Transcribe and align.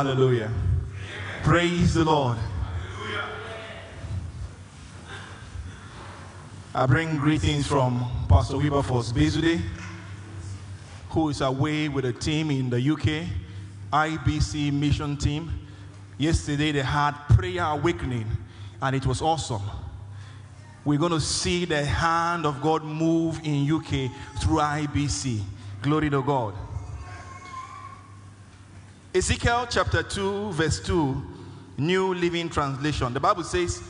Hallelujah. 0.00 0.50
Praise 1.42 1.92
the 1.92 2.04
Lord. 2.04 2.38
I 6.74 6.86
bring 6.86 7.18
greetings 7.18 7.66
from 7.66 8.06
Pastor 8.26 8.56
Wilberforce 8.56 9.12
Bezude, 9.12 9.60
who 11.10 11.28
is 11.28 11.42
away 11.42 11.90
with 11.90 12.06
a 12.06 12.14
team 12.14 12.50
in 12.50 12.70
the 12.70 12.80
UK, 12.80 13.28
IBC 13.92 14.72
mission 14.72 15.18
team. 15.18 15.68
Yesterday 16.16 16.72
they 16.72 16.80
had 16.80 17.12
prayer 17.36 17.64
awakening, 17.64 18.26
and 18.80 18.96
it 18.96 19.04
was 19.04 19.20
awesome. 19.20 19.60
We're 20.82 20.98
going 20.98 21.12
to 21.12 21.20
see 21.20 21.66
the 21.66 21.84
hand 21.84 22.46
of 22.46 22.62
God 22.62 22.84
move 22.84 23.38
in 23.44 23.70
UK 23.70 24.10
through 24.40 24.60
IBC. 24.60 25.42
Glory 25.82 26.08
to 26.08 26.22
God. 26.22 26.54
Ezekiel 29.12 29.66
chapter 29.68 30.04
2, 30.04 30.52
verse 30.52 30.78
2, 30.86 31.20
New 31.78 32.14
Living 32.14 32.48
Translation. 32.48 33.12
The 33.12 33.18
Bible 33.18 33.42
says, 33.42 33.82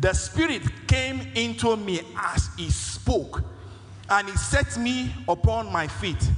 The 0.00 0.12
Spirit 0.12 0.62
came 0.88 1.20
into 1.36 1.76
me 1.76 2.00
as 2.16 2.50
He 2.56 2.70
spoke, 2.70 3.40
and 4.10 4.28
He 4.28 4.36
set 4.36 4.76
me 4.76 5.14
upon 5.28 5.70
my 5.70 5.86
feet. 5.86 6.28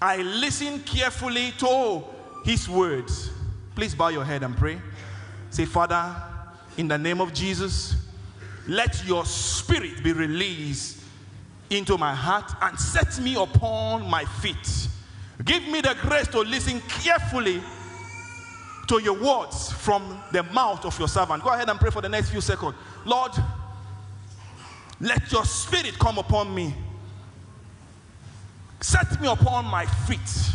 I 0.00 0.22
listened 0.22 0.86
carefully 0.86 1.52
to 1.58 2.02
His 2.46 2.66
words. 2.66 3.28
Please 3.74 3.94
bow 3.94 4.08
your 4.08 4.24
head 4.24 4.42
and 4.42 4.56
pray. 4.56 4.80
Say, 5.50 5.66
Father, 5.66 6.16
in 6.78 6.88
the 6.88 6.96
name 6.96 7.20
of 7.20 7.34
Jesus, 7.34 7.94
let 8.66 9.06
your 9.06 9.26
Spirit 9.26 10.02
be 10.02 10.14
released 10.14 11.02
into 11.68 11.98
my 11.98 12.14
heart 12.14 12.50
and 12.62 12.80
set 12.80 13.20
me 13.20 13.36
upon 13.36 14.08
my 14.08 14.24
feet. 14.24 14.88
Give 15.46 15.66
me 15.68 15.80
the 15.80 15.96
grace 16.02 16.26
to 16.28 16.40
listen 16.40 16.80
carefully 16.88 17.62
to 18.88 19.00
your 19.00 19.14
words 19.14 19.72
from 19.72 20.20
the 20.32 20.42
mouth 20.42 20.84
of 20.84 20.98
your 20.98 21.08
servant. 21.08 21.42
Go 21.42 21.50
ahead 21.50 21.70
and 21.70 21.78
pray 21.78 21.90
for 21.90 22.02
the 22.02 22.08
next 22.08 22.30
few 22.30 22.40
seconds. 22.40 22.74
Lord, 23.04 23.30
let 25.00 25.30
your 25.30 25.44
spirit 25.44 25.98
come 26.00 26.18
upon 26.18 26.52
me. 26.52 26.74
Set 28.80 29.20
me 29.20 29.28
upon 29.28 29.66
my 29.66 29.86
feet. 29.86 30.50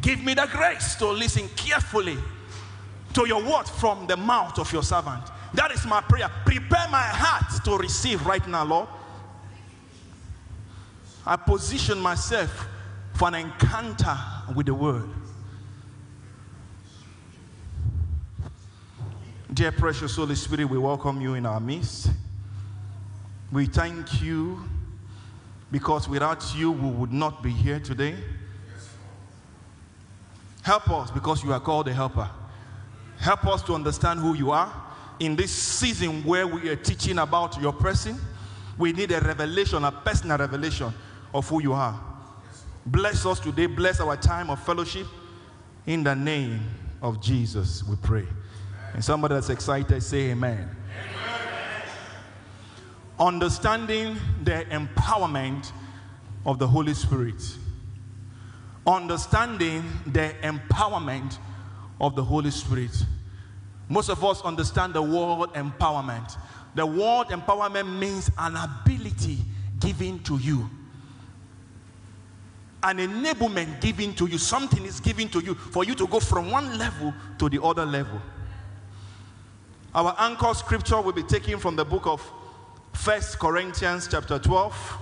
Give 0.00 0.22
me 0.22 0.34
the 0.34 0.48
grace 0.50 0.94
to 0.96 1.10
listen 1.10 1.48
carefully 1.56 2.16
to 3.14 3.26
your 3.26 3.42
word 3.42 3.66
from 3.66 4.06
the 4.06 4.16
mouth 4.16 4.58
of 4.60 4.72
your 4.72 4.84
servant. 4.84 5.24
That 5.54 5.72
is 5.72 5.84
my 5.86 6.00
prayer. 6.02 6.30
Prepare 6.44 6.88
my 6.88 7.02
heart 7.02 7.64
to 7.64 7.76
receive 7.76 8.24
right 8.24 8.46
now, 8.46 8.64
Lord. 8.64 8.88
I 11.26 11.34
position 11.34 11.98
myself 11.98 12.66
for 13.20 13.28
an 13.28 13.34
encounter 13.34 14.16
with 14.56 14.64
the 14.64 14.72
word. 14.72 15.06
Dear 19.52 19.72
precious 19.72 20.16
Holy 20.16 20.34
Spirit, 20.34 20.64
we 20.70 20.78
welcome 20.78 21.20
you 21.20 21.34
in 21.34 21.44
our 21.44 21.60
midst. 21.60 22.08
We 23.52 23.66
thank 23.66 24.22
you 24.22 24.64
because 25.70 26.08
without 26.08 26.54
you, 26.56 26.72
we 26.72 26.88
would 26.88 27.12
not 27.12 27.42
be 27.42 27.50
here 27.50 27.78
today. 27.78 28.14
Help 30.62 30.88
us 30.88 31.10
because 31.10 31.44
you 31.44 31.52
are 31.52 31.60
called 31.60 31.88
a 31.88 31.92
helper. 31.92 32.30
Help 33.18 33.46
us 33.48 33.62
to 33.64 33.74
understand 33.74 34.20
who 34.20 34.32
you 34.32 34.50
are. 34.50 34.72
In 35.18 35.36
this 35.36 35.52
season 35.52 36.24
where 36.24 36.46
we 36.46 36.70
are 36.70 36.76
teaching 36.76 37.18
about 37.18 37.60
your 37.60 37.74
person, 37.74 38.18
we 38.78 38.94
need 38.94 39.12
a 39.12 39.20
revelation, 39.20 39.84
a 39.84 39.92
personal 39.92 40.38
revelation 40.38 40.90
of 41.34 41.46
who 41.46 41.60
you 41.60 41.74
are. 41.74 42.09
Bless 42.90 43.24
us 43.24 43.38
today. 43.38 43.66
Bless 43.66 44.00
our 44.00 44.16
time 44.16 44.50
of 44.50 44.60
fellowship. 44.60 45.06
In 45.86 46.02
the 46.02 46.14
name 46.14 46.60
of 47.00 47.22
Jesus, 47.22 47.84
we 47.84 47.94
pray. 48.02 48.26
And 48.94 49.04
somebody 49.04 49.34
that's 49.34 49.48
excited, 49.48 50.02
say 50.02 50.30
amen. 50.30 50.68
Understanding 53.18 54.16
the 54.42 54.64
empowerment 54.70 55.70
of 56.44 56.58
the 56.58 56.66
Holy 56.66 56.92
Spirit. 56.92 57.40
Understanding 58.84 59.84
the 60.06 60.34
empowerment 60.42 61.38
of 62.00 62.16
the 62.16 62.24
Holy 62.24 62.50
Spirit. 62.50 63.04
Most 63.88 64.08
of 64.08 64.24
us 64.24 64.42
understand 64.42 64.94
the 64.94 65.02
word 65.02 65.50
empowerment. 65.50 66.36
The 66.74 66.86
word 66.86 67.28
empowerment 67.28 67.98
means 68.00 68.32
an 68.36 68.56
ability 68.56 69.38
given 69.78 70.18
to 70.24 70.38
you 70.38 70.68
an 72.82 72.98
enablement 72.98 73.80
given 73.80 74.14
to 74.14 74.26
you. 74.26 74.38
Something 74.38 74.84
is 74.84 75.00
given 75.00 75.28
to 75.28 75.40
you 75.40 75.54
for 75.54 75.84
you 75.84 75.94
to 75.94 76.06
go 76.06 76.20
from 76.20 76.50
one 76.50 76.78
level 76.78 77.12
to 77.38 77.48
the 77.48 77.62
other 77.62 77.84
level. 77.84 78.20
Our 79.94 80.14
anchor 80.18 80.54
scripture 80.54 81.00
will 81.00 81.12
be 81.12 81.24
taken 81.24 81.58
from 81.58 81.76
the 81.76 81.84
book 81.84 82.06
of 82.06 82.22
First 82.92 83.38
Corinthians 83.38 84.08
chapter 84.10 84.38
12, 84.38 84.98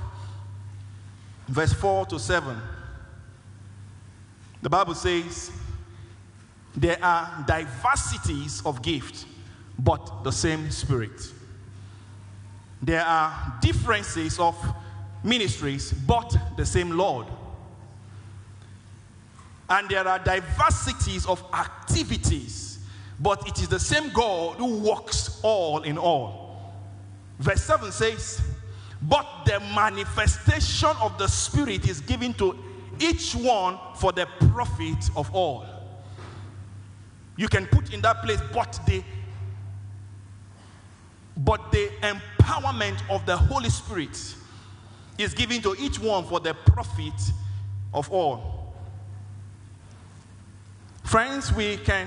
verse 1.48 1.72
4 1.74 2.06
to 2.06 2.18
7. 2.18 2.56
The 4.62 4.70
Bible 4.70 4.94
says, 4.94 5.50
There 6.74 6.98
are 7.02 7.44
diversities 7.46 8.62
of 8.64 8.82
gifts, 8.82 9.26
but 9.78 10.24
the 10.24 10.32
same 10.32 10.70
Spirit. 10.70 11.32
There 12.82 13.04
are 13.04 13.58
differences 13.60 14.38
of 14.38 14.56
ministries, 15.22 15.92
but 15.92 16.34
the 16.56 16.64
same 16.64 16.90
Lord. 16.90 17.26
And 19.70 19.88
there 19.88 20.06
are 20.06 20.18
diversities 20.18 21.26
of 21.26 21.44
activities, 21.52 22.78
but 23.20 23.46
it 23.46 23.60
is 23.60 23.68
the 23.68 23.80
same 23.80 24.10
God 24.12 24.56
who 24.56 24.78
works 24.78 25.40
all 25.42 25.82
in 25.82 25.98
all. 25.98 26.72
Verse 27.38 27.62
7 27.62 27.92
says, 27.92 28.40
But 29.02 29.26
the 29.44 29.60
manifestation 29.74 30.90
of 31.00 31.18
the 31.18 31.28
Spirit 31.28 31.88
is 31.88 32.00
given 32.00 32.32
to 32.34 32.56
each 32.98 33.34
one 33.34 33.78
for 33.96 34.12
the 34.12 34.26
profit 34.52 35.10
of 35.16 35.32
all. 35.34 35.66
You 37.36 37.48
can 37.48 37.66
put 37.66 37.92
in 37.94 38.00
that 38.00 38.22
place, 38.22 38.40
but 38.52 38.80
the 38.86 39.02
but 41.36 41.70
the 41.70 41.88
empowerment 42.02 43.00
of 43.08 43.24
the 43.24 43.36
Holy 43.36 43.70
Spirit 43.70 44.34
is 45.18 45.34
given 45.34 45.62
to 45.62 45.76
each 45.78 46.00
one 46.00 46.24
for 46.24 46.40
the 46.40 46.52
profit 46.52 47.14
of 47.94 48.10
all. 48.10 48.57
Friends, 51.08 51.50
we 51.54 51.78
can 51.78 52.06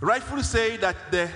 rightfully 0.00 0.42
say 0.42 0.78
that 0.78 0.96
the 1.10 1.28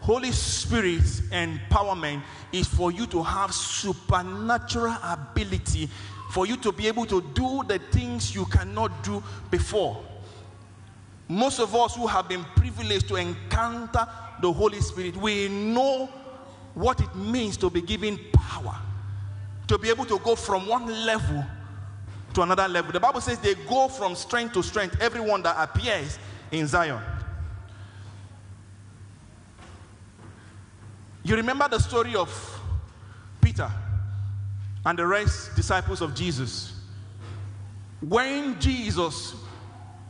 Holy 0.00 0.30
Spirit's 0.30 1.22
empowerment 1.30 2.20
is 2.52 2.68
for 2.68 2.92
you 2.92 3.06
to 3.06 3.22
have 3.22 3.54
supernatural 3.54 4.94
ability, 5.02 5.88
for 6.30 6.46
you 6.46 6.58
to 6.58 6.70
be 6.70 6.86
able 6.86 7.06
to 7.06 7.22
do 7.32 7.62
the 7.66 7.78
things 7.92 8.34
you 8.34 8.44
cannot 8.44 9.02
do 9.02 9.22
before. 9.50 10.04
Most 11.28 11.60
of 11.60 11.74
us 11.74 11.96
who 11.96 12.06
have 12.06 12.28
been 12.28 12.44
privileged 12.56 13.08
to 13.08 13.16
encounter 13.16 14.06
the 14.42 14.52
Holy 14.52 14.82
Spirit, 14.82 15.16
we 15.16 15.48
know 15.48 16.10
what 16.74 17.00
it 17.00 17.14
means 17.16 17.56
to 17.56 17.70
be 17.70 17.80
given 17.80 18.18
power, 18.34 18.76
to 19.66 19.78
be 19.78 19.88
able 19.88 20.04
to 20.04 20.18
go 20.18 20.36
from 20.36 20.66
one 20.66 21.06
level 21.06 21.42
to 22.34 22.42
another 22.42 22.68
level. 22.68 22.92
The 22.92 23.00
Bible 23.00 23.20
says 23.20 23.38
they 23.38 23.54
go 23.54 23.88
from 23.88 24.14
strength 24.14 24.54
to 24.54 24.62
strength, 24.62 24.96
everyone 25.00 25.42
that 25.42 25.56
appears 25.58 26.18
in 26.50 26.66
Zion. 26.66 27.00
You 31.24 31.36
remember 31.36 31.68
the 31.68 31.78
story 31.78 32.14
of 32.14 32.60
Peter 33.40 33.70
and 34.84 34.98
the 34.98 35.06
rest 35.06 35.54
disciples 35.54 36.00
of 36.00 36.14
Jesus. 36.14 36.80
When 38.00 38.58
Jesus 38.58 39.34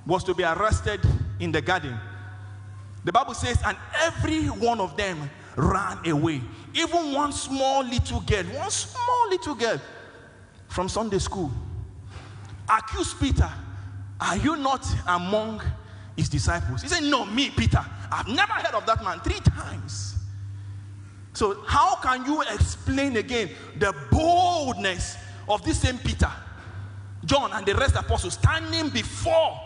was 0.06 0.24
to 0.24 0.34
be 0.34 0.42
arrested 0.42 1.00
in 1.38 1.52
the 1.52 1.60
garden, 1.60 1.98
the 3.04 3.12
Bible 3.12 3.34
says, 3.34 3.58
and 3.64 3.76
every 4.00 4.46
one 4.46 4.80
of 4.80 4.96
them 4.96 5.28
ran 5.56 6.08
away. 6.08 6.40
Even 6.72 7.12
one 7.12 7.32
small 7.32 7.84
little 7.84 8.20
girl, 8.20 8.44
one 8.44 8.70
small 8.70 9.28
little 9.28 9.54
girl 9.54 9.80
from 10.68 10.88
Sunday 10.88 11.18
school 11.18 11.50
accused 12.68 13.20
Peter, 13.20 13.50
Are 14.20 14.36
you 14.36 14.56
not 14.56 14.86
among 15.06 15.62
his 16.16 16.28
disciples. 16.28 16.82
He 16.82 16.88
said, 16.88 17.04
No, 17.04 17.24
me, 17.24 17.50
Peter. 17.50 17.84
I've 18.10 18.28
never 18.28 18.52
heard 18.52 18.74
of 18.74 18.86
that 18.86 19.02
man. 19.02 19.20
Three 19.20 19.40
times. 19.40 20.16
So, 21.32 21.62
how 21.66 21.96
can 21.96 22.26
you 22.26 22.42
explain 22.42 23.16
again 23.16 23.50
the 23.78 23.94
boldness 24.10 25.16
of 25.48 25.64
this 25.64 25.80
same 25.80 25.98
Peter, 25.98 26.30
John, 27.24 27.52
and 27.52 27.64
the 27.64 27.74
rest 27.74 27.96
apostles 27.96 28.34
standing 28.34 28.90
before 28.90 29.58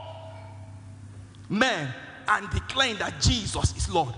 men 1.48 1.93
and 2.28 2.50
declaring 2.50 2.96
that 2.98 3.20
Jesus 3.20 3.76
is 3.76 3.90
Lord? 3.90 4.14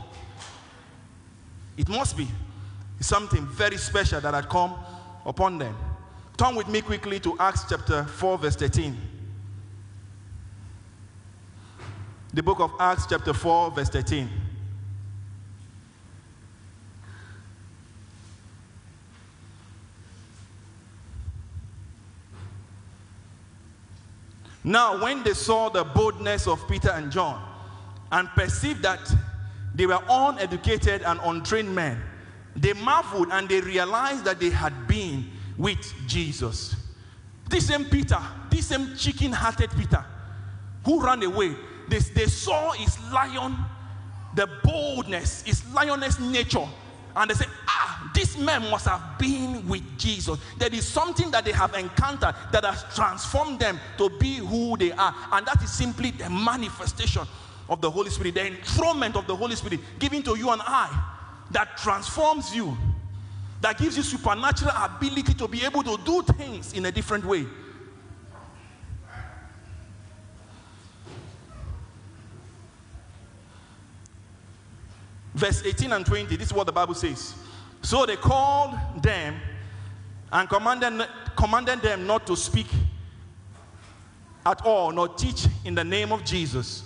It 1.77 1.89
must 1.89 2.17
be 2.17 2.29
something 3.01 3.47
very 3.47 3.79
special 3.79 4.21
that 4.21 4.35
had 4.35 4.49
come 4.49 4.75
upon 5.25 5.59
them. 5.59 5.75
Turn 6.39 6.55
with 6.55 6.69
me 6.69 6.81
quickly 6.83 7.19
to 7.19 7.37
Acts 7.41 7.65
chapter 7.69 8.05
4, 8.05 8.39
verse 8.39 8.55
13. 8.55 8.97
The 12.33 12.43
book 12.45 12.61
of 12.61 12.73
Acts, 12.79 13.07
chapter 13.11 13.35
4, 13.35 13.73
verse 13.73 13.89
13. 13.89 14.31
Now, 24.63 25.03
when 25.03 25.25
they 25.25 25.35
saw 25.35 25.71
the 25.71 25.83
boldness 25.83 26.47
of 26.47 26.69
Peter 26.69 26.91
and 26.91 27.11
John 27.11 27.43
and 28.13 28.29
perceived 28.37 28.83
that 28.83 29.13
they 29.75 29.87
were 29.87 29.99
uneducated 30.09 31.03
and 31.03 31.19
untrained 31.25 31.75
men, 31.75 32.01
they 32.55 32.75
marveled 32.75 33.31
and 33.33 33.49
they 33.49 33.61
realized 33.61 34.25
that 34.25 34.39
they 34.39 34.51
had 34.51 34.87
been 34.87 35.08
with 35.59 35.93
Jesus. 36.07 36.77
This 37.51 37.67
same 37.67 37.85
Peter, 37.87 38.19
this 38.51 38.69
same 38.69 38.97
chicken 38.97 39.33
hearted 39.33 39.71
Peter, 39.77 40.05
who 40.85 41.05
ran 41.05 41.23
away, 41.23 41.55
they, 41.89 41.99
they 41.99 42.27
saw 42.27 42.73
his 42.73 42.99
lion, 43.13 43.57
the 44.35 44.49
boldness, 44.63 45.43
his 45.43 45.65
lioness 45.73 46.21
nature, 46.21 46.67
and 47.17 47.31
they 47.31 47.35
said, 47.35 47.49
Ah, 47.67 48.11
this 48.15 48.39
man 48.39 48.71
must 48.71 48.87
have 48.87 49.19
been 49.19 49.67
with 49.67 49.83
Jesus. 49.99 50.39
There 50.59 50.73
is 50.73 50.87
something 50.87 51.31
that 51.33 51.45
they 51.45 51.53
have 51.53 51.75
encountered 51.75 52.35
that 52.53 52.65
has 52.65 52.85
transformed 52.95 53.59
them 53.59 53.81
to 53.97 54.09
be 54.19 54.37
who 54.37 54.77
they 54.77 54.93
are, 54.93 55.15
and 55.33 55.47
that 55.47 55.63
is 55.63 55.73
simply 55.73 56.13
the 56.13 56.31
manifestation 56.31 57.23
of 57.69 57.81
the 57.81 57.91
Holy 57.91 58.11
Spirit, 58.11 58.35
the 58.35 58.47
enthronement 58.47 59.17
of 59.17 59.27
the 59.27 59.35
Holy 59.35 59.57
Spirit 59.57 59.81
given 59.99 60.23
to 60.23 60.37
you 60.37 60.51
and 60.51 60.63
I 60.65 61.15
that 61.51 61.77
transforms 61.77 62.55
you, 62.55 62.77
that 63.61 63.79
gives 63.79 63.97
you 63.97 64.03
supernatural 64.03 64.73
ability 64.77 65.35
to 65.35 65.49
be 65.49 65.65
able 65.65 65.83
to 65.83 65.99
do 66.05 66.23
things 66.23 66.73
in 66.73 66.87
a 66.87 66.93
different 66.93 67.25
way. 67.25 67.47
Verse 75.35 75.63
18 75.65 75.93
and 75.93 76.05
20, 76.05 76.37
this 76.37 76.49
is 76.49 76.53
what 76.53 76.67
the 76.67 76.73
Bible 76.73 76.95
says. 76.95 77.35
So 77.83 78.07
they 78.07 78.17
called 78.17 78.77
them 79.03 79.37
and 80.33 80.49
commanded, 80.49 81.09
commanded 81.37 81.81
them 81.81 82.07
not 82.07 82.27
to 82.27 82.37
speak 82.37 82.67
at 84.45 84.65
all, 84.65 84.91
nor 84.91 85.09
teach 85.09 85.47
in 85.65 85.75
the 85.75 85.85
name 85.85 86.13
of 86.13 86.25
Jesus. 86.25 86.83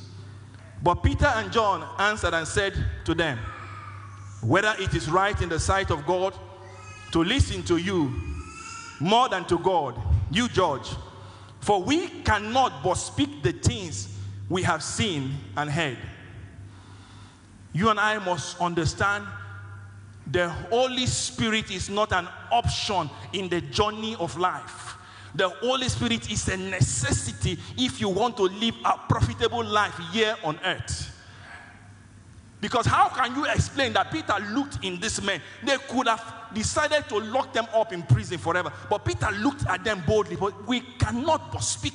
But 0.83 0.97
Peter 0.97 1.27
and 1.27 1.53
John 1.53 1.89
answered 1.99 2.35
and 2.35 2.47
said 2.47 2.75
to 3.05 3.15
them, 3.15 3.39
Whether 4.43 4.75
it 4.79 4.95
is 4.95 5.09
right 5.09 5.41
in 5.41 5.49
the 5.49 5.61
sight 5.61 5.91
of 5.91 6.05
God 6.05 6.35
to 7.13 7.23
listen 7.23 7.63
to 7.65 7.77
you 7.77 8.13
more 9.01 9.29
than 9.29 9.45
to 9.47 9.59
God, 9.59 10.01
you 10.31 10.49
judge. 10.49 10.89
For 11.61 11.81
we 11.83 12.09
cannot 12.25 12.83
but 12.83 12.95
speak 12.95 13.43
the 13.43 13.53
things 13.53 14.19
we 14.49 14.63
have 14.63 14.83
seen 14.83 15.33
and 15.57 15.71
heard. 15.71 15.99
You 17.73 17.91
and 17.91 18.01
I 18.01 18.19
must 18.19 18.61
understand 18.61 19.27
the 20.27 20.49
Holy 20.49 21.07
Spirit 21.07 21.71
is 21.71 21.89
not 21.89 22.13
an 22.13 22.29
option 22.51 23.11
in 23.33 23.49
the 23.49 23.61
journey 23.61 24.17
of 24.17 24.37
life. 24.37 24.97
The 25.35 25.49
Holy 25.49 25.89
Spirit 25.89 26.31
is 26.31 26.49
a 26.49 26.57
necessity 26.57 27.59
if 27.77 28.01
you 28.01 28.09
want 28.09 28.37
to 28.37 28.45
live 28.45 28.75
a 28.85 28.99
profitable 29.09 29.65
life 29.65 29.99
here 30.13 30.37
on 30.45 30.59
earth. 30.65 31.12
Because 32.63 32.87
how 32.87 33.09
can 33.09 33.35
you 33.35 33.45
explain 33.47 33.93
that 33.95 34.13
Peter 34.13 34.37
looked 34.53 34.85
in 34.85 35.01
this 35.01 35.21
man? 35.21 35.43
They 35.65 35.77
could 35.79 36.07
have 36.07 36.23
decided 36.55 37.09
to 37.09 37.19
lock 37.19 37.53
them 37.53 37.67
up 37.75 37.93
in 37.93 38.05
prison 38.05 38.39
forever. 38.39 38.73
But 38.89 39.05
Peter 39.05 39.29
looked 39.33 39.67
at 39.67 39.83
them 39.83 40.01
boldly. 40.07 40.37
But 40.37 40.69
we 40.69 40.81
cannot 40.81 41.53
but 41.53 41.65
speak 41.65 41.95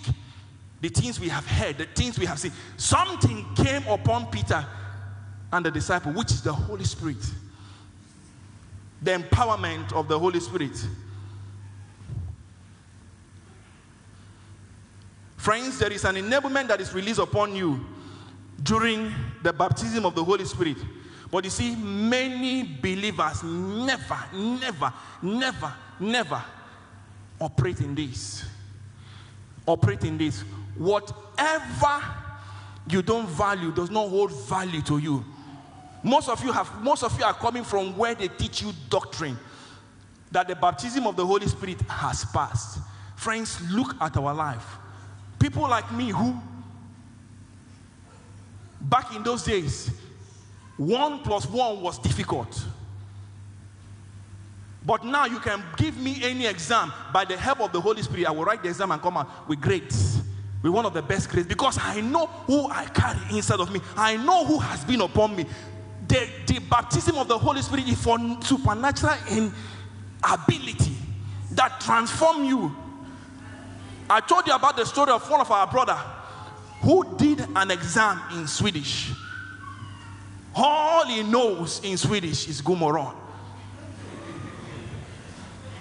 the 0.82 0.90
things 0.90 1.22
we 1.22 1.30
have 1.30 1.48
heard, 1.48 1.78
the 1.78 1.86
things 1.86 2.20
we 2.20 2.26
have 2.26 2.38
seen. 2.38 2.52
Something 2.76 3.46
came 3.56 3.88
upon 3.88 4.30
Peter 4.30 4.64
and 5.54 5.66
the 5.66 5.72
disciple, 5.72 6.12
which 6.12 6.32
is 6.32 6.42
the 6.42 6.52
Holy 6.52 6.84
Spirit. 6.84 7.26
The 9.02 9.12
empowerment 9.12 9.94
of 9.94 10.10
the 10.10 10.20
Holy 10.20 10.42
Spirit. 10.42 10.86
Friends, 15.38 15.80
there 15.80 15.94
is 15.94 16.04
an 16.04 16.16
enablement 16.16 16.68
that 16.68 16.82
is 16.82 16.94
released 16.94 17.20
upon 17.20 17.56
you 17.56 17.86
during 18.64 19.14
the 19.48 19.54
baptism 19.54 20.06
of 20.06 20.14
the 20.14 20.22
Holy 20.22 20.44
Spirit. 20.44 20.76
But 21.32 21.46
you 21.46 21.50
see, 21.50 21.74
many 21.74 22.64
believers 22.64 23.44
never, 23.44 24.20
never, 24.34 24.94
never, 25.22 25.74
never 26.02 26.44
operate 27.40 27.80
in 27.80 27.96
this. 27.96 28.44
Operate 29.66 30.04
in 30.04 30.18
this. 30.18 30.42
Whatever 30.78 32.04
you 32.90 33.02
don't 33.02 33.26
value 33.30 33.72
does 33.72 33.90
not 33.90 34.10
hold 34.10 34.34
value 34.48 34.82
to 34.82 34.98
you. 34.98 35.24
Most 36.04 36.28
of 36.28 36.44
you 36.44 36.52
have 36.52 36.84
most 36.84 37.04
of 37.04 37.18
you 37.18 37.24
are 37.24 37.34
coming 37.34 37.64
from 37.64 37.96
where 37.98 38.16
they 38.16 38.28
teach 38.28 38.62
you 38.62 38.74
doctrine 38.90 39.38
that 40.30 40.50
the 40.50 40.56
baptism 40.56 41.08
of 41.08 41.16
the 41.16 41.26
Holy 41.26 41.48
Spirit 41.48 41.80
has 41.84 42.26
passed. 42.26 42.80
Friends, 43.16 43.62
look 43.72 43.96
at 44.02 44.18
our 44.18 44.34
life. 44.34 44.76
People 45.40 45.70
like 45.70 45.90
me 45.94 46.10
who 46.10 46.38
back 48.82 49.16
in 49.16 49.24
those 49.24 49.44
days, 49.44 49.92
one 50.78 51.20
plus 51.20 51.46
one 51.48 51.82
was 51.82 52.00
difficult. 52.00 52.66
But 54.86 55.04
now 55.04 55.26
you 55.26 55.40
can 55.40 55.62
give 55.76 55.98
me 55.98 56.24
any 56.24 56.46
exam 56.46 56.94
by 57.12 57.26
the 57.26 57.36
help 57.36 57.60
of 57.60 57.74
the 57.74 57.82
Holy 57.82 58.02
Spirit. 58.02 58.26
I 58.26 58.32
will 58.32 58.46
write 58.46 58.64
the 58.64 58.70
exam 58.70 58.92
and 58.92 59.02
come 59.02 59.18
out 59.18 59.50
with 59.50 59.60
grades. 59.60 60.22
With 60.64 60.72
one 60.72 60.86
of 60.86 60.94
the 60.94 61.02
best 61.02 61.30
grades. 61.30 61.48
Because 61.48 61.78
I 61.82 62.00
know 62.00 62.28
who 62.46 62.70
I 62.70 62.86
carry 62.86 63.20
inside 63.36 63.60
of 63.60 63.72
me. 63.72 63.82
I 63.98 64.16
know 64.16 64.46
who 64.46 64.60
has 64.60 64.86
been 64.86 65.02
upon 65.02 65.36
me. 65.36 65.46
The, 66.08 66.30
the 66.46 66.60
baptism 66.60 67.18
of 67.18 67.28
the 67.28 67.38
Holy 67.38 67.62
Spirit 67.62 67.90
is 67.90 68.02
for 68.02 68.18
supernatural 68.42 69.16
in 69.30 69.52
ability 70.24 70.96
that 71.52 71.82
transform 71.82 72.46
you. 72.46 72.74
I 74.10 74.22
told 74.22 74.48
you 74.48 74.54
about 74.54 74.78
the 74.78 74.86
story 74.86 75.12
of 75.12 75.30
one 75.30 75.42
of 75.42 75.52
our 75.52 75.68
brother 75.68 76.00
who 76.82 77.16
did 77.18 77.46
an 77.56 77.72
exam 77.72 78.22
in 78.34 78.48
Swedish. 78.48 79.12
All 80.56 81.06
he 81.06 81.24
knows 81.24 81.82
in 81.84 81.98
Swedish 81.98 82.48
is 82.48 82.62
Gumoron. 82.62 83.14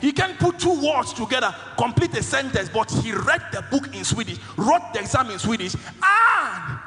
He 0.01 0.13
can 0.13 0.37
put 0.37 0.59
two 0.59 0.81
words 0.87 1.15
together, 1.15 1.55
complete 1.79 2.15
a 2.17 2.23
sentence, 2.23 2.69
but 2.69 2.91
he 2.91 3.13
read 3.13 3.43
the 3.51 3.63
book 3.71 3.95
in 3.95 4.05
Swedish, 4.05 4.39
wrote 4.57 4.93
the 4.93 5.01
exam 5.01 5.31
in 5.31 5.39
Swedish, 5.39 5.75
and 5.75 6.79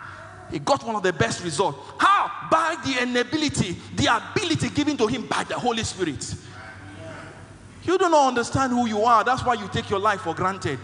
he 0.52 0.60
got 0.60 0.86
one 0.86 0.96
of 0.96 1.04
the 1.04 1.14
best 1.14 1.44
results. 1.44 1.80
How? 1.98 2.32
By 2.52 2.76
the 2.86 3.02
inability, 3.02 3.78
the 3.96 4.16
ability 4.16 4.70
given 4.70 4.96
to 4.98 5.08
him 5.08 5.26
by 5.26 5.44
the 5.44 5.58
Holy 5.58 5.84
Spirit. 5.84 6.36
You 7.84 7.98
do 7.98 8.10
not 8.10 8.28
understand 8.28 8.72
who 8.74 8.88
you 8.88 9.02
are. 9.04 9.24
That's 9.24 9.44
why 9.44 9.56
you 9.56 9.68
take 9.70 9.90
your 9.90 10.00
life 10.00 10.22
for 10.22 10.36
granted. 10.36 10.80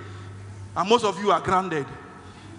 And 0.75 0.89
most 0.89 1.05
of 1.05 1.21
you 1.21 1.31
are 1.31 1.39
grounded. 1.41 1.85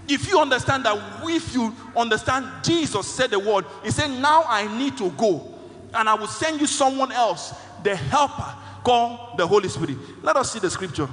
If 0.09 0.29
you 0.29 0.39
understand 0.39 0.85
that, 0.85 0.97
if 1.25 1.55
you 1.55 1.75
understand, 1.97 2.47
Jesus 2.63 3.07
said 3.07 3.31
the 3.31 3.39
word, 3.39 3.65
He 3.83 3.91
said, 3.91 4.11
Now 4.11 4.45
I 4.47 4.67
need 4.79 4.97
to 4.99 5.11
go, 5.11 5.55
and 5.95 6.09
I 6.09 6.15
will 6.15 6.29
send 6.29 6.61
you 6.61 6.67
someone 6.67 7.11
else, 7.13 7.55
the 7.83 7.97
helper 7.97 8.55
called 8.85 9.37
the 9.37 9.47
Holy 9.47 9.69
Spirit. 9.69 9.97
Let 10.23 10.37
us 10.37 10.53
see 10.53 10.61
the 10.61 10.71
scripture. 10.71 11.09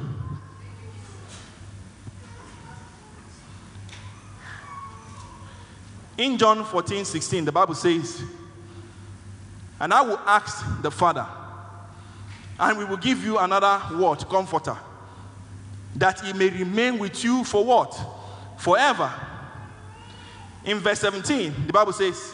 In 6.17 6.37
John 6.37 6.63
14, 6.63 7.05
16, 7.05 7.45
the 7.45 7.51
Bible 7.51 7.73
says, 7.73 8.21
And 9.79 9.91
I 9.91 10.01
will 10.01 10.19
ask 10.19 10.63
the 10.83 10.91
Father, 10.91 11.25
and 12.59 12.77
we 12.77 12.85
will 12.85 12.97
give 12.97 13.23
you 13.23 13.39
another 13.39 13.81
word, 13.97 14.19
comforter, 14.29 14.77
that 15.95 16.21
he 16.21 16.33
may 16.33 16.49
remain 16.49 16.99
with 16.99 17.23
you 17.23 17.43
for 17.43 17.65
what? 17.65 17.99
Forever. 18.63 19.11
In 20.63 20.79
verse 20.79 20.99
17, 20.99 21.67
the 21.67 21.73
Bible 21.73 21.91
says, 21.91 22.33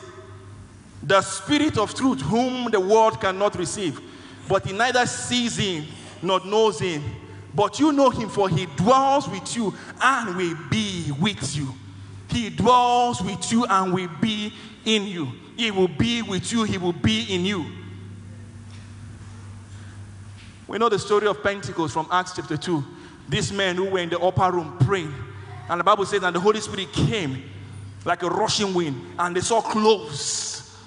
The 1.01 1.24
Spirit 1.24 1.79
of 1.79 1.95
truth, 1.95 2.21
whom 2.21 2.69
the 2.69 2.79
world 2.79 3.19
cannot 3.19 3.55
receive, 3.55 4.00
but 4.48 4.63
he 4.63 4.71
neither 4.71 5.07
sees 5.07 5.57
him 5.57 5.86
nor 6.21 6.39
knows 6.45 6.79
him. 6.79 7.03
But 7.55 7.79
you 7.79 7.91
know 7.91 8.12
him, 8.12 8.29
for 8.29 8.48
he 8.48 8.67
dwells 8.75 9.27
with 9.27 9.55
you 9.55 9.74
and 10.00 10.38
will 10.38 10.55
be 10.69 11.12
with 11.19 11.55
you. 11.57 11.74
He 12.29 12.51
dwells 12.51 13.24
with 13.24 13.51
you 13.51 13.65
and 13.65 13.91
will 13.91 14.12
be 14.21 14.53
in 14.86 15.07
you. 15.07 15.31
He 15.57 15.71
will 15.71 15.88
be 15.88 16.21
with 16.21 16.51
you, 16.51 16.63
He 16.63 16.77
will 16.77 16.93
be 16.93 17.24
in 17.33 17.43
you. 17.43 17.65
We 20.67 20.77
know 20.77 20.89
the 20.89 21.00
story 21.00 21.25
of 21.25 21.41
Pentecost 21.41 21.91
from 21.91 22.07
Acts 22.12 22.33
chapter 22.36 22.55
2. 22.55 22.83
These 23.27 23.51
men 23.51 23.77
who 23.77 23.86
were 23.86 23.98
in 23.98 24.09
the 24.09 24.19
upper 24.19 24.51
room 24.51 24.77
praying, 24.81 25.12
and 25.70 25.80
the 25.80 25.84
Bible 25.84 26.06
says 26.06 26.22
that 26.22 26.34
the 26.34 26.40
Holy 26.40 26.60
Spirit 26.60 26.92
came 26.92 27.44
like 28.06 28.24
a 28.24 28.30
rushing 28.30 28.74
wind, 28.74 29.00
and 29.20 29.36
they 29.36 29.42
saw 29.42 29.62
cloves 29.62 30.78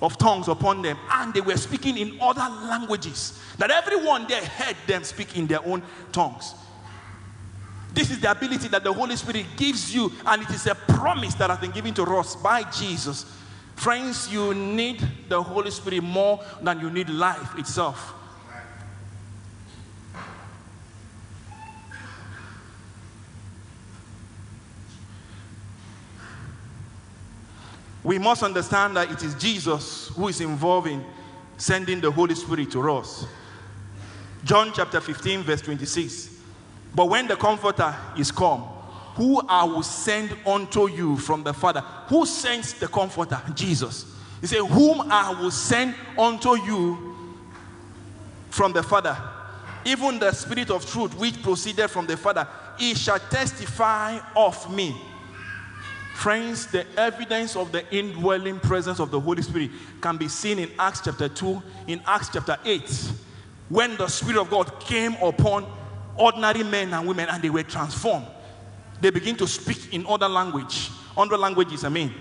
of 0.00 0.18
tongues 0.18 0.48
upon 0.48 0.82
them, 0.82 0.98
and 1.12 1.32
they 1.32 1.40
were 1.40 1.56
speaking 1.56 1.96
in 1.96 2.18
other 2.20 2.48
languages 2.66 3.38
that 3.58 3.70
everyone 3.70 4.26
there 4.26 4.44
heard 4.44 4.76
them 4.86 5.04
speak 5.04 5.36
in 5.36 5.46
their 5.46 5.64
own 5.64 5.82
tongues. 6.10 6.54
This 7.94 8.10
is 8.10 8.20
the 8.20 8.30
ability 8.30 8.68
that 8.68 8.82
the 8.84 8.92
Holy 8.92 9.16
Spirit 9.16 9.46
gives 9.56 9.94
you, 9.94 10.10
and 10.26 10.42
it 10.42 10.50
is 10.50 10.66
a 10.66 10.74
promise 10.74 11.34
that 11.34 11.50
has 11.50 11.58
been 11.58 11.70
given 11.70 11.92
to 11.94 12.02
us 12.02 12.36
by 12.36 12.62
Jesus. 12.70 13.26
Friends, 13.76 14.32
you 14.32 14.54
need 14.54 15.06
the 15.28 15.42
Holy 15.42 15.70
Spirit 15.70 16.02
more 16.02 16.40
than 16.62 16.80
you 16.80 16.90
need 16.90 17.08
life 17.08 17.58
itself. 17.58 18.14
We 28.04 28.18
must 28.18 28.42
understand 28.42 28.96
that 28.96 29.10
it 29.10 29.22
is 29.22 29.34
Jesus 29.34 30.08
who 30.08 30.28
is 30.28 30.40
involved 30.40 30.88
in 30.88 31.04
sending 31.56 32.00
the 32.00 32.10
Holy 32.10 32.34
Spirit 32.34 32.70
to 32.72 32.92
us. 32.92 33.26
John 34.44 34.72
chapter 34.74 35.00
15, 35.00 35.42
verse 35.42 35.62
26. 35.62 36.40
But 36.94 37.08
when 37.08 37.28
the 37.28 37.36
Comforter 37.36 37.94
is 38.18 38.32
come, 38.32 38.62
who 39.14 39.40
I 39.46 39.64
will 39.64 39.82
send 39.82 40.34
unto 40.46 40.88
you 40.88 41.16
from 41.16 41.42
the 41.42 41.52
Father. 41.52 41.80
Who 42.08 42.24
sends 42.26 42.74
the 42.74 42.88
Comforter? 42.88 43.40
Jesus. 43.54 44.06
He 44.40 44.46
said, 44.46 44.60
Whom 44.60 45.02
I 45.02 45.30
will 45.40 45.50
send 45.50 45.94
unto 46.18 46.56
you 46.56 47.36
from 48.50 48.72
the 48.72 48.82
Father. 48.82 49.16
Even 49.84 50.18
the 50.18 50.32
Spirit 50.32 50.70
of 50.70 50.86
truth, 50.86 51.16
which 51.18 51.42
proceeded 51.42 51.88
from 51.88 52.06
the 52.06 52.16
Father, 52.16 52.46
he 52.78 52.94
shall 52.94 53.18
testify 53.18 54.18
of 54.34 54.74
me. 54.74 54.96
Friends, 56.14 56.66
the 56.66 56.86
evidence 56.96 57.56
of 57.56 57.72
the 57.72 57.84
indwelling 57.94 58.60
presence 58.60 59.00
of 59.00 59.10
the 59.10 59.18
Holy 59.18 59.42
Spirit 59.42 59.70
can 60.00 60.16
be 60.16 60.28
seen 60.28 60.58
in 60.58 60.70
Acts 60.78 61.00
chapter 61.04 61.28
2, 61.28 61.62
in 61.88 62.00
Acts 62.06 62.28
chapter 62.32 62.56
8, 62.64 63.12
when 63.68 63.96
the 63.96 64.06
Spirit 64.06 64.40
of 64.40 64.50
God 64.50 64.78
came 64.80 65.14
upon 65.14 65.66
ordinary 66.16 66.62
men 66.62 66.92
and 66.92 67.08
women 67.08 67.28
and 67.28 67.42
they 67.42 67.50
were 67.50 67.62
transformed. 67.62 68.26
They 69.00 69.10
begin 69.10 69.36
to 69.36 69.48
speak 69.48 69.92
in 69.92 70.06
other 70.06 70.28
language, 70.28 70.90
other 71.16 71.36
languages, 71.36 71.84
I 71.84 71.88
mean. 71.88 72.14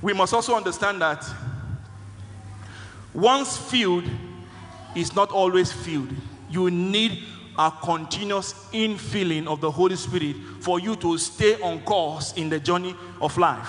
We 0.00 0.12
must 0.12 0.32
also 0.32 0.54
understand 0.54 1.00
that 1.02 1.28
once 3.12 3.56
filled, 3.56 4.04
is 4.96 5.14
not 5.14 5.30
always 5.30 5.70
filled. 5.70 6.12
You 6.50 6.70
need 6.70 7.22
a 7.58 7.70
continuous 7.82 8.52
infilling 8.72 9.46
of 9.46 9.60
the 9.60 9.70
Holy 9.70 9.96
Spirit 9.96 10.36
for 10.60 10.80
you 10.80 10.96
to 10.96 11.16
stay 11.18 11.60
on 11.60 11.80
course 11.82 12.32
in 12.34 12.48
the 12.48 12.58
journey 12.58 12.94
of 13.20 13.36
life. 13.38 13.68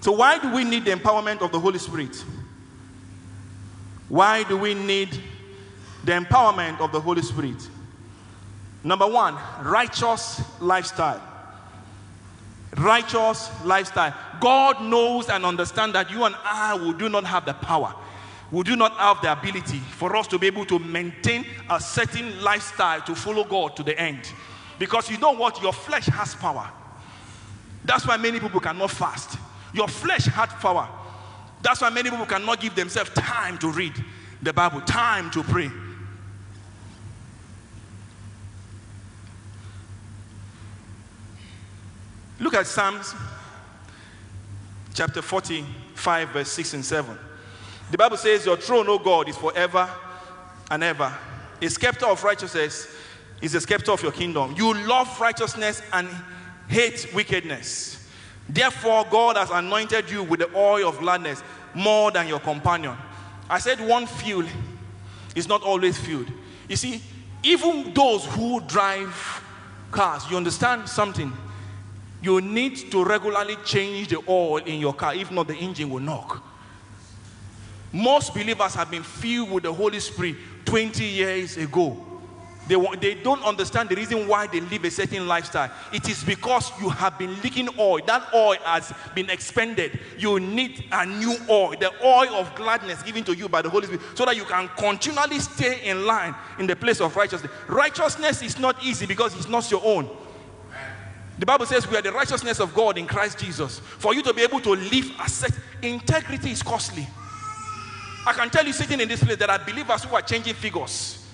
So, 0.00 0.12
why 0.12 0.38
do 0.38 0.52
we 0.54 0.64
need 0.64 0.84
the 0.84 0.92
empowerment 0.92 1.42
of 1.42 1.52
the 1.52 1.60
Holy 1.60 1.78
Spirit? 1.78 2.24
Why 4.08 4.42
do 4.44 4.56
we 4.56 4.74
need 4.74 5.10
the 6.04 6.12
empowerment 6.12 6.80
of 6.80 6.92
the 6.92 7.00
Holy 7.00 7.22
Spirit? 7.22 7.68
Number 8.82 9.06
one, 9.06 9.36
righteous 9.62 10.40
lifestyle. 10.60 11.22
Righteous 12.76 13.50
lifestyle. 13.64 14.14
God 14.40 14.82
knows 14.82 15.28
and 15.28 15.44
understands 15.44 15.94
that 15.94 16.10
you 16.10 16.24
and 16.24 16.34
I 16.44 16.74
will 16.74 16.92
do 16.92 17.08
not 17.08 17.24
have 17.24 17.44
the 17.44 17.54
power 17.54 17.94
we 18.50 18.62
do 18.62 18.76
not 18.76 18.92
have 18.92 19.20
the 19.20 19.30
ability 19.30 19.78
for 19.78 20.16
us 20.16 20.26
to 20.28 20.38
be 20.38 20.46
able 20.46 20.64
to 20.66 20.78
maintain 20.78 21.44
a 21.68 21.80
certain 21.80 22.42
lifestyle 22.42 23.00
to 23.02 23.14
follow 23.14 23.44
God 23.44 23.76
to 23.76 23.82
the 23.82 23.98
end. 24.00 24.32
Because 24.78 25.10
you 25.10 25.18
know 25.18 25.32
what? 25.32 25.60
Your 25.60 25.72
flesh 25.72 26.06
has 26.06 26.34
power. 26.34 26.70
That's 27.84 28.06
why 28.06 28.16
many 28.16 28.40
people 28.40 28.60
cannot 28.60 28.90
fast. 28.90 29.38
Your 29.74 29.88
flesh 29.88 30.24
has 30.26 30.48
power. 30.54 30.88
That's 31.60 31.80
why 31.80 31.90
many 31.90 32.08
people 32.08 32.26
cannot 32.26 32.60
give 32.60 32.74
themselves 32.74 33.10
time 33.10 33.58
to 33.58 33.70
read 33.70 33.92
the 34.40 34.52
Bible, 34.52 34.80
time 34.82 35.30
to 35.32 35.42
pray. 35.42 35.70
Look 42.40 42.54
at 42.54 42.66
Psalms 42.66 43.14
chapter 44.94 45.20
45, 45.20 46.28
verse 46.30 46.52
6 46.52 46.74
and 46.74 46.84
7. 46.84 47.18
The 47.90 47.98
Bible 47.98 48.16
says, 48.16 48.44
Your 48.44 48.56
throne, 48.56 48.88
O 48.88 48.98
God, 48.98 49.28
is 49.28 49.36
forever 49.36 49.88
and 50.70 50.82
ever. 50.82 51.16
A 51.60 51.68
scepter 51.70 52.06
of 52.06 52.22
righteousness 52.22 52.94
is 53.40 53.54
a 53.54 53.60
scepter 53.60 53.92
of 53.92 54.02
your 54.02 54.12
kingdom. 54.12 54.54
You 54.56 54.74
love 54.86 55.20
righteousness 55.20 55.82
and 55.92 56.08
hate 56.68 57.08
wickedness. 57.14 58.08
Therefore, 58.48 59.06
God 59.10 59.36
has 59.36 59.50
anointed 59.50 60.10
you 60.10 60.22
with 60.22 60.40
the 60.40 60.54
oil 60.56 60.88
of 60.88 60.98
gladness 60.98 61.42
more 61.74 62.10
than 62.10 62.28
your 62.28 62.40
companion. 62.40 62.96
I 63.48 63.58
said 63.58 63.80
one 63.80 64.06
fuel 64.06 64.46
is 65.34 65.48
not 65.48 65.62
always 65.62 65.98
filled. 65.98 66.30
You 66.68 66.76
see, 66.76 67.02
even 67.42 67.94
those 67.94 68.24
who 68.26 68.60
drive 68.62 69.42
cars, 69.90 70.30
you 70.30 70.36
understand 70.36 70.88
something? 70.88 71.32
You 72.20 72.40
need 72.40 72.90
to 72.90 73.04
regularly 73.04 73.56
change 73.64 74.08
the 74.08 74.22
oil 74.28 74.56
in 74.58 74.80
your 74.80 74.92
car, 74.92 75.14
if 75.14 75.30
not, 75.30 75.48
the 75.48 75.54
engine 75.54 75.88
will 75.88 76.00
knock. 76.00 76.42
Most 77.92 78.34
believers 78.34 78.74
have 78.74 78.90
been 78.90 79.02
filled 79.02 79.50
with 79.50 79.64
the 79.64 79.72
Holy 79.72 80.00
Spirit 80.00 80.36
20 80.64 81.04
years 81.04 81.56
ago. 81.56 82.04
They, 82.68 82.76
they 83.00 83.14
don't 83.14 83.42
understand 83.42 83.88
the 83.88 83.96
reason 83.96 84.28
why 84.28 84.46
they 84.46 84.60
live 84.60 84.84
a 84.84 84.90
certain 84.90 85.26
lifestyle. 85.26 85.70
It 85.90 86.06
is 86.06 86.22
because 86.22 86.70
you 86.78 86.90
have 86.90 87.18
been 87.18 87.40
leaking 87.40 87.70
oil. 87.78 88.00
That 88.06 88.28
oil 88.34 88.58
has 88.62 88.92
been 89.14 89.30
expended. 89.30 89.98
You 90.18 90.38
need 90.38 90.84
a 90.92 91.06
new 91.06 91.34
oil, 91.48 91.70
the 91.70 91.90
oil 92.04 92.34
of 92.34 92.54
gladness 92.54 93.02
given 93.02 93.24
to 93.24 93.34
you 93.34 93.48
by 93.48 93.62
the 93.62 93.70
Holy 93.70 93.86
Spirit, 93.86 94.02
so 94.14 94.26
that 94.26 94.36
you 94.36 94.44
can 94.44 94.68
continually 94.76 95.38
stay 95.38 95.88
in 95.88 96.04
line 96.04 96.34
in 96.58 96.66
the 96.66 96.76
place 96.76 97.00
of 97.00 97.16
righteousness. 97.16 97.50
Righteousness 97.68 98.42
is 98.42 98.58
not 98.58 98.84
easy 98.84 99.06
because 99.06 99.34
it's 99.34 99.48
not 99.48 99.70
your 99.70 99.80
own. 99.82 100.06
The 101.38 101.46
Bible 101.46 101.66
says 101.66 101.88
we 101.88 101.96
are 101.96 102.02
the 102.02 102.12
righteousness 102.12 102.60
of 102.60 102.74
God 102.74 102.98
in 102.98 103.06
Christ 103.06 103.38
Jesus. 103.38 103.78
For 103.78 104.12
you 104.12 104.22
to 104.22 104.34
be 104.34 104.42
able 104.42 104.60
to 104.60 104.70
live 104.72 105.10
a 105.24 105.28
set, 105.28 105.52
integrity 105.80 106.50
is 106.50 106.62
costly. 106.62 107.06
I 108.26 108.32
can 108.32 108.50
tell 108.50 108.66
you 108.66 108.72
sitting 108.72 109.00
in 109.00 109.08
this 109.08 109.22
place 109.22 109.38
that 109.38 109.50
are 109.50 109.58
believers 109.58 110.04
who 110.04 110.14
are 110.14 110.22
changing 110.22 110.54
figures. 110.54 111.24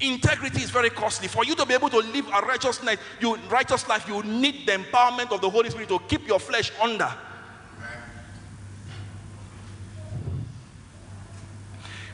Integrity 0.00 0.62
is 0.62 0.70
very 0.70 0.90
costly. 0.90 1.28
For 1.28 1.44
you 1.44 1.54
to 1.56 1.66
be 1.66 1.74
able 1.74 1.90
to 1.90 1.98
live 1.98 2.26
a 2.28 2.40
righteous 2.46 2.82
life, 2.84 3.00
you 3.20 3.36
righteous 3.50 3.88
life, 3.88 4.06
you 4.08 4.22
need 4.22 4.66
the 4.66 4.72
empowerment 4.72 5.32
of 5.32 5.40
the 5.40 5.50
Holy 5.50 5.70
Spirit 5.70 5.88
to 5.88 5.98
keep 6.00 6.26
your 6.26 6.38
flesh 6.38 6.70
under. 6.80 7.12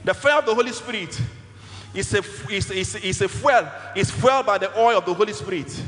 The 0.05 0.15
fire 0.15 0.39
of 0.39 0.47
the 0.47 0.55
Holy 0.55 0.73
Spirit 0.73 1.19
is 1.95 2.13
a, 2.15 2.19
is, 2.51 2.71
is, 2.71 2.95
is 2.97 3.23
a 3.23 3.29
fuel, 3.29 3.69
is 3.95 4.11
fueled 4.11 4.47
by 4.47 4.59
the 4.59 4.79
oil 4.79 4.99
of 4.99 5.05
the 5.07 5.15
Holy 5.15 5.33
Spirit. 5.33 5.83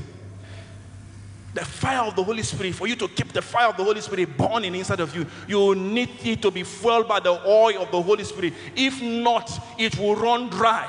The 1.57 1.65
fire 1.65 2.03
of 2.03 2.15
the 2.15 2.23
Holy 2.23 2.43
Spirit, 2.43 2.75
for 2.75 2.87
you 2.87 2.97
to 2.97 3.09
keep 3.09 3.33
the 3.33 3.41
fire 3.41 3.69
of 3.69 3.79
the 3.79 3.83
Holy 3.83 4.03
Spirit 4.03 4.37
burning 4.37 4.75
inside 4.75 5.01
of 5.01 5.17
you, 5.17 5.25
you 5.49 5.75
need 5.75 6.11
it 6.23 6.43
to 6.43 6.51
be 6.51 6.63
fueled 6.63 7.09
by 7.09 7.19
the 7.19 7.31
oil 7.49 7.81
of 7.81 7.91
the 7.91 8.03
Holy 8.03 8.25
Spirit. 8.25 8.53
If 8.77 9.01
not, 9.01 9.51
it 9.79 9.97
will 9.97 10.15
run 10.17 10.51
dry. 10.51 10.87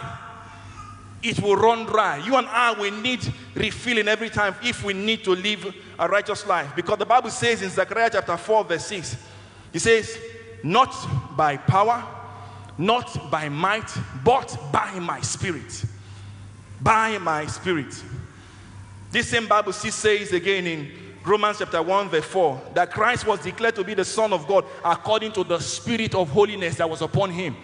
It 1.24 1.40
will 1.40 1.56
run 1.56 1.86
dry. 1.86 2.18
You 2.18 2.36
and 2.36 2.48
I 2.48 2.74
will 2.74 2.92
need 2.92 3.22
refilling 3.56 4.10
every 4.10 4.30
time 4.30 4.56
if 4.62 4.84
we 4.84 4.92
need 4.94 5.24
to 5.24 5.32
live 5.32 5.74
a 5.98 6.06
righteous 6.10 6.46
life. 6.46 6.76
Because 6.76 6.98
the 6.98 7.06
Bible 7.06 7.30
says 7.30 7.62
in 7.62 7.70
Zechariah 7.70 8.10
chapter 8.12 8.36
4, 8.36 8.66
verse 8.66 8.88
6, 8.88 9.16
it 9.72 9.80
says, 9.80 10.20
Not 10.64 10.94
by 11.38 11.56
power, 11.56 12.06
not 12.78 13.32
by 13.32 13.48
might, 13.48 13.90
but 14.22 14.54
by 14.74 15.00
my 15.00 15.22
spirit. 15.22 15.86
By 16.82 17.20
my 17.20 17.46
spirit. 17.46 18.04
This 19.12 19.30
same 19.30 19.48
Bible 19.48 19.74
says 19.74 20.34
again 20.34 20.68
in 20.68 20.92
Romans 21.24 21.60
chapter 21.60 21.82
1, 21.82 22.10
verse 22.10 22.26
4, 22.26 22.62
that 22.74 22.92
Christ 22.92 23.28
was 23.28 23.40
declared 23.40 23.76
to 23.76 23.84
be 23.84 23.94
the 23.94 24.06
Son 24.06 24.32
of 24.32 24.48
God 24.48 24.66
according 24.84 25.34
to 25.34 25.44
the 25.44 25.60
Spirit 25.60 26.16
of 26.16 26.30
holiness 26.30 26.76
that 26.76 26.90
was 26.90 27.02
upon 27.02 27.32
him. 27.32 27.56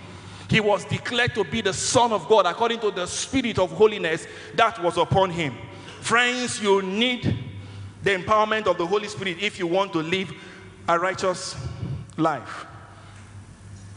He 0.49 0.59
was 0.59 0.85
declared 0.85 1.33
to 1.35 1.43
be 1.43 1.61
the 1.61 1.73
Son 1.73 2.11
of 2.11 2.27
God 2.27 2.45
according 2.45 2.79
to 2.81 2.91
the 2.91 3.05
Spirit 3.05 3.57
of 3.59 3.71
holiness 3.71 4.27
that 4.55 4.81
was 4.83 4.97
upon 4.97 5.29
him. 5.29 5.55
Friends, 6.01 6.61
you 6.61 6.81
need 6.81 7.37
the 8.03 8.11
empowerment 8.11 8.67
of 8.67 8.77
the 8.77 8.85
Holy 8.85 9.07
Spirit 9.07 9.37
if 9.41 9.57
you 9.57 9.67
want 9.67 9.93
to 9.93 9.99
live 9.99 10.33
a 10.87 10.99
righteous 10.99 11.55
life. 12.17 12.65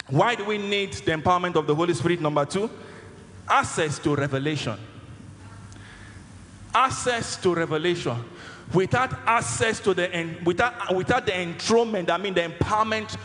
Why 0.08 0.36
do 0.36 0.44
we 0.44 0.58
need 0.58 0.92
the 0.92 1.12
empowerment 1.12 1.56
of 1.56 1.66
the 1.66 1.74
Holy 1.74 1.94
Spirit? 1.94 2.20
Number 2.20 2.44
two, 2.44 2.70
access 3.48 3.98
to 3.98 4.14
revelation. 4.14 4.78
Access 6.76 7.36
to 7.38 7.54
revelation. 7.54 8.22
Without 8.74 9.12
access 9.26 9.80
to 9.80 9.94
the 9.94 10.36
without 10.44 10.94
without 10.94 11.24
the 11.24 11.34
enthronement, 11.34 12.10
I 12.10 12.18
mean 12.18 12.34
the 12.34 12.42
empowerment 12.42 13.16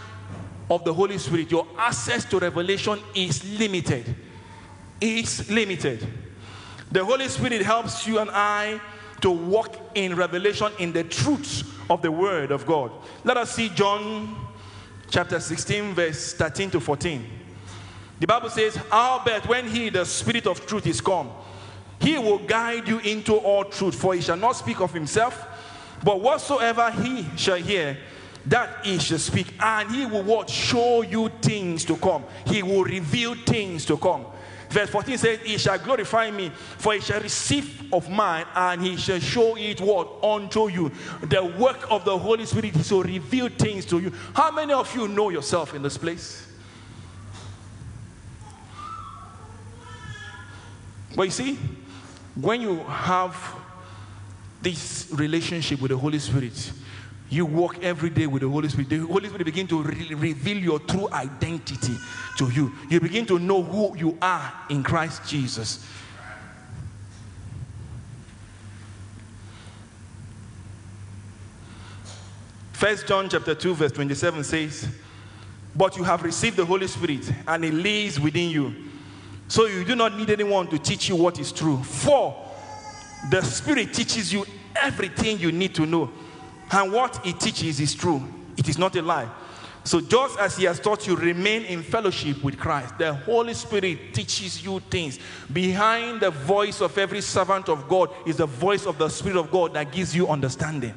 of 0.70 0.86
the 0.86 0.93
Holy 0.93 1.17
Spirit, 1.17 1.51
your 1.51 1.67
access 1.77 2.24
to 2.25 2.39
revelation 2.39 2.98
is 3.13 3.43
limited. 3.60 4.15
It's 5.01 5.50
limited. 5.50 6.08
The 6.91 7.03
Holy 7.03 7.27
Spirit 7.27 7.62
helps 7.62 8.08
you 8.08 8.20
and 8.20 8.29
I 8.29 8.79
to 9.20 9.31
walk 9.31 9.75
in 9.96 10.15
revelation 10.15 10.72
in 10.79 10.93
the 10.93 11.03
truth 11.03 11.63
of 11.89 12.01
the 12.01 12.12
Word 12.12 12.51
of 12.51 12.65
God. 12.65 12.91
Let 13.25 13.36
us 13.36 13.53
see 13.53 13.67
John 13.70 14.36
chapter 15.10 15.41
16, 15.41 15.93
verse 15.93 16.34
13 16.34 16.72
to 16.72 16.79
14. 16.79 17.25
The 18.22 18.27
Bible 18.27 18.50
says, 18.50 18.79
Albeit 18.91 19.48
when 19.48 19.67
he, 19.67 19.89
the 19.89 20.05
Spirit 20.05 20.48
of 20.48 20.65
truth, 20.65 20.88
is 20.88 21.01
come, 21.01 21.31
he 22.01 22.17
will 22.17 22.39
guide 22.39 22.88
you 22.88 23.00
into 23.00 23.36
all 23.36 23.63
truth, 23.63 23.96
for 23.96 24.15
he 24.15 24.22
shall 24.22 24.38
not 24.38 24.53
speak 24.53 24.81
of 24.81 24.93
himself, 24.93 25.48
but 26.03 26.20
whatsoever 26.20 26.89
he 26.89 27.25
shall 27.38 27.58
hear, 27.58 27.98
that 28.48 28.84
he 28.84 28.98
shall 28.98 29.20
speak, 29.20 29.53
and 29.60 29.89
he 29.91 30.05
will 30.08 30.24
what? 30.24 30.50
Show 30.50 31.03
you 31.03 31.29
things 31.41 31.86
to 31.86 31.96
come. 31.96 32.24
He 32.48 32.63
will 32.63 32.84
reveal 32.84 33.36
things 33.36 33.86
to 33.86 33.98
come. 33.98 34.25
Verse 34.72 34.89
14 34.89 35.17
says, 35.17 35.39
He 35.41 35.58
shall 35.58 35.77
glorify 35.77 36.31
me, 36.31 36.50
for 36.50 36.93
he 36.93 37.01
shall 37.01 37.22
receive 37.22 37.93
of 37.93 38.10
mine, 38.10 38.46
and 38.55 38.81
he 38.81 38.98
shall 38.98 39.20
show 39.20 39.55
it 39.58 39.79
what? 39.79 40.24
Unto 40.24 40.70
you. 40.70 40.91
The 41.22 41.43
work 41.43 41.91
of 41.91 42.03
the 42.03 42.17
Holy 42.17 42.46
Spirit 42.46 42.75
is 42.77 42.89
to 42.89 43.03
reveal 43.03 43.50
things 43.50 43.86
to 43.88 44.00
you. 44.00 44.12
How 44.34 44.50
many 44.50 44.74
of 44.74 44.93
you 44.96 45.08
know 45.08 45.29
yourself 45.29 45.75
in 45.75 45.84
this 45.84 45.98
place? 45.98 46.48
But 51.15 51.24
you 51.24 51.31
see, 51.31 51.60
when 52.35 52.61
you 52.61 52.79
have 52.83 53.35
this 54.61 55.07
relationship 55.11 55.81
with 55.81 55.91
the 55.91 55.97
Holy 55.97 56.19
Spirit, 56.19 56.71
you 57.29 57.45
walk 57.45 57.81
every 57.83 58.09
day 58.09 58.27
with 58.27 58.41
the 58.41 58.50
Holy 58.50 58.69
Spirit. 58.69 58.89
The 58.89 59.00
Holy 59.00 59.27
Spirit 59.27 59.45
begin 59.45 59.67
to 59.67 59.81
re- 59.81 60.13
reveal 60.13 60.57
your 60.57 60.79
true 60.79 61.09
identity 61.11 61.95
to 62.38 62.50
you. 62.50 62.71
You 62.89 63.00
begin 63.00 63.25
to 63.27 63.39
know 63.39 63.63
who 63.63 63.97
you 63.97 64.17
are 64.21 64.51
in 64.69 64.83
Christ 64.83 65.27
Jesus. 65.27 65.85
First 72.73 73.07
John 73.07 73.29
chapter 73.29 73.55
2 73.55 73.75
verse 73.75 73.91
27 73.91 74.43
says, 74.43 74.88
"But 75.75 75.95
you 75.97 76.03
have 76.03 76.23
received 76.23 76.57
the 76.57 76.65
Holy 76.65 76.88
Spirit 76.88 77.31
and 77.47 77.63
he 77.63 77.71
lives 77.71 78.19
within 78.19 78.50
you. 78.50 78.90
So 79.51 79.65
you 79.65 79.84
do 79.84 79.98
not 79.98 80.17
need 80.17 80.29
anyone 80.29 80.67
to 80.67 80.79
teach 80.79 81.10
you 81.10 81.17
what 81.17 81.38
is 81.38 81.51
true. 81.51 81.84
For 81.84 82.34
the 83.29 83.41
Spirit 83.41 83.93
teaches 83.93 84.31
you 84.31 84.46
everything 84.77 85.39
you 85.39 85.51
need 85.51 85.75
to 85.75 85.86
know. 85.86 86.10
And 86.72 86.93
what 86.93 87.17
He 87.25 87.34
teaches 87.34 87.81
is 87.81 87.93
true, 87.93 88.24
it 88.55 88.70
is 88.70 88.77
not 88.77 88.96
a 88.96 89.01
lie. 89.01 89.27
So, 89.84 90.00
just 90.00 90.39
as 90.39 90.55
He 90.55 90.63
has 90.63 90.79
taught 90.79 91.05
you, 91.05 91.17
remain 91.17 91.65
in 91.65 91.84
fellowship 91.84 92.41
with 92.46 92.58
Christ. 92.58 92.98
The 92.98 93.13
Holy 93.13 93.53
Spirit 93.53 94.13
teaches 94.13 94.63
you 94.63 94.79
things. 94.79 95.20
Behind 95.51 96.22
the 96.22 96.31
voice 96.31 96.79
of 96.79 96.98
every 96.98 97.20
servant 97.20 97.67
of 97.67 97.89
God 97.89 98.10
is 98.25 98.38
the 98.38 98.46
voice 98.46 98.86
of 98.86 98.98
the 98.98 99.10
Spirit 99.10 99.36
of 99.36 99.51
God 99.51 99.74
that 99.74 99.91
gives 99.91 100.15
you 100.15 100.29
understanding. 100.29 100.93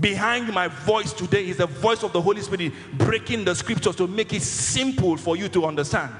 Behind 0.00 0.50
my 0.50 0.68
voice 0.68 1.12
today 1.12 1.46
is 1.46 1.58
the 1.58 1.66
voice 1.66 2.02
of 2.04 2.14
the 2.14 2.22
Holy 2.22 2.40
Spirit 2.40 2.72
breaking 2.94 3.44
the 3.44 3.54
scriptures 3.54 3.96
to 3.96 4.06
make 4.06 4.32
it 4.32 4.40
simple 4.40 5.18
for 5.18 5.36
you 5.36 5.50
to 5.50 5.66
understand. 5.66 6.10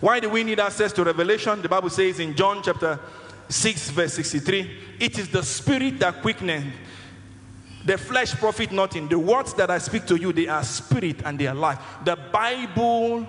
Why 0.00 0.18
do 0.18 0.30
we 0.30 0.44
need 0.44 0.60
access 0.60 0.92
to 0.94 1.04
revelation? 1.04 1.60
The 1.60 1.68
Bible 1.68 1.90
says 1.90 2.20
in 2.20 2.34
John 2.34 2.62
chapter 2.62 2.98
6, 3.48 3.90
verse 3.90 4.14
63 4.14 4.78
it 4.98 5.18
is 5.18 5.28
the 5.28 5.42
spirit 5.42 5.98
that 6.00 6.22
quickeneth, 6.22 6.72
the 7.84 7.98
flesh 7.98 8.34
profit 8.34 8.72
nothing. 8.72 9.08
The 9.08 9.18
words 9.18 9.54
that 9.54 9.70
I 9.70 9.78
speak 9.78 10.06
to 10.06 10.16
you, 10.16 10.32
they 10.32 10.46
are 10.46 10.62
spirit 10.62 11.22
and 11.24 11.38
they 11.38 11.46
are 11.46 11.54
life. 11.54 11.78
The 12.04 12.16
Bible 12.16 13.26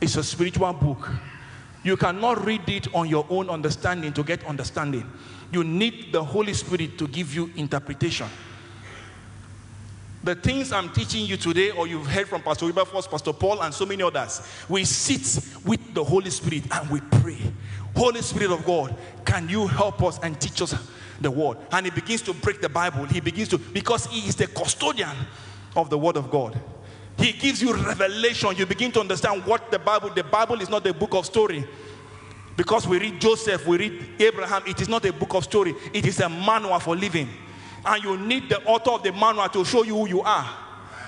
is 0.00 0.16
a 0.16 0.24
spiritual 0.24 0.72
book. 0.72 1.10
You 1.82 1.96
cannot 1.96 2.44
read 2.44 2.68
it 2.68 2.94
on 2.94 3.08
your 3.08 3.26
own 3.30 3.48
understanding 3.48 4.12
to 4.14 4.22
get 4.22 4.44
understanding. 4.46 5.10
You 5.52 5.64
need 5.64 6.12
the 6.12 6.22
Holy 6.22 6.54
Spirit 6.54 6.98
to 6.98 7.08
give 7.08 7.34
you 7.34 7.50
interpretation. 7.56 8.28
The 10.22 10.34
things 10.34 10.70
I'm 10.70 10.90
teaching 10.90 11.24
you 11.24 11.38
today, 11.38 11.70
or 11.70 11.86
you've 11.86 12.06
heard 12.06 12.28
from 12.28 12.42
Pastor 12.42 12.66
Wilberforce, 12.66 13.06
Pastor 13.06 13.32
Paul, 13.32 13.62
and 13.62 13.72
so 13.72 13.86
many 13.86 14.02
others, 14.02 14.42
we 14.68 14.84
sit 14.84 15.42
with 15.64 15.94
the 15.94 16.04
Holy 16.04 16.28
Spirit 16.28 16.64
and 16.70 16.90
we 16.90 17.00
pray. 17.00 17.38
Holy 17.96 18.20
Spirit 18.20 18.50
of 18.52 18.64
God, 18.64 18.94
can 19.24 19.48
you 19.48 19.66
help 19.66 20.02
us 20.02 20.18
and 20.22 20.38
teach 20.38 20.60
us 20.60 20.74
the 21.20 21.30
word? 21.30 21.56
And 21.72 21.86
he 21.86 21.90
begins 21.90 22.20
to 22.22 22.34
break 22.34 22.60
the 22.60 22.68
Bible. 22.68 23.06
He 23.06 23.20
begins 23.20 23.48
to, 23.48 23.58
because 23.58 24.06
he 24.06 24.28
is 24.28 24.36
the 24.36 24.46
custodian 24.46 25.16
of 25.74 25.88
the 25.88 25.96
word 25.96 26.16
of 26.16 26.30
God. 26.30 26.60
He 27.16 27.32
gives 27.32 27.62
you 27.62 27.72
revelation. 27.74 28.54
You 28.56 28.66
begin 28.66 28.92
to 28.92 29.00
understand 29.00 29.44
what 29.46 29.70
the 29.70 29.78
Bible, 29.78 30.10
the 30.10 30.24
Bible 30.24 30.60
is 30.60 30.68
not 30.68 30.86
a 30.86 30.92
book 30.92 31.14
of 31.14 31.24
story. 31.24 31.66
Because 32.56 32.86
we 32.86 32.98
read 32.98 33.20
Joseph, 33.20 33.66
we 33.66 33.78
read 33.78 34.08
Abraham, 34.18 34.62
it 34.66 34.82
is 34.82 34.88
not 34.88 35.04
a 35.06 35.12
book 35.14 35.32
of 35.32 35.44
story, 35.44 35.74
it 35.94 36.04
is 36.04 36.20
a 36.20 36.28
manual 36.28 36.78
for 36.78 36.94
living. 36.94 37.28
And 37.84 38.04
you 38.04 38.16
need 38.16 38.48
the 38.48 38.62
author 38.64 38.90
of 38.90 39.02
the 39.02 39.12
manual 39.12 39.48
to 39.48 39.64
show 39.64 39.82
you 39.82 39.96
who 39.96 40.08
you 40.08 40.22
are, 40.22 40.48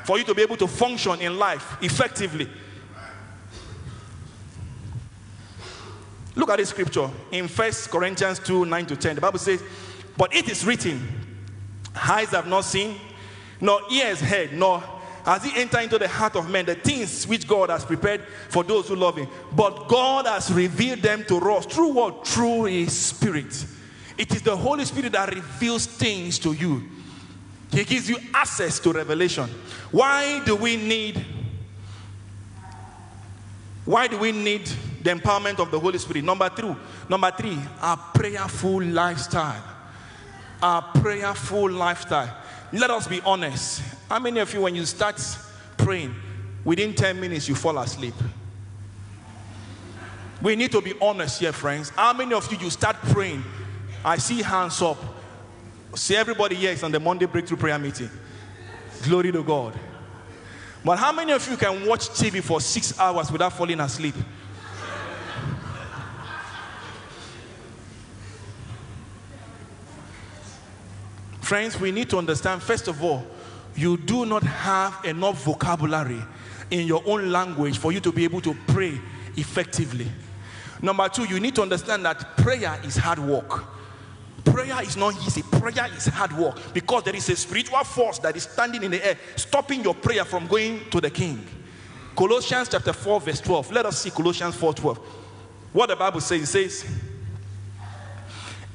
for 0.05 0.19
you 0.19 0.25
to 0.25 0.35
be 0.35 0.43
able 0.43 0.57
to 0.57 0.67
function 0.67 1.21
in 1.21 1.39
life 1.39 1.77
effectively. 1.83 2.49
Look 6.35 6.49
at 6.51 6.59
this 6.59 6.71
scripture 6.71 7.11
in 7.31 7.47
First 7.47 7.91
Corinthians 7.91 8.39
2 8.39 8.65
9 8.65 8.87
to 8.87 8.97
10. 8.97 9.17
The 9.17 9.21
Bible 9.21 9.39
says, 9.39 9.63
But 10.17 10.35
it 10.35 10.49
is 10.49 10.65
written, 10.65 11.07
eyes 11.95 12.31
have 12.31 12.47
not 12.47 12.63
seen, 12.63 12.99
nor 13.61 13.81
ears 13.91 14.21
heard, 14.21 14.53
nor 14.55 14.83
has 15.25 15.45
he 15.45 15.61
entered 15.61 15.83
into 15.83 15.99
the 15.99 16.09
heart 16.09 16.35
of 16.37 16.51
men 16.51 16.67
the 16.67 16.75
things 16.75 17.27
which 17.27 17.47
God 17.47 17.71
has 17.71 17.85
prepared 17.85 18.23
for 18.49 18.65
those 18.65 18.89
who 18.89 18.97
love 18.97 19.17
him. 19.17 19.29
But 19.55 19.89
God 19.89 20.27
has 20.27 20.51
revealed 20.53 21.01
them 21.01 21.25
to 21.29 21.37
us 21.53 21.67
through 21.67 21.93
what? 21.93 22.27
Through 22.27 22.65
his 22.65 22.97
spirit. 22.97 23.67
It 24.19 24.35
is 24.35 24.43
the 24.43 24.57
Holy 24.57 24.85
Spirit 24.85 25.13
that 25.13 25.35
reveals 25.35 25.87
things 25.87 26.39
to 26.41 26.53
you. 26.53 26.83
He 27.71 27.85
gives 27.85 28.09
you 28.09 28.19
access 28.35 28.79
to 28.81 28.93
revelation. 28.93 29.49
Why 29.91 30.45
do 30.45 30.57
we 30.57 30.77
need 30.77 31.25
why 33.85 34.07
do 34.07 34.17
we 34.17 34.31
need 34.31 34.67
the 35.03 35.11
empowerment 35.11 35.59
of 35.59 35.71
the 35.71 35.81
Holy 35.81 35.99
Spirit? 35.99 36.25
Number 36.25 36.49
three, 36.49 36.75
number 37.09 37.31
three, 37.33 37.59
our 37.81 37.97
prayerful 37.97 38.83
lifestyle. 38.83 39.63
Our 40.63 40.83
prayerful 40.83 41.71
lifestyle. 41.71 42.37
Let 42.73 42.91
us 42.91 43.09
be 43.09 43.21
honest. 43.23 43.83
How 44.09 44.21
many 44.21 44.39
of 44.39 44.55
you, 44.55 44.61
when 44.63 44.77
you 44.77 44.87
start 44.87 45.21
praying, 45.77 46.15
within 46.65 46.95
10 46.95 47.21
minutes 47.21 47.49
you 47.49 47.57
fall 47.57 47.77
asleep? 47.79 48.15
We 50.41 50.55
need 50.57 50.71
to 50.73 50.81
be 50.81 50.95
honest 51.01 51.41
here, 51.41 51.53
friends. 51.53 51.91
How 51.91 52.13
many 52.13 52.35
of 52.35 52.51
you 52.53 52.59
you 52.59 52.71
start 52.71 52.97
praying? 53.03 53.43
I 54.05 54.19
see 54.19 54.43
hands 54.43 54.83
up. 54.83 54.99
See 55.95 56.17
everybody 56.17 56.57
here 56.57 56.73
is 56.73 56.83
on 56.83 56.91
the 56.91 56.99
Monday 56.99 57.27
breakthrough 57.27 57.57
prayer 57.57 57.79
meeting. 57.79 58.11
Glory 59.05 59.31
to 59.33 59.43
God. 59.43 59.79
But 60.85 60.99
how 60.99 61.13
many 61.13 61.33
of 61.33 61.49
you 61.49 61.57
can 61.57 61.87
watch 61.87 62.09
TV 62.09 62.43
for 62.43 62.61
six 62.61 62.99
hours 62.99 63.31
without 63.31 63.53
falling 63.53 63.79
asleep? 63.79 64.15
Friends, 71.41 71.79
we 71.79 71.93
need 71.93 72.09
to 72.11 72.19
understand 72.19 72.63
first 72.63 72.89
of 72.89 73.03
all, 73.05 73.25
you 73.77 73.97
do 73.97 74.27
not 74.27 74.43
have 74.43 75.05
enough 75.05 75.45
vocabulary 75.45 76.23
in 76.71 76.87
your 76.87 77.03
own 77.07 77.31
language 77.31 77.79
for 77.79 77.93
you 77.93 78.01
to 78.01 78.11
be 78.11 78.25
able 78.25 78.41
to 78.41 78.57
pray 78.67 78.99
effectively. 79.37 80.07
Number 80.81 81.09
two, 81.09 81.25
you 81.25 81.39
need 81.39 81.55
to 81.57 81.63
understand 81.63 82.05
that 82.07 82.37
prayer 82.39 82.81
is 82.85 82.97
hard 82.97 83.19
work. 83.19 83.65
Prayer 84.45 84.83
is 84.83 84.97
not 84.97 85.15
easy. 85.27 85.43
Prayer 85.43 85.89
is 85.97 86.07
hard 86.07 86.33
work 86.33 86.59
because 86.75 87.05
there 87.05 87.15
is 87.15 87.29
a 87.29 87.37
spiritual 87.37 87.85
force 87.85 88.19
that 88.21 88.37
is 88.37 88.45
standing 88.45 88.83
in 88.83 88.91
the 88.91 89.07
air, 89.07 89.17
stopping 89.37 89.83
your 89.83 89.95
prayer 89.95 90.25
from 90.25 90.47
going 90.47 90.81
to 90.91 91.01
the 91.01 91.11
king. 91.11 91.45
Colossians 92.17 92.69
chapter 92.69 92.93
4, 92.93 93.21
verse 93.21 93.41
12. 93.41 93.73
Let 93.73 93.87
us 93.87 93.99
see 94.01 94.11
Colossians 94.11 94.55
4 94.57 94.75
12. 94.75 94.99
What 95.73 95.89
the 95.89 95.97
Bible 95.97 96.21
says, 96.21 96.43
it 96.43 96.47
says, 96.47 96.87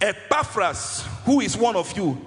Epaphras, 0.02 1.06
who 1.26 1.42
is 1.42 1.56
one 1.58 1.76
of 1.76 1.96
you, 1.96 2.20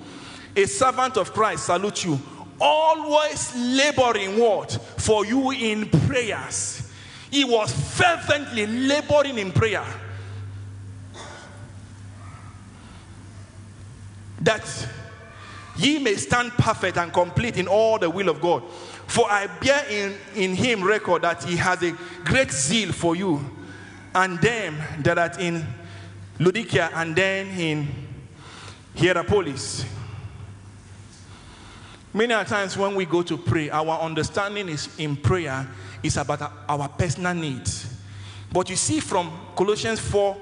a 0.55 0.66
servant 0.66 1.16
of 1.16 1.33
Christ, 1.33 1.66
salute 1.66 2.05
you, 2.05 2.20
always 2.61 3.55
laboring 3.57 4.38
what? 4.38 4.72
For 4.98 5.24
you 5.24 5.50
in 5.50 5.88
prayers. 5.88 6.92
He 7.31 7.44
was 7.44 7.72
fervently 7.96 8.66
laboring 8.66 9.38
in 9.38 9.53
prayer. 9.53 9.85
That 14.40 14.88
ye 15.76 15.98
may 15.98 16.14
stand 16.16 16.53
perfect 16.53 16.96
and 16.96 17.12
complete 17.12 17.57
in 17.57 17.66
all 17.68 17.98
the 17.98 18.09
will 18.09 18.29
of 18.29 18.40
God. 18.40 18.68
For 19.07 19.31
I 19.31 19.46
bear 19.46 19.85
in, 19.88 20.14
in 20.35 20.55
him 20.55 20.83
record 20.83 21.22
that 21.22 21.42
he 21.44 21.57
has 21.57 21.83
a 21.83 21.92
great 22.24 22.50
zeal 22.50 22.92
for 22.92 23.16
you, 23.16 23.44
and 24.14 24.38
them 24.40 24.76
that 25.03 25.18
are 25.18 25.40
in 25.40 25.66
Laodicea 26.38 26.90
and 26.94 27.14
then 27.14 27.48
in 27.59 27.88
Hierapolis. 28.94 29.85
Many 32.12 32.35
times 32.44 32.76
when 32.76 32.94
we 32.96 33.05
go 33.05 33.22
to 33.22 33.37
pray, 33.37 33.70
our 33.70 34.00
understanding 34.00 34.68
is 34.68 34.88
in 34.98 35.16
prayer 35.16 35.68
is 36.03 36.16
about 36.16 36.53
our 36.68 36.88
personal 36.88 37.35
needs. 37.35 37.94
But 38.53 38.68
you 38.68 38.76
see 38.76 38.98
from 38.98 39.31
Colossians 39.55 40.00
4 40.00 40.37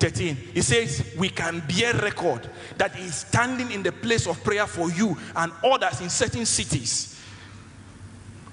13, 0.00 0.36
it 0.54 0.62
says, 0.62 1.14
We 1.18 1.28
can 1.28 1.62
bear 1.68 1.94
record 1.94 2.48
that 2.78 2.94
He 2.94 3.04
is 3.04 3.14
standing 3.14 3.70
in 3.70 3.82
the 3.82 3.92
place 3.92 4.26
of 4.26 4.42
prayer 4.42 4.66
for 4.66 4.90
you 4.90 5.16
and 5.36 5.52
others 5.62 6.00
in 6.00 6.08
certain 6.08 6.46
cities. 6.46 7.20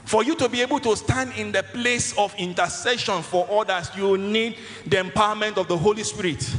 For 0.04 0.24
you 0.24 0.36
to 0.36 0.48
be 0.48 0.62
able 0.62 0.80
to 0.82 0.96
stand 0.96 1.34
in 1.38 1.52
the 1.52 1.64
place 1.64 2.18
of 2.18 2.34
intercession 2.38 3.22
for 3.24 3.48
others, 3.50 3.90
you 3.96 4.18
need 4.18 4.58
the 4.86 4.98
empowerment 4.98 5.58
of 5.58 5.68
the 5.68 5.78
Holy 5.78 6.04
Spirit. 6.04 6.50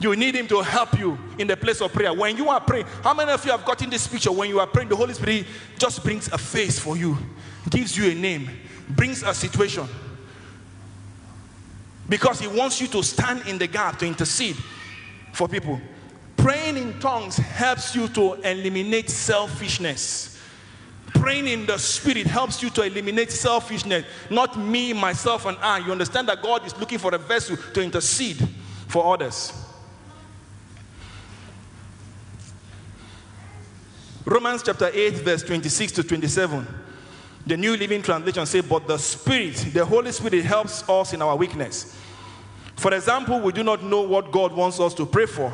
You 0.00 0.16
need 0.16 0.34
Him 0.34 0.48
to 0.48 0.62
help 0.62 0.98
you 0.98 1.18
in 1.38 1.46
the 1.46 1.56
place 1.56 1.80
of 1.80 1.92
prayer. 1.92 2.12
When 2.12 2.36
you 2.36 2.48
are 2.48 2.60
praying, 2.60 2.86
how 3.02 3.14
many 3.14 3.30
of 3.30 3.44
you 3.44 3.50
have 3.50 3.64
gotten 3.64 3.90
this 3.90 4.06
picture? 4.06 4.32
When 4.32 4.48
you 4.48 4.58
are 4.58 4.66
praying, 4.66 4.88
the 4.88 4.96
Holy 4.96 5.14
Spirit 5.14 5.46
just 5.78 6.02
brings 6.02 6.28
a 6.28 6.38
face 6.38 6.78
for 6.78 6.96
you, 6.96 7.18
gives 7.68 7.96
you 7.96 8.10
a 8.10 8.14
name, 8.14 8.48
brings 8.88 9.22
a 9.22 9.34
situation. 9.34 9.86
Because 12.10 12.40
He 12.40 12.48
wants 12.48 12.80
you 12.80 12.88
to 12.88 13.02
stand 13.02 13.46
in 13.46 13.56
the 13.56 13.68
gap 13.68 13.98
to 14.00 14.06
intercede 14.06 14.56
for 15.32 15.48
people. 15.48 15.80
Praying 16.36 16.76
in 16.76 16.98
tongues 16.98 17.36
helps 17.36 17.94
you 17.94 18.08
to 18.08 18.34
eliminate 18.34 19.08
selfishness. 19.08 20.38
Praying 21.14 21.46
in 21.46 21.66
the 21.66 21.78
spirit 21.78 22.26
helps 22.26 22.62
you 22.62 22.70
to 22.70 22.82
eliminate 22.82 23.30
selfishness. 23.30 24.04
Not 24.28 24.58
me, 24.58 24.92
myself, 24.92 25.46
and 25.46 25.56
I. 25.58 25.78
You 25.78 25.92
understand 25.92 26.28
that 26.28 26.42
God 26.42 26.66
is 26.66 26.76
looking 26.78 26.98
for 26.98 27.14
a 27.14 27.18
vessel 27.18 27.56
to 27.56 27.82
intercede 27.82 28.48
for 28.88 29.14
others. 29.14 29.52
Romans 34.24 34.62
chapter 34.64 34.90
8, 34.92 35.14
verse 35.14 35.42
26 35.44 35.92
to 35.92 36.02
27. 36.02 36.66
The 37.50 37.56
New 37.56 37.76
Living 37.76 38.00
Translation 38.00 38.46
says, 38.46 38.64
But 38.64 38.86
the 38.86 38.96
Spirit, 38.96 39.56
the 39.74 39.84
Holy 39.84 40.12
Spirit, 40.12 40.44
helps 40.44 40.88
us 40.88 41.12
in 41.12 41.20
our 41.20 41.34
weakness. 41.34 41.98
For 42.76 42.94
example, 42.94 43.40
we 43.40 43.50
do 43.50 43.64
not 43.64 43.82
know 43.82 44.02
what 44.02 44.30
God 44.30 44.52
wants 44.52 44.78
us 44.78 44.94
to 44.94 45.04
pray 45.04 45.26
for, 45.26 45.52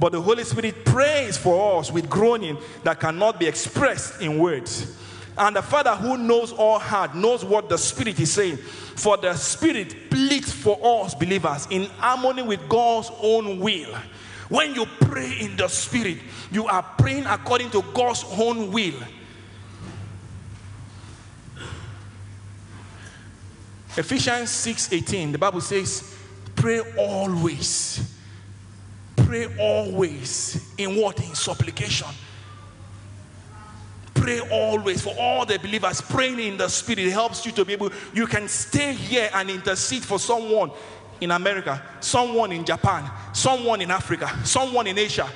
but 0.00 0.12
the 0.12 0.22
Holy 0.22 0.42
Spirit 0.42 0.86
prays 0.86 1.36
for 1.36 1.78
us 1.78 1.92
with 1.92 2.08
groaning 2.08 2.56
that 2.82 2.98
cannot 2.98 3.38
be 3.38 3.46
expressed 3.46 4.22
in 4.22 4.38
words. 4.38 4.96
And 5.36 5.54
the 5.54 5.60
Father 5.60 5.94
who 5.94 6.16
knows 6.16 6.50
all 6.50 6.78
heart 6.78 7.14
knows 7.14 7.44
what 7.44 7.68
the 7.68 7.76
Spirit 7.76 8.18
is 8.18 8.32
saying. 8.32 8.56
For 8.56 9.18
the 9.18 9.34
Spirit 9.34 10.08
pleads 10.08 10.50
for 10.50 10.78
us 11.04 11.14
believers 11.14 11.68
in 11.68 11.90
harmony 11.98 12.40
with 12.40 12.66
God's 12.70 13.10
own 13.20 13.60
will. 13.60 13.94
When 14.48 14.74
you 14.74 14.86
pray 15.02 15.40
in 15.40 15.56
the 15.58 15.68
Spirit, 15.68 16.20
you 16.50 16.68
are 16.68 16.82
praying 16.96 17.26
according 17.26 17.68
to 17.72 17.82
God's 17.92 18.24
own 18.38 18.72
will. 18.72 18.94
Ephesians 23.98 24.50
6:18, 24.50 25.32
the 25.32 25.38
Bible 25.38 25.60
says, 25.60 26.14
pray 26.54 26.80
always. 26.96 28.14
Pray 29.16 29.48
always. 29.58 30.72
In 30.78 30.94
what? 30.94 31.18
In 31.18 31.34
supplication. 31.34 32.06
Pray 34.14 34.38
always 34.52 35.02
for 35.02 35.14
all 35.18 35.44
the 35.44 35.58
believers. 35.58 36.00
Praying 36.00 36.38
in 36.38 36.56
the 36.56 36.68
spirit 36.68 37.10
helps 37.10 37.44
you 37.44 37.50
to 37.50 37.64
be 37.64 37.72
able, 37.72 37.90
you 38.14 38.28
can 38.28 38.46
stay 38.46 38.92
here 38.92 39.30
and 39.34 39.50
intercede 39.50 40.04
for 40.04 40.20
someone 40.20 40.70
in 41.20 41.32
America, 41.32 41.82
someone 41.98 42.52
in 42.52 42.64
Japan, 42.64 43.10
someone 43.32 43.80
in 43.80 43.90
Africa, 43.90 44.30
someone 44.44 44.86
in 44.86 44.96
Asia. 44.96 45.28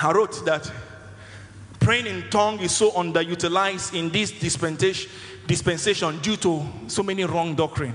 I 0.00 0.12
wrote 0.12 0.44
that 0.44 0.70
praying 1.80 2.06
in 2.06 2.28
tongue 2.30 2.60
is 2.60 2.74
so 2.74 2.90
underutilized 2.92 3.96
in 3.98 4.10
this 4.10 4.30
dispensation, 4.32 5.10
dispensation 5.46 6.18
due 6.20 6.36
to 6.36 6.62
so 6.86 7.02
many 7.02 7.24
wrong 7.24 7.54
doctrine 7.54 7.94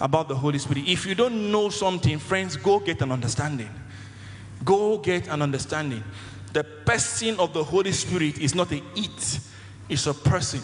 about 0.00 0.28
the 0.28 0.34
Holy 0.34 0.58
Spirit. 0.58 0.86
If 0.86 1.06
you 1.06 1.14
don't 1.14 1.50
know 1.50 1.68
something, 1.68 2.18
friends, 2.18 2.56
go 2.56 2.78
get 2.78 3.00
an 3.02 3.10
understanding. 3.10 3.70
Go 4.64 4.98
get 4.98 5.28
an 5.28 5.42
understanding. 5.42 6.04
The 6.52 6.64
person 6.64 7.40
of 7.40 7.52
the 7.52 7.64
Holy 7.64 7.92
Spirit 7.92 8.38
is 8.38 8.54
not 8.54 8.70
a 8.72 8.82
it, 8.94 9.40
it's 9.88 10.06
a 10.06 10.14
person. 10.14 10.60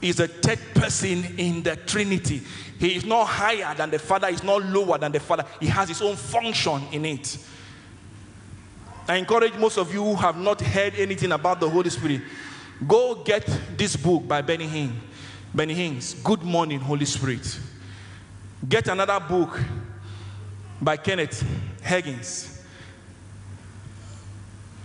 Is 0.00 0.20
a 0.20 0.28
third 0.28 0.60
person 0.74 1.24
in 1.38 1.62
the 1.62 1.76
Trinity. 1.76 2.42
He 2.78 2.94
is 2.96 3.04
not 3.04 3.26
higher 3.26 3.74
than 3.74 3.90
the 3.90 3.98
Father, 3.98 4.30
he's 4.30 4.42
not 4.42 4.62
lower 4.64 4.98
than 4.98 5.12
the 5.12 5.20
Father. 5.20 5.44
He 5.60 5.66
has 5.66 5.88
his 5.88 6.02
own 6.02 6.16
function 6.16 6.82
in 6.92 7.04
it. 7.04 7.38
I 9.08 9.16
encourage 9.16 9.54
most 9.54 9.78
of 9.78 9.92
you 9.94 10.02
who 10.02 10.14
have 10.16 10.36
not 10.36 10.60
heard 10.60 10.94
anything 10.96 11.32
about 11.32 11.60
the 11.60 11.68
Holy 11.68 11.90
Spirit, 11.90 12.22
go 12.86 13.22
get 13.24 13.46
this 13.76 13.94
book 13.96 14.26
by 14.26 14.42
Benny 14.42 14.66
Hinn. 14.66 14.92
Benny 15.54 15.74
Hinn's 15.74 16.14
Good 16.14 16.42
Morning, 16.42 16.80
Holy 16.80 17.04
Spirit. 17.04 17.58
Get 18.68 18.88
another 18.88 19.20
book 19.20 19.58
by 20.80 20.96
Kenneth 20.96 21.44
Hagin. 21.82 22.52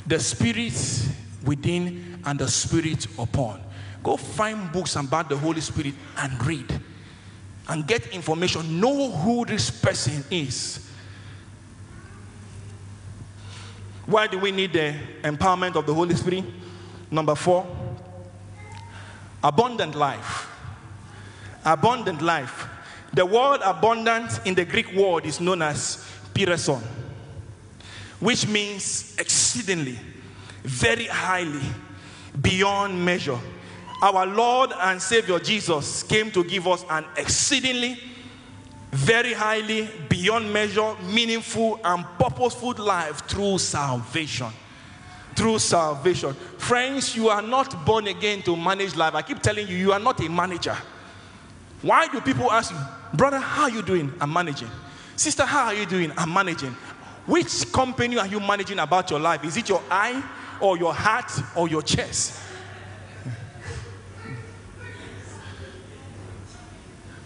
The 0.05 0.19
Spirit 0.19 1.07
within 1.43 2.21
and 2.25 2.39
the 2.39 2.47
Spirit 2.47 3.07
upon. 3.17 3.61
Go 4.03 4.17
find 4.17 4.71
books 4.71 4.95
about 4.95 5.29
the 5.29 5.37
Holy 5.37 5.61
Spirit 5.61 5.95
and 6.17 6.45
read 6.45 6.81
and 7.69 7.87
get 7.87 8.07
information. 8.07 8.79
Know 8.79 9.11
who 9.11 9.45
this 9.45 9.69
person 9.71 10.23
is. 10.29 10.90
Why 14.05 14.27
do 14.27 14.39
we 14.39 14.51
need 14.51 14.73
the 14.73 14.95
empowerment 15.23 15.75
of 15.75 15.85
the 15.85 15.93
Holy 15.93 16.15
Spirit? 16.15 16.45
Number 17.09 17.35
four, 17.35 17.65
abundant 19.43 19.95
life. 19.95 20.49
Abundant 21.63 22.21
life. 22.21 22.67
The 23.13 23.25
word 23.25 23.59
abundant 23.63 24.39
in 24.45 24.55
the 24.55 24.65
Greek 24.65 24.93
word 24.93 25.25
is 25.25 25.41
known 25.41 25.61
as 25.61 26.05
perisson, 26.33 26.81
which 28.19 28.47
means 28.47 29.15
exceedingly, 29.19 29.99
very 30.63 31.07
highly, 31.07 31.61
beyond 32.41 33.03
measure. 33.03 33.37
Our 34.01 34.25
Lord 34.25 34.71
and 34.79 35.01
Savior 35.01 35.37
Jesus 35.39 36.03
came 36.03 36.31
to 36.31 36.43
give 36.43 36.67
us 36.67 36.85
an 36.89 37.05
exceedingly, 37.17 37.99
very 38.91 39.33
highly, 39.33 39.89
beyond 40.09 40.51
measure, 40.51 40.95
meaningful, 41.03 41.79
and 41.83 42.05
purposeful 42.19 42.73
life 42.77 43.25
through 43.27 43.57
salvation. 43.57 44.47
Through 45.35 45.59
salvation. 45.59 46.33
Friends, 46.57 47.15
you 47.15 47.29
are 47.29 47.41
not 47.41 47.85
born 47.85 48.07
again 48.07 48.41
to 48.43 48.55
manage 48.55 48.95
life. 48.95 49.15
I 49.15 49.21
keep 49.21 49.41
telling 49.41 49.67
you, 49.67 49.77
you 49.77 49.93
are 49.93 49.99
not 49.99 50.19
a 50.19 50.29
manager. 50.29 50.75
Why 51.81 52.07
do 52.07 52.19
people 52.21 52.51
ask 52.51 52.71
you, 52.71 52.77
brother, 53.13 53.39
how 53.39 53.63
are 53.63 53.69
you 53.69 53.81
doing? 53.81 54.13
I'm 54.19 54.31
managing. 54.31 54.69
Sister, 55.15 55.45
how 55.45 55.67
are 55.67 55.73
you 55.73 55.85
doing? 55.85 56.11
I'm 56.17 56.31
managing. 56.33 56.75
Which 57.25 57.71
company 57.71 58.17
are 58.17 58.27
you 58.27 58.39
managing 58.39 58.79
about 58.79 59.09
your 59.09 59.19
life? 59.19 59.43
Is 59.45 59.55
it 59.55 59.69
your 59.69 59.81
eye 59.89 60.21
or 60.59 60.77
your 60.77 60.93
heart 60.93 61.31
or 61.55 61.67
your 61.67 61.81
chest? 61.81 62.39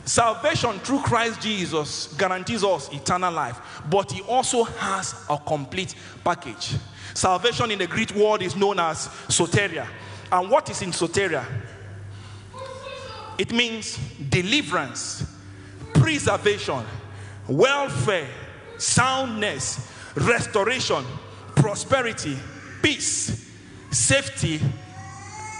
Salvation 0.06 0.78
through 0.80 1.00
Christ 1.00 1.42
Jesus 1.42 2.14
guarantees 2.14 2.64
us 2.64 2.94
eternal 2.94 3.34
life, 3.34 3.60
but 3.90 4.12
He 4.12 4.22
also 4.22 4.64
has 4.64 5.26
a 5.30 5.38
complete 5.38 5.96
package. 6.24 6.76
Salvation 7.16 7.72
in 7.72 7.80
the 7.80 7.88
Greek 7.88 8.14
word 8.14 8.44
is 8.44 8.56
known 8.56 8.80
as 8.80 9.08
soteria. 9.28 9.88
And 10.32 10.52
what 10.52 10.70
is 10.70 10.82
in 10.84 10.92
soteria? 10.92 11.44
It 13.38 13.52
means 13.52 13.98
deliverance, 14.30 15.26
preservation, 15.96 16.84
welfare, 17.48 18.30
soundness, 18.78 19.92
restoration, 20.16 21.04
prosperity, 21.56 22.38
peace, 22.82 23.52
safety, 23.92 24.60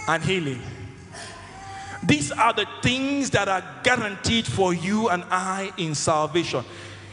and 0.06 0.22
healing. 0.22 0.62
These 2.02 2.32
are 2.32 2.52
the 2.52 2.66
things 2.82 3.30
that 3.30 3.48
are 3.48 3.64
guaranteed 3.82 4.46
for 4.46 4.74
you 4.74 5.08
and 5.08 5.24
I 5.30 5.72
in 5.76 5.94
salvation. 5.94 6.64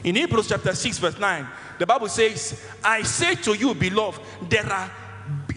In 0.04 0.16
Hebrews 0.16 0.50
chapter 0.50 0.74
6, 0.74 0.98
verse 0.98 1.18
9, 1.18 1.48
the 1.80 1.86
Bible 1.86 2.10
says, 2.10 2.62
I 2.84 3.04
say 3.04 3.36
to 3.36 3.58
you, 3.58 3.74
beloved, 3.74 4.22
there 4.50 4.66
are 4.66 4.92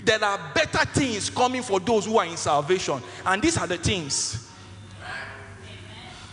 there 0.05 0.23
are 0.23 0.39
better 0.55 0.85
things 0.87 1.29
coming 1.31 1.63
for 1.63 1.81
those 1.81 2.07
who 2.07 2.17
are 2.19 2.27
in 2.27 2.37
salvation. 2.37 3.03
And 3.25 3.43
these 3.43 3.59
are 3.59 3.67
the 3.67 3.77
things. 3.77 4.49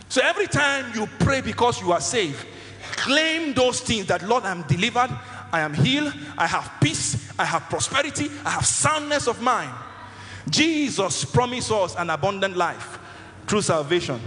So 0.08 0.22
every 0.24 0.46
time 0.46 0.92
you 0.94 1.08
pray 1.20 1.42
because 1.42 1.82
you 1.82 1.92
are 1.92 2.00
saved, 2.00 2.46
claim 2.92 3.54
those 3.56 3.80
things 3.80 4.06
that, 4.08 4.22
Lord, 4.22 4.44
I'm 4.44 4.62
delivered, 4.64 5.10
I 5.52 5.62
am 5.62 5.74
healed, 5.74 6.14
I 6.38 6.46
have 6.46 6.72
peace, 6.80 7.34
I 7.40 7.46
have 7.46 7.64
prosperity, 7.64 8.30
I 8.46 8.52
have 8.52 8.66
soundness 8.66 9.28
of 9.28 9.42
mind. 9.42 9.72
Jesus 10.50 11.26
promised 11.26 11.72
us 11.72 11.96
an 11.96 12.10
abundant 12.10 12.58
life 12.58 13.00
through 13.48 13.62
salvation. 13.62 14.20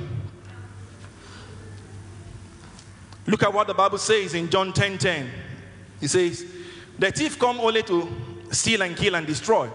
Look 3.27 3.43
at 3.43 3.53
what 3.53 3.67
the 3.67 3.75
Bible 3.75 3.99
says 3.99 4.35
in 4.35 4.49
John 4.49 4.73
10 4.73 4.99
10. 4.99 5.31
It 6.01 6.09
says, 6.09 6.47
The 6.99 7.11
thief 7.11 7.39
come 7.39 7.59
only 7.61 7.83
to 7.85 8.09
steal 8.51 8.83
and 8.83 8.97
kill 8.97 9.17
and 9.17 9.27
destroy. 9.27 9.69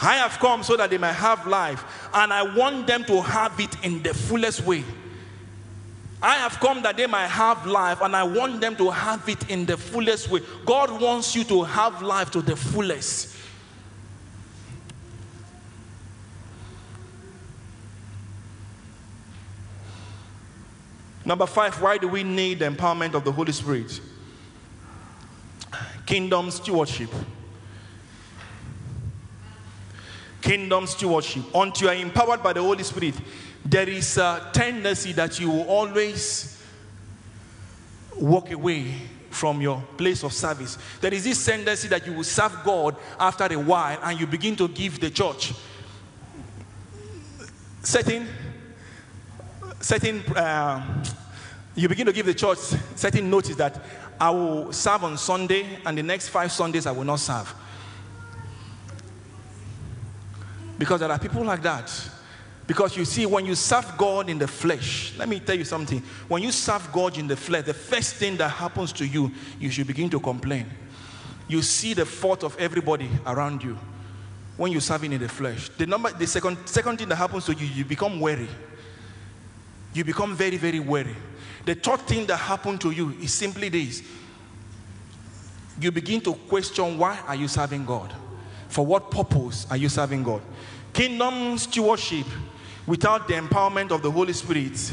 I 0.00 0.16
have 0.16 0.38
come 0.40 0.62
so 0.62 0.76
that 0.76 0.90
they 0.90 0.98
may 0.98 1.12
have 1.12 1.46
life, 1.46 1.84
and 2.12 2.32
I 2.32 2.42
want 2.42 2.88
them 2.88 3.04
to 3.04 3.22
have 3.22 3.58
it 3.60 3.84
in 3.84 4.02
the 4.02 4.12
fullest 4.12 4.62
way. 4.66 4.84
I 6.20 6.36
have 6.36 6.58
come 6.60 6.82
that 6.82 6.96
they 6.96 7.06
might 7.06 7.28
have 7.28 7.66
life, 7.66 8.00
and 8.00 8.16
I 8.16 8.24
want 8.24 8.60
them 8.60 8.74
to 8.76 8.90
have 8.90 9.28
it 9.28 9.48
in 9.48 9.64
the 9.64 9.76
fullest 9.76 10.28
way. 10.28 10.40
God 10.64 11.00
wants 11.00 11.36
you 11.36 11.44
to 11.44 11.62
have 11.62 12.02
life 12.02 12.30
to 12.32 12.42
the 12.42 12.56
fullest. 12.56 13.31
Number 21.24 21.46
five, 21.46 21.80
why 21.80 21.98
do 21.98 22.08
we 22.08 22.22
need 22.24 22.58
the 22.60 22.68
empowerment 22.68 23.14
of 23.14 23.24
the 23.24 23.32
Holy 23.32 23.52
Spirit? 23.52 24.00
Kingdom 26.04 26.50
stewardship. 26.50 27.10
Kingdom 30.40 30.86
stewardship. 30.86 31.44
Until 31.54 31.92
you 31.92 31.98
are 31.98 32.02
empowered 32.02 32.42
by 32.42 32.52
the 32.52 32.60
Holy 32.60 32.82
Spirit, 32.82 33.14
there 33.64 33.88
is 33.88 34.18
a 34.18 34.50
tendency 34.52 35.12
that 35.12 35.38
you 35.38 35.50
will 35.50 35.68
always 35.68 36.60
walk 38.16 38.50
away 38.50 38.94
from 39.30 39.60
your 39.60 39.82
place 39.96 40.24
of 40.24 40.32
service. 40.32 40.76
There 41.00 41.14
is 41.14 41.24
this 41.24 41.44
tendency 41.44 41.88
that 41.88 42.06
you 42.06 42.12
will 42.12 42.24
serve 42.24 42.52
God 42.64 42.96
after 43.18 43.44
a 43.44 43.56
while 43.58 43.98
and 44.02 44.18
you 44.20 44.26
begin 44.26 44.56
to 44.56 44.68
give 44.68 45.00
the 45.00 45.10
church 45.10 45.54
certain 47.82 48.28
certain 49.80 50.20
uh, 50.36 51.04
you 51.74 51.88
begin 51.88 52.06
to 52.06 52.12
give 52.12 52.26
the 52.26 52.34
church 52.34 52.58
certain 52.96 53.30
notice 53.30 53.56
that 53.56 53.80
I 54.20 54.30
will 54.30 54.72
serve 54.72 55.04
on 55.04 55.16
Sunday 55.16 55.78
and 55.84 55.96
the 55.96 56.02
next 56.02 56.28
five 56.28 56.52
Sundays 56.52 56.86
I 56.86 56.92
will 56.92 57.04
not 57.04 57.20
serve. 57.20 57.54
Because 60.78 61.00
there 61.00 61.10
are 61.10 61.18
people 61.18 61.44
like 61.44 61.62
that. 61.62 61.92
Because 62.66 62.96
you 62.96 63.04
see, 63.04 63.26
when 63.26 63.44
you 63.44 63.54
serve 63.54 63.92
God 63.98 64.28
in 64.28 64.38
the 64.38 64.46
flesh, 64.46 65.14
let 65.18 65.28
me 65.28 65.40
tell 65.40 65.56
you 65.56 65.64
something. 65.64 66.02
When 66.28 66.42
you 66.42 66.52
serve 66.52 66.90
God 66.92 67.18
in 67.18 67.26
the 67.26 67.36
flesh, 67.36 67.64
the 67.64 67.74
first 67.74 68.16
thing 68.16 68.36
that 68.36 68.48
happens 68.48 68.92
to 68.94 69.06
you, 69.06 69.30
you 69.58 69.70
should 69.70 69.86
begin 69.86 70.08
to 70.10 70.20
complain. 70.20 70.66
You 71.48 71.62
see 71.62 71.94
the 71.94 72.06
fault 72.06 72.44
of 72.44 72.56
everybody 72.58 73.10
around 73.26 73.62
you 73.62 73.78
when 74.56 74.72
you're 74.72 74.80
serving 74.80 75.12
in 75.12 75.20
the 75.20 75.28
flesh. 75.28 75.68
The 75.70 75.86
number, 75.86 76.10
the 76.12 76.26
second, 76.26 76.58
second 76.66 76.98
thing 76.98 77.08
that 77.08 77.16
happens 77.16 77.46
to 77.46 77.54
you, 77.54 77.66
you 77.66 77.84
become 77.84 78.20
weary. 78.20 78.48
You 79.94 80.04
become 80.04 80.34
very, 80.34 80.56
very 80.56 80.80
weary. 80.80 81.16
The 81.64 81.74
third 81.74 82.00
thing 82.00 82.26
that 82.26 82.36
happened 82.36 82.80
to 82.80 82.90
you 82.90 83.10
is 83.20 83.32
simply 83.32 83.68
this. 83.68 84.02
You 85.80 85.90
begin 85.90 86.20
to 86.22 86.34
question 86.34 86.98
why 86.98 87.18
are 87.26 87.34
you 87.34 87.48
serving 87.48 87.84
God? 87.84 88.12
For 88.68 88.84
what 88.84 89.10
purpose 89.10 89.66
are 89.70 89.76
you 89.76 89.88
serving 89.88 90.22
God? 90.22 90.42
Kingdom 90.92 91.58
stewardship 91.58 92.26
without 92.86 93.28
the 93.28 93.34
empowerment 93.34 93.90
of 93.90 94.02
the 94.02 94.10
Holy 94.10 94.32
Spirit 94.32 94.92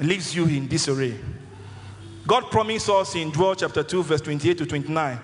leaves 0.00 0.34
you 0.34 0.46
in 0.46 0.66
disarray. 0.66 1.18
God 2.26 2.50
promised 2.50 2.88
us 2.88 3.14
in 3.14 3.32
Joel 3.32 3.54
chapter 3.54 3.82
2, 3.82 4.02
verse 4.02 4.20
28 4.22 4.58
to 4.58 4.66
29, 4.66 5.20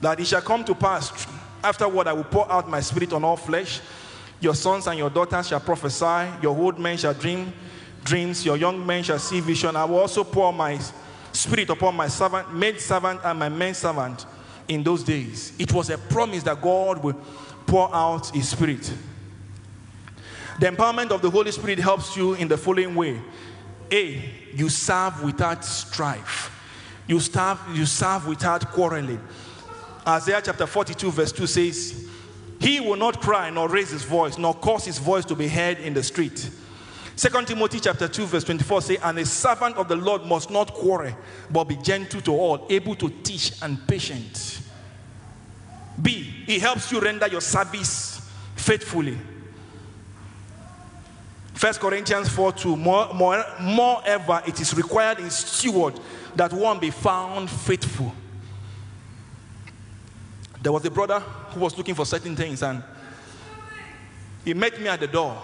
that 0.00 0.18
it 0.18 0.26
shall 0.26 0.40
come 0.40 0.64
to 0.64 0.74
pass 0.74 1.26
afterward 1.62 2.08
I 2.08 2.12
will 2.12 2.24
pour 2.24 2.50
out 2.50 2.68
my 2.68 2.80
spirit 2.80 3.12
on 3.12 3.24
all 3.24 3.36
flesh. 3.36 3.80
Your 4.40 4.54
sons 4.54 4.88
and 4.88 4.98
your 4.98 5.10
daughters 5.10 5.48
shall 5.48 5.60
prophesy, 5.60 6.28
your 6.42 6.56
old 6.56 6.78
men 6.78 6.96
shall 6.96 7.14
dream 7.14 7.52
dreams, 8.04 8.44
your 8.44 8.56
young 8.56 8.84
men 8.84 9.02
shall 9.02 9.18
see 9.18 9.40
vision. 9.40 9.76
I 9.76 9.84
will 9.84 9.98
also 9.98 10.24
pour 10.24 10.52
my 10.52 10.78
spirit 11.32 11.70
upon 11.70 11.96
my 11.96 12.08
servant, 12.08 12.54
maid 12.54 12.80
servant, 12.80 13.20
and 13.24 13.38
my 13.38 13.48
man 13.48 13.74
servant 13.74 14.26
in 14.68 14.82
those 14.82 15.02
days. 15.02 15.52
It 15.58 15.72
was 15.72 15.90
a 15.90 15.98
promise 15.98 16.42
that 16.44 16.60
God 16.60 17.02
will 17.02 17.16
pour 17.66 17.94
out 17.94 18.28
his 18.34 18.48
spirit. 18.48 18.92
The 20.58 20.66
empowerment 20.66 21.10
of 21.10 21.22
the 21.22 21.30
Holy 21.30 21.50
Spirit 21.50 21.78
helps 21.78 22.16
you 22.16 22.34
in 22.34 22.48
the 22.48 22.58
following 22.58 22.94
way. 22.94 23.20
A, 23.90 24.30
you 24.54 24.68
serve 24.68 25.22
without 25.22 25.64
strife. 25.64 26.50
You 27.06 27.20
serve, 27.20 27.58
you 27.72 27.86
serve 27.86 28.26
without 28.26 28.70
quarreling. 28.70 29.20
Isaiah 30.06 30.42
chapter 30.44 30.66
42, 30.66 31.10
verse 31.10 31.32
2 31.32 31.46
says, 31.46 32.08
He 32.60 32.80
will 32.80 32.96
not 32.96 33.20
cry 33.20 33.50
nor 33.50 33.68
raise 33.68 33.90
his 33.90 34.02
voice, 34.02 34.38
nor 34.38 34.54
cause 34.54 34.84
his 34.84 34.98
voice 34.98 35.24
to 35.26 35.34
be 35.34 35.48
heard 35.48 35.78
in 35.78 35.94
the 35.94 36.02
street. 36.02 36.50
Second 37.14 37.46
Timothy 37.46 37.80
chapter 37.80 38.08
2, 38.08 38.26
verse 38.26 38.44
24 38.44 38.82
say, 38.82 38.96
And 39.02 39.18
a 39.18 39.26
servant 39.26 39.76
of 39.76 39.88
the 39.88 39.96
Lord 39.96 40.24
must 40.24 40.50
not 40.50 40.72
quarrel, 40.72 41.14
but 41.50 41.64
be 41.64 41.76
gentle 41.76 42.20
to 42.22 42.32
all, 42.32 42.66
able 42.70 42.94
to 42.96 43.10
teach 43.10 43.52
and 43.62 43.86
patient. 43.86 44.60
B, 46.00 46.22
he 46.46 46.58
helps 46.58 46.90
you 46.90 47.00
render 47.00 47.28
your 47.28 47.42
service 47.42 48.28
faithfully. 48.56 49.18
First 51.54 51.80
Corinthians 51.80 52.28
4 52.30 52.52
2. 52.52 52.76
More, 52.76 53.12
more, 53.12 53.44
moreover, 53.60 54.42
it 54.46 54.60
is 54.60 54.74
required 54.74 55.18
in 55.20 55.30
steward 55.30 56.00
that 56.34 56.52
one 56.52 56.80
be 56.80 56.90
found 56.90 57.50
faithful. 57.50 58.12
There 60.62 60.72
was 60.72 60.84
a 60.84 60.90
brother 60.90 61.20
who 61.20 61.60
was 61.60 61.76
looking 61.76 61.94
for 61.94 62.06
certain 62.06 62.34
things 62.34 62.62
and 62.62 62.82
he 64.44 64.54
met 64.54 64.80
me 64.80 64.88
at 64.88 65.00
the 65.00 65.06
door. 65.06 65.40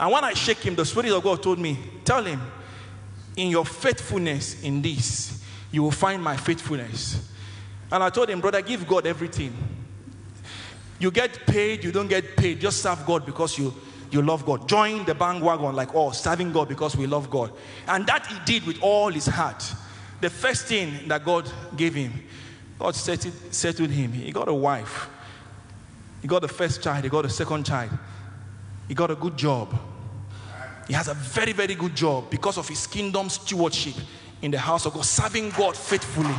And 0.00 0.12
when 0.12 0.24
I 0.24 0.34
shake 0.34 0.58
him, 0.58 0.74
the 0.74 0.84
Spirit 0.84 1.12
of 1.12 1.22
God 1.22 1.42
told 1.42 1.58
me, 1.58 1.78
Tell 2.04 2.24
him, 2.24 2.40
in 3.36 3.50
your 3.50 3.64
faithfulness 3.64 4.62
in 4.62 4.82
this, 4.82 5.44
you 5.70 5.82
will 5.82 5.90
find 5.90 6.22
my 6.22 6.36
faithfulness. 6.36 7.28
And 7.90 8.02
I 8.02 8.10
told 8.10 8.28
him, 8.30 8.40
Brother, 8.40 8.62
give 8.62 8.86
God 8.86 9.06
everything. 9.06 9.52
You 10.98 11.10
get 11.10 11.46
paid, 11.46 11.84
you 11.84 11.92
don't 11.92 12.08
get 12.08 12.36
paid. 12.36 12.60
Just 12.60 12.82
serve 12.82 13.04
God 13.06 13.24
because 13.24 13.56
you, 13.58 13.72
you 14.10 14.20
love 14.22 14.44
God. 14.44 14.68
Join 14.68 15.04
the 15.04 15.14
bandwagon 15.14 15.74
like, 15.74 15.94
oh, 15.94 16.10
serving 16.10 16.52
God 16.52 16.68
because 16.68 16.96
we 16.96 17.06
love 17.06 17.30
God. 17.30 17.52
And 17.86 18.06
that 18.06 18.26
he 18.26 18.36
did 18.44 18.66
with 18.66 18.82
all 18.82 19.08
his 19.08 19.26
heart. 19.26 19.64
The 20.20 20.30
first 20.30 20.66
thing 20.66 21.06
that 21.06 21.24
God 21.24 21.48
gave 21.76 21.94
him, 21.94 22.12
God 22.78 22.96
settled, 22.96 23.34
settled 23.52 23.90
him. 23.90 24.12
He 24.12 24.32
got 24.32 24.48
a 24.48 24.54
wife. 24.54 25.08
He 26.20 26.26
got 26.26 26.42
the 26.42 26.48
first 26.48 26.82
child. 26.82 27.04
He 27.04 27.10
got 27.10 27.22
the 27.22 27.30
second 27.30 27.64
child. 27.64 27.90
He 28.88 28.94
got 28.94 29.10
a 29.10 29.14
good 29.14 29.36
job. 29.36 29.78
He 30.86 30.94
has 30.94 31.08
a 31.08 31.14
very, 31.14 31.52
very 31.52 31.74
good 31.74 31.94
job 31.94 32.30
because 32.30 32.56
of 32.56 32.66
his 32.66 32.86
kingdom 32.86 33.28
stewardship 33.28 33.94
in 34.40 34.50
the 34.50 34.58
house 34.58 34.86
of 34.86 34.94
God, 34.94 35.04
serving 35.04 35.50
God 35.50 35.76
faithfully. 35.76 36.34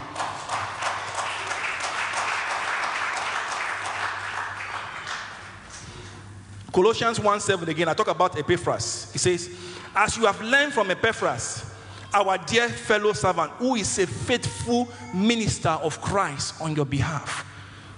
Colossians 6.73 7.19
1 7.19 7.39
7 7.39 7.69
again, 7.69 7.87
I 7.89 7.93
talk 7.93 8.07
about 8.07 8.37
Epaphras. 8.37 9.11
He 9.11 9.19
says, 9.19 9.55
As 9.95 10.17
you 10.17 10.25
have 10.25 10.41
learned 10.41 10.73
from 10.73 10.89
Epaphras, 10.89 11.65
our 12.13 12.37
dear 12.39 12.69
fellow 12.69 13.13
servant, 13.13 13.51
who 13.53 13.75
is 13.75 13.99
a 13.99 14.07
faithful 14.07 14.87
minister 15.13 15.69
of 15.69 16.01
Christ 16.01 16.59
on 16.59 16.75
your 16.75 16.85
behalf. 16.85 17.45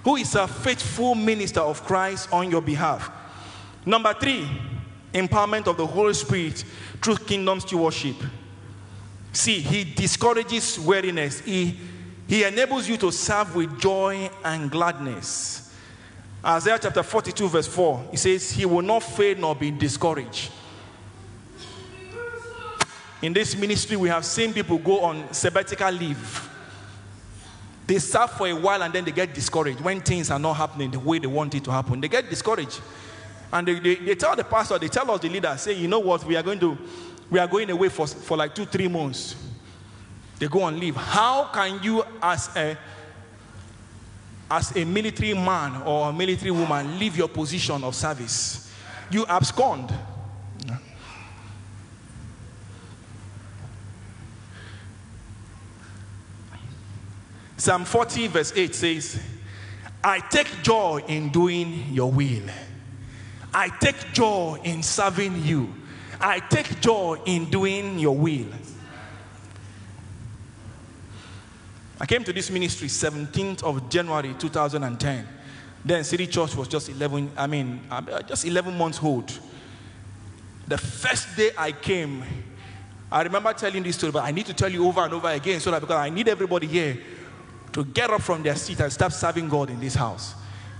Who 0.04 0.16
is 0.16 0.34
a 0.34 0.46
faithful 0.48 1.14
minister 1.14 1.60
of 1.60 1.82
Christ 1.84 2.30
on 2.32 2.50
your 2.50 2.60
behalf. 2.60 3.10
Number 3.84 4.14
three, 4.14 4.46
empowerment 5.12 5.66
of 5.66 5.76
the 5.76 5.86
Holy 5.86 6.14
Spirit 6.14 6.64
through 7.02 7.16
kingdom 7.16 7.60
stewardship. 7.60 8.16
See, 9.32 9.60
he 9.60 9.84
discourages 9.84 10.78
weariness. 10.78 11.40
He, 11.40 11.78
he 12.28 12.44
enables 12.44 12.88
you 12.88 12.96
to 12.98 13.10
serve 13.10 13.56
with 13.56 13.80
joy 13.80 14.30
and 14.44 14.70
gladness. 14.70 15.74
Isaiah 16.44 16.78
chapter 16.80 17.02
42, 17.02 17.48
verse 17.48 17.68
4, 17.68 18.08
he 18.10 18.16
says, 18.16 18.50
He 18.50 18.66
will 18.66 18.82
not 18.82 19.02
fail 19.02 19.36
nor 19.38 19.54
be 19.54 19.70
discouraged. 19.70 20.50
In 23.22 23.32
this 23.32 23.56
ministry, 23.56 23.96
we 23.96 24.08
have 24.08 24.24
seen 24.24 24.52
people 24.52 24.78
go 24.78 25.00
on 25.00 25.32
sabbatical 25.32 25.92
leave. 25.92 26.50
They 27.86 27.98
serve 27.98 28.30
for 28.32 28.48
a 28.48 28.52
while 28.52 28.82
and 28.82 28.92
then 28.92 29.04
they 29.04 29.12
get 29.12 29.32
discouraged 29.32 29.80
when 29.80 30.00
things 30.00 30.30
are 30.30 30.38
not 30.38 30.54
happening 30.54 30.90
the 30.90 30.98
way 30.98 31.18
they 31.20 31.28
want 31.28 31.54
it 31.54 31.62
to 31.64 31.70
happen. 31.70 32.00
They 32.00 32.08
get 32.08 32.28
discouraged. 32.28 32.80
And 33.52 33.68
they, 33.68 33.78
they, 33.78 33.94
they 33.96 34.14
tell 34.14 34.34
the 34.34 34.44
pastor, 34.44 34.78
they 34.78 34.88
tell 34.88 35.10
us 35.10 35.20
the 35.20 35.28
leader, 35.28 35.54
say, 35.58 35.74
you 35.74 35.86
know 35.86 35.98
what, 35.98 36.24
we 36.24 36.36
are 36.36 36.42
going 36.42 36.58
to, 36.60 36.76
we 37.30 37.38
are 37.38 37.46
going 37.46 37.68
away 37.70 37.90
for, 37.90 38.06
for 38.06 38.36
like 38.36 38.54
two, 38.54 38.64
three 38.64 38.88
months. 38.88 39.36
They 40.38 40.48
go 40.48 40.66
and 40.66 40.78
leave. 40.80 40.96
How 40.96 41.44
can 41.52 41.82
you 41.82 42.02
as 42.20 42.54
a 42.56 42.76
as 44.50 44.76
a 44.76 44.84
military 44.84 45.32
man 45.32 45.82
or 45.82 46.10
a 46.10 46.12
military 46.12 46.50
woman 46.50 46.98
leave 46.98 47.16
your 47.16 47.28
position 47.28 47.84
of 47.84 47.94
service? 47.94 48.72
You 49.10 49.24
abscond. 49.26 49.92
Psalm 57.56 57.84
40, 57.84 58.26
verse 58.26 58.52
8 58.56 58.74
says, 58.74 59.22
I 60.02 60.18
take 60.18 60.48
joy 60.62 61.04
in 61.06 61.28
doing 61.30 61.92
your 61.92 62.10
will. 62.10 62.42
I 63.54 63.68
take 63.68 64.12
joy 64.12 64.58
in 64.64 64.82
serving 64.82 65.42
you. 65.44 65.72
I 66.20 66.38
take 66.38 66.80
joy 66.80 67.18
in 67.26 67.50
doing 67.50 67.98
your 67.98 68.16
will. 68.16 68.46
I 72.00 72.06
came 72.06 72.24
to 72.24 72.32
this 72.32 72.50
ministry 72.50 72.88
17th 72.88 73.62
of 73.62 73.88
January 73.88 74.34
2010. 74.38 75.28
Then 75.84 76.04
City 76.04 76.26
Church 76.26 76.54
was 76.56 76.68
just 76.68 76.88
11, 76.88 77.32
I 77.36 77.46
mean, 77.46 77.80
uh, 77.90 78.22
just 78.22 78.44
11 78.44 78.76
months 78.76 79.02
old. 79.02 79.32
The 80.66 80.78
first 80.78 81.36
day 81.36 81.50
I 81.58 81.72
came, 81.72 82.24
I 83.10 83.22
remember 83.22 83.52
telling 83.52 83.82
this 83.82 83.96
story, 83.96 84.12
but 84.12 84.24
I 84.24 84.30
need 84.30 84.46
to 84.46 84.54
tell 84.54 84.70
you 84.70 84.86
over 84.86 85.00
and 85.00 85.12
over 85.12 85.28
again 85.28 85.60
so 85.60 85.70
that 85.70 85.80
because 85.80 85.96
I 85.96 86.08
need 86.08 86.28
everybody 86.28 86.66
here 86.66 86.98
to 87.72 87.84
get 87.84 88.10
up 88.10 88.22
from 88.22 88.42
their 88.42 88.56
seat 88.56 88.80
and 88.80 88.92
start 88.92 89.12
serving 89.12 89.48
God 89.48 89.70
in 89.70 89.80
this 89.80 89.94
house. 89.94 90.34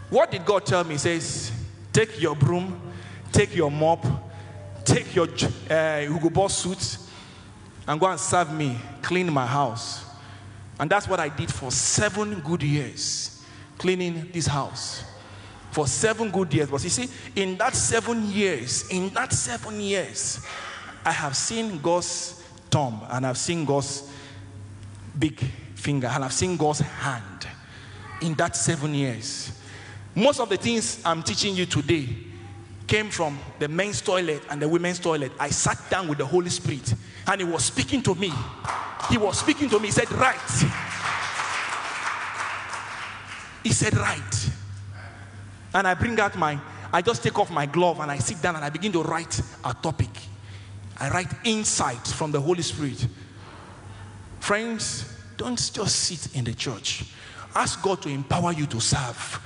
What 0.08 0.30
did 0.30 0.44
God 0.44 0.64
tell 0.66 0.84
me? 0.84 0.94
He 0.94 0.98
says, 0.98 1.52
take 1.92 2.20
your 2.20 2.34
broom, 2.34 2.80
take 3.30 3.54
your 3.54 3.70
mop, 3.70 4.04
take 4.84 5.14
your 5.14 5.28
uh, 5.70 6.00
Hugo 6.00 6.30
Boss 6.30 6.58
suit, 6.58 6.98
and 7.86 8.00
go 8.00 8.06
and 8.06 8.18
serve 8.18 8.52
me, 8.52 8.76
clean 9.02 9.32
my 9.32 9.46
house. 9.46 10.04
And 10.78 10.90
that's 10.90 11.06
what 11.06 11.20
I 11.20 11.28
did 11.28 11.52
for 11.52 11.70
seven 11.70 12.40
good 12.40 12.62
years, 12.62 13.44
cleaning 13.78 14.30
this 14.32 14.46
house. 14.46 15.04
For 15.70 15.86
seven 15.86 16.30
good 16.30 16.52
years. 16.52 16.70
But 16.70 16.84
you 16.84 16.90
see, 16.90 17.08
in 17.34 17.56
that 17.58 17.74
seven 17.74 18.30
years, 18.30 18.88
in 18.90 19.08
that 19.10 19.32
seven 19.32 19.80
years, 19.80 20.44
I 21.04 21.12
have 21.12 21.36
seen 21.36 21.78
God's 21.78 22.42
thumb 22.70 23.00
and 23.10 23.26
I've 23.26 23.38
seen 23.38 23.64
God's 23.64 24.10
big 25.18 25.38
finger 25.74 26.08
and 26.08 26.24
I've 26.24 26.32
seen 26.32 26.56
God's 26.56 26.80
hand 26.80 27.46
in 28.20 28.34
that 28.34 28.54
seven 28.56 28.94
years. 28.94 29.61
Most 30.14 30.40
of 30.40 30.48
the 30.48 30.56
things 30.56 31.00
I'm 31.04 31.22
teaching 31.22 31.54
you 31.54 31.66
today 31.66 32.08
came 32.86 33.08
from 33.08 33.38
the 33.58 33.68
men's 33.68 34.02
toilet 34.02 34.42
and 34.50 34.60
the 34.60 34.68
women's 34.68 34.98
toilet. 34.98 35.32
I 35.40 35.48
sat 35.48 35.78
down 35.88 36.08
with 36.08 36.18
the 36.18 36.26
Holy 36.26 36.50
Spirit 36.50 36.94
and 37.26 37.40
He 37.40 37.46
was 37.46 37.64
speaking 37.64 38.02
to 38.02 38.14
me. 38.14 38.30
He 39.08 39.16
was 39.16 39.38
speaking 39.38 39.70
to 39.70 39.78
me. 39.78 39.86
He 39.86 39.92
said, 39.92 40.10
Right. 40.12 40.36
He 43.62 43.72
said, 43.72 43.96
Right. 43.96 44.50
And 45.74 45.88
I 45.88 45.94
bring 45.94 46.20
out 46.20 46.36
my, 46.36 46.58
I 46.92 47.00
just 47.00 47.22
take 47.22 47.38
off 47.38 47.50
my 47.50 47.64
glove 47.64 48.00
and 48.00 48.10
I 48.10 48.18
sit 48.18 48.42
down 48.42 48.56
and 48.56 48.64
I 48.64 48.68
begin 48.68 48.92
to 48.92 49.02
write 49.02 49.40
a 49.64 49.72
topic. 49.72 50.10
I 51.00 51.08
write 51.08 51.32
insights 51.44 52.12
from 52.12 52.30
the 52.30 52.40
Holy 52.40 52.62
Spirit. 52.62 53.06
Friends, 54.40 55.10
don't 55.38 55.56
just 55.56 55.96
sit 55.96 56.36
in 56.36 56.44
the 56.44 56.52
church. 56.52 57.04
Ask 57.54 57.82
God 57.82 58.02
to 58.02 58.10
empower 58.10 58.52
you 58.52 58.66
to 58.66 58.80
serve. 58.80 59.40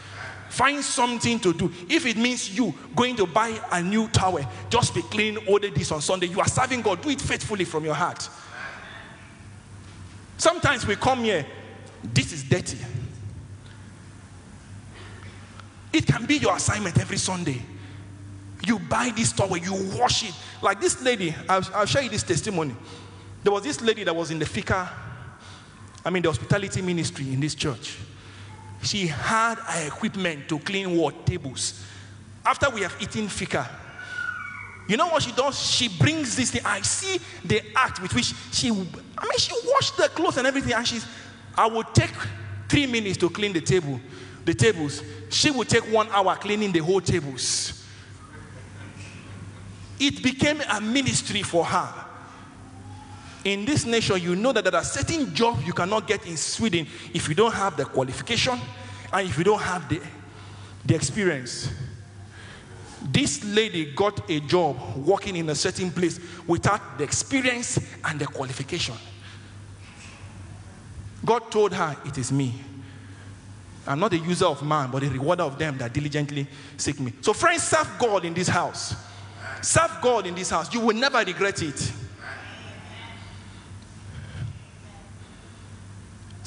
Find 0.57 0.83
something 0.83 1.39
to 1.41 1.53
do. 1.53 1.71
If 1.87 2.07
it 2.07 2.17
means 2.17 2.57
you 2.57 2.73
going 2.95 3.15
to 3.17 3.27
buy 3.27 3.61
a 3.73 3.83
new 3.83 4.09
towel, 4.09 4.41
just 4.71 4.95
be 4.95 5.03
clean, 5.03 5.37
order 5.47 5.69
this 5.69 5.93
on 5.93 6.01
Sunday. 6.01 6.29
You 6.29 6.41
are 6.41 6.49
serving 6.49 6.81
God. 6.81 7.03
Do 7.03 7.11
it 7.11 7.21
faithfully 7.21 7.67
from 7.67 7.85
your 7.85 7.93
heart. 7.93 8.27
Sometimes 10.39 10.87
we 10.87 10.97
come 10.97 11.25
here, 11.25 11.45
this 12.03 12.33
is 12.33 12.43
dirty. 12.43 12.79
It 15.93 16.07
can 16.07 16.25
be 16.25 16.39
your 16.39 16.57
assignment 16.57 16.99
every 16.99 17.19
Sunday. 17.19 17.61
You 18.67 18.79
buy 18.79 19.13
this 19.15 19.33
towel, 19.33 19.59
you 19.59 19.75
wash 19.99 20.27
it. 20.27 20.35
Like 20.63 20.81
this 20.81 21.03
lady, 21.03 21.35
I'll, 21.51 21.69
I'll 21.75 21.85
share 21.85 22.01
you 22.01 22.09
this 22.09 22.23
testimony. 22.23 22.75
There 23.45 23.53
was 23.53 23.63
this 23.63 23.83
lady 23.83 24.05
that 24.05 24.17
was 24.17 24.31
in 24.31 24.39
the 24.39 24.47
fika, 24.47 24.91
I 26.03 26.09
mean, 26.09 26.23
the 26.23 26.31
hospitality 26.31 26.81
ministry 26.81 27.31
in 27.31 27.41
this 27.41 27.55
church. 27.55 27.99
She 28.83 29.07
had 29.07 29.57
her 29.59 29.89
equipment 29.89 30.49
to 30.49 30.59
clean 30.59 30.97
what? 30.97 31.27
Tables. 31.27 31.85
After 32.45 32.71
we 32.71 32.83
have 32.83 32.97
eaten 33.01 33.29
fika, 33.29 33.69
you 34.89 34.97
know 34.97 35.09
what 35.09 35.23
she 35.23 35.33
does? 35.33 35.59
She 35.59 35.89
brings 35.89 36.37
this 36.37 36.53
thing. 36.53 36.63
I 36.65 36.81
see 36.83 37.19
the 37.45 37.61
act 37.75 38.01
with 38.01 38.15
which 38.15 38.33
she, 38.53 38.71
I 38.71 38.73
mean, 38.75 39.39
she 39.39 39.53
washed 39.65 39.97
the 39.97 40.09
clothes 40.09 40.37
and 40.37 40.47
everything. 40.47 40.73
And 40.75 40.87
she's, 40.87 41.05
I 41.57 41.67
would 41.67 41.93
take 41.93 42.13
three 42.69 42.87
minutes 42.87 43.17
to 43.19 43.31
clean 43.31 43.53
the 43.53 43.61
table, 43.61 44.01
the 44.45 44.55
tables. 44.55 45.03
She 45.31 45.51
would 45.51 45.69
take 45.69 45.83
one 45.93 46.09
hour 46.11 46.37
cleaning 46.37 46.71
the 46.71 46.79
whole 46.79 47.01
tables. 47.01 47.85
It 49.99 50.23
became 50.23 50.61
a 50.71 50.81
ministry 50.81 51.43
for 51.43 51.65
her. 51.65 52.06
In 53.47 53.65
this 53.65 53.87
nation, 53.87 54.21
you 54.21 54.35
know 54.35 54.51
that 54.51 54.65
there 54.65 54.75
are 54.75 54.83
certain 54.83 55.33
jobs 55.33 55.65
you 55.65 55.73
cannot 55.73 56.09
get 56.09 56.27
in 56.27 56.37
Sweden 56.37 56.85
if 57.15 57.29
you 57.29 57.35
don't 57.37 57.55
have 57.55 57.77
the 57.77 57.85
qualification 57.85 58.59
and 59.13 59.29
if 59.29 59.39
you 59.39 59.45
don't 59.45 59.63
have 59.63 59.89
the, 59.89 60.01
the 60.85 60.97
experience. 60.97 61.71
This 63.05 63.45
lady 63.45 63.93
got 63.93 64.29
a 64.29 64.41
job 64.41 64.77
working 64.97 65.37
in 65.37 65.49
a 65.49 65.55
certain 65.55 65.93
place 65.93 66.19
without 66.45 66.99
the 66.99 67.05
experience 67.05 67.79
and 68.05 68.19
the 68.19 68.27
qualification. 68.27 68.97
God 71.25 71.49
told 71.49 71.73
her, 71.73 71.97
It 72.05 72.19
is 72.19 72.33
me. 72.33 72.53
I'm 73.87 74.01
not 74.01 74.13
a 74.13 74.19
user 74.19 74.47
of 74.47 74.65
man, 74.65 74.91
but 74.91 75.05
a 75.05 75.09
rewarder 75.09 75.45
of 75.45 75.57
them 75.57 75.79
that 75.79 75.93
diligently 75.93 76.49
seek 76.77 76.99
me. 76.99 77.13
So, 77.21 77.33
friends, 77.33 77.63
serve 77.63 77.89
God 77.97 78.25
in 78.25 78.35
this 78.35 78.49
house. 78.49 78.97
Serve 79.63 79.99
God 80.03 80.27
in 80.27 80.35
this 80.35 80.51
house. 80.51 80.75
You 80.75 80.81
will 80.81 80.97
never 80.97 81.19
regret 81.19 81.63
it. 81.63 81.93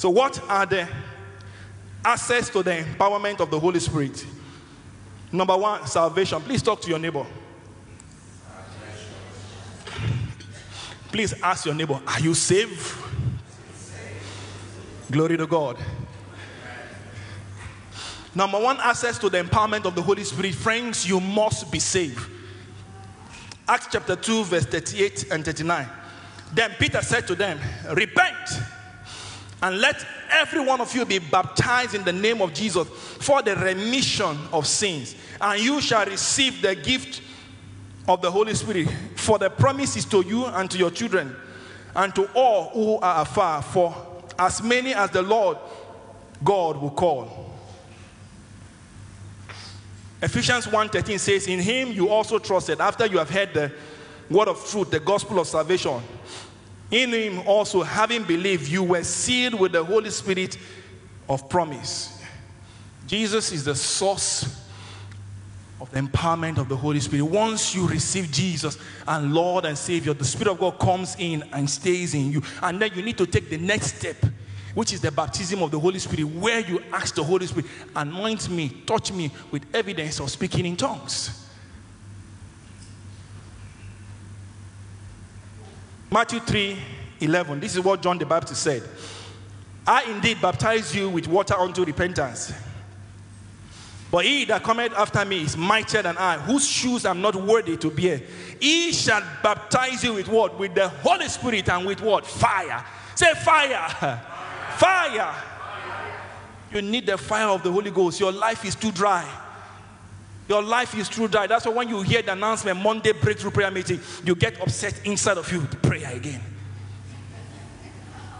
So, 0.00 0.08
what 0.08 0.42
are 0.48 0.64
the 0.64 0.88
access 2.02 2.48
to 2.48 2.62
the 2.62 2.70
empowerment 2.70 3.38
of 3.40 3.50
the 3.50 3.60
Holy 3.60 3.78
Spirit? 3.80 4.24
Number 5.30 5.54
one, 5.54 5.86
salvation. 5.86 6.40
Please 6.40 6.62
talk 6.62 6.80
to 6.80 6.88
your 6.88 6.98
neighbor. 6.98 7.26
Please 11.12 11.34
ask 11.42 11.66
your 11.66 11.74
neighbor, 11.74 12.00
Are 12.06 12.18
you 12.18 12.32
saved? 12.32 12.96
Glory 15.10 15.36
to 15.36 15.46
God. 15.46 15.76
Number 18.34 18.58
one, 18.58 18.78
access 18.80 19.18
to 19.18 19.28
the 19.28 19.44
empowerment 19.44 19.84
of 19.84 19.94
the 19.94 20.00
Holy 20.00 20.24
Spirit. 20.24 20.54
Friends, 20.54 21.06
you 21.06 21.20
must 21.20 21.70
be 21.70 21.78
saved. 21.78 22.26
Acts 23.68 23.88
chapter 23.92 24.16
2, 24.16 24.44
verse 24.44 24.64
38 24.64 25.30
and 25.30 25.44
39. 25.44 25.86
Then 26.54 26.70
Peter 26.78 27.02
said 27.02 27.26
to 27.26 27.34
them, 27.34 27.60
Repent 27.92 28.48
and 29.62 29.78
let 29.80 30.04
every 30.30 30.60
one 30.60 30.80
of 30.80 30.94
you 30.94 31.04
be 31.04 31.18
baptized 31.18 31.94
in 31.94 32.04
the 32.04 32.12
name 32.12 32.40
of 32.40 32.54
Jesus 32.54 32.88
for 32.88 33.42
the 33.42 33.56
remission 33.56 34.38
of 34.52 34.66
sins, 34.66 35.14
and 35.40 35.62
you 35.62 35.80
shall 35.80 36.06
receive 36.06 36.62
the 36.62 36.74
gift 36.74 37.22
of 38.08 38.22
the 38.22 38.30
Holy 38.30 38.54
Spirit. 38.54 38.88
For 39.16 39.38
the 39.38 39.50
promise 39.50 39.96
is 39.96 40.04
to 40.06 40.24
you 40.26 40.46
and 40.46 40.70
to 40.70 40.78
your 40.78 40.90
children, 40.90 41.34
and 41.94 42.14
to 42.14 42.30
all 42.34 42.70
who 42.70 42.98
are 42.98 43.22
afar, 43.22 43.62
for 43.62 43.94
as 44.38 44.62
many 44.62 44.94
as 44.94 45.10
the 45.10 45.22
Lord 45.22 45.58
God 46.42 46.78
will 46.78 46.90
call. 46.90 47.50
Ephesians 50.22 50.66
1:13 50.66 51.18
says, 51.18 51.46
In 51.46 51.60
him 51.60 51.92
you 51.92 52.08
also 52.08 52.38
trusted 52.38 52.80
after 52.80 53.06
you 53.06 53.18
have 53.18 53.30
heard 53.30 53.54
the 53.54 53.72
word 54.28 54.48
of 54.48 54.64
truth, 54.68 54.90
the 54.90 55.00
gospel 55.00 55.38
of 55.38 55.46
salvation. 55.46 56.00
In 56.90 57.12
him 57.12 57.40
also, 57.46 57.82
having 57.82 58.24
believed, 58.24 58.68
you 58.68 58.82
were 58.82 59.04
sealed 59.04 59.54
with 59.54 59.72
the 59.72 59.84
Holy 59.84 60.10
Spirit 60.10 60.58
of 61.28 61.48
promise. 61.48 62.20
Jesus 63.06 63.52
is 63.52 63.64
the 63.64 63.74
source 63.74 64.56
of 65.80 65.90
the 65.92 66.00
empowerment 66.00 66.58
of 66.58 66.68
the 66.68 66.76
Holy 66.76 67.00
Spirit. 67.00 67.24
Once 67.24 67.74
you 67.74 67.86
receive 67.86 68.30
Jesus 68.30 68.76
and 69.06 69.32
Lord 69.32 69.64
and 69.64 69.78
Savior, 69.78 70.14
the 70.14 70.24
Spirit 70.24 70.52
of 70.52 70.58
God 70.58 70.78
comes 70.78 71.16
in 71.18 71.42
and 71.52 71.68
stays 71.68 72.14
in 72.14 72.32
you. 72.32 72.42
And 72.62 72.80
then 72.80 72.90
you 72.94 73.02
need 73.02 73.18
to 73.18 73.26
take 73.26 73.48
the 73.48 73.58
next 73.58 73.96
step, 73.96 74.16
which 74.74 74.92
is 74.92 75.00
the 75.00 75.10
baptism 75.10 75.62
of 75.62 75.70
the 75.70 75.78
Holy 75.78 75.98
Spirit, 75.98 76.24
where 76.24 76.60
you 76.60 76.82
ask 76.92 77.14
the 77.14 77.24
Holy 77.24 77.46
Spirit, 77.46 77.70
anoint 77.96 78.50
me, 78.50 78.68
touch 78.84 79.12
me 79.12 79.30
with 79.50 79.64
evidence 79.74 80.20
of 80.20 80.30
speaking 80.30 80.66
in 80.66 80.76
tongues. 80.76 81.39
Matthew 86.12 86.40
3 86.40 86.76
11. 87.20 87.60
This 87.60 87.76
is 87.76 87.84
what 87.84 88.02
John 88.02 88.18
the 88.18 88.26
Baptist 88.26 88.62
said. 88.62 88.82
I 89.86 90.04
indeed 90.04 90.40
baptize 90.40 90.94
you 90.94 91.08
with 91.08 91.28
water 91.28 91.54
unto 91.54 91.84
repentance. 91.84 92.52
But 94.10 94.24
he 94.24 94.44
that 94.46 94.64
cometh 94.64 94.92
after 94.94 95.24
me 95.24 95.42
is 95.42 95.56
mightier 95.56 96.02
than 96.02 96.16
I, 96.18 96.38
whose 96.38 96.66
shoes 96.66 97.06
I'm 97.06 97.20
not 97.20 97.36
worthy 97.36 97.76
to 97.76 97.90
bear. 97.90 98.20
He 98.58 98.92
shall 98.92 99.22
baptize 99.42 100.02
you 100.02 100.14
with 100.14 100.28
what? 100.28 100.58
With 100.58 100.74
the 100.74 100.88
Holy 100.88 101.28
Spirit 101.28 101.68
and 101.68 101.86
with 101.86 102.00
what? 102.00 102.26
Fire. 102.26 102.84
Say 103.14 103.32
fire. 103.34 104.20
Fire. 104.78 105.34
You 106.72 106.82
need 106.82 107.06
the 107.06 107.18
fire 107.18 107.48
of 107.48 107.62
the 107.62 107.70
Holy 107.70 107.90
Ghost. 107.90 108.18
Your 108.18 108.32
life 108.32 108.64
is 108.64 108.74
too 108.74 108.90
dry. 108.90 109.28
Your 110.50 110.62
life 110.64 110.96
is 110.96 111.08
through 111.08 111.28
dry. 111.28 111.46
That's 111.46 111.64
why 111.64 111.72
when 111.72 111.88
you 111.88 112.02
hear 112.02 112.22
the 112.22 112.32
announcement, 112.32 112.82
Monday 112.82 113.12
breakthrough 113.12 113.52
prayer 113.52 113.70
meeting, 113.70 114.00
you 114.24 114.34
get 114.34 114.60
upset 114.60 115.00
inside 115.04 115.38
of 115.38 115.50
you 115.52 115.60
with 115.60 115.80
prayer 115.80 116.10
again. 116.12 116.40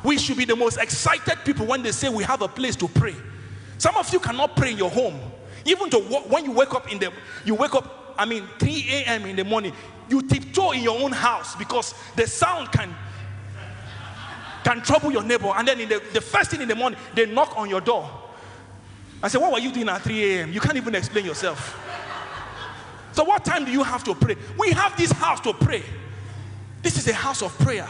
We 0.02 0.18
should 0.18 0.36
be 0.36 0.44
the 0.44 0.56
most 0.56 0.78
excited 0.78 1.38
people 1.44 1.66
when 1.66 1.84
they 1.84 1.92
say 1.92 2.08
we 2.08 2.24
have 2.24 2.42
a 2.42 2.48
place 2.48 2.74
to 2.76 2.88
pray. 2.88 3.14
Some 3.78 3.96
of 3.96 4.12
you 4.12 4.18
cannot 4.18 4.56
pray 4.56 4.72
in 4.72 4.78
your 4.78 4.90
home. 4.90 5.20
Even 5.64 5.88
to 5.90 5.98
when 6.00 6.44
you 6.44 6.50
wake 6.50 6.74
up 6.74 6.90
in 6.90 6.98
the 6.98 7.12
you 7.44 7.54
wake 7.54 7.76
up, 7.76 8.16
I 8.18 8.24
mean 8.24 8.42
3 8.58 8.86
a.m. 8.90 9.26
in 9.26 9.36
the 9.36 9.44
morning, 9.44 9.72
you 10.08 10.20
tiptoe 10.22 10.72
in 10.72 10.82
your 10.82 11.00
own 11.00 11.12
house 11.12 11.54
because 11.54 11.94
the 12.16 12.26
sound 12.26 12.72
can 12.72 12.92
can 14.64 14.82
trouble 14.82 15.12
your 15.12 15.22
neighbor. 15.22 15.52
And 15.54 15.68
then 15.68 15.78
in 15.78 15.88
the, 15.88 16.02
the 16.12 16.20
first 16.20 16.50
thing 16.50 16.60
in 16.60 16.66
the 16.66 16.74
morning, 16.74 16.98
they 17.14 17.26
knock 17.26 17.56
on 17.56 17.70
your 17.70 17.80
door. 17.80 18.10
I 19.22 19.28
say, 19.28 19.38
What 19.38 19.52
were 19.52 19.60
you 19.60 19.70
doing 19.70 19.88
at 19.88 20.02
3 20.02 20.24
a.m.? 20.24 20.52
You 20.52 20.58
can't 20.58 20.76
even 20.76 20.96
explain 20.96 21.24
yourself. 21.24 21.86
So, 23.12 23.24
what 23.24 23.44
time 23.44 23.64
do 23.64 23.72
you 23.72 23.82
have 23.82 24.04
to 24.04 24.14
pray? 24.14 24.36
We 24.58 24.70
have 24.70 24.96
this 24.96 25.12
house 25.12 25.40
to 25.40 25.52
pray. 25.52 25.82
This 26.82 26.96
is 26.96 27.08
a 27.08 27.14
house 27.14 27.42
of 27.42 27.56
prayer. 27.58 27.88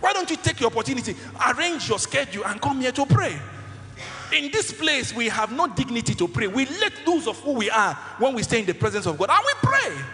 Why 0.00 0.12
don't 0.12 0.28
you 0.28 0.36
take 0.36 0.60
your 0.60 0.70
opportunity, 0.70 1.16
arrange 1.46 1.88
your 1.88 1.98
schedule, 1.98 2.44
and 2.44 2.60
come 2.60 2.80
here 2.80 2.92
to 2.92 3.06
pray? 3.06 3.38
In 4.32 4.50
this 4.50 4.72
place, 4.72 5.14
we 5.14 5.28
have 5.28 5.52
no 5.52 5.68
dignity 5.68 6.14
to 6.16 6.28
pray. 6.28 6.46
We 6.46 6.66
let 6.66 7.06
loose 7.06 7.26
of 7.26 7.38
who 7.40 7.52
we 7.52 7.70
are 7.70 7.94
when 8.18 8.34
we 8.34 8.42
stay 8.42 8.60
in 8.60 8.66
the 8.66 8.74
presence 8.74 9.06
of 9.06 9.16
God 9.16 9.30
and 9.30 9.40
we 9.44 9.52
pray. 9.62 10.04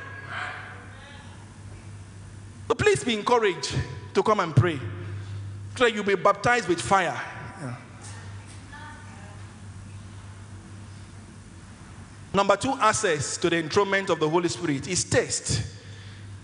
So 2.68 2.74
please 2.74 3.03
be 3.03 3.14
encouraged 3.14 3.74
to 4.14 4.22
come 4.22 4.41
and 4.41 4.55
pray. 4.55 4.78
That 5.78 5.95
you'll 5.95 6.05
be 6.05 6.14
baptized 6.14 6.68
with 6.68 6.81
fire. 6.81 7.18
Number 12.33 12.57
two, 12.57 12.74
access 12.81 13.37
to 13.39 13.51
the 13.51 13.57
enthronement 13.57 14.11
of 14.11 14.20
the 14.20 14.28
Holy 14.28 14.49
Spirit 14.49 14.87
is 14.87 15.05
taste. 15.05 15.62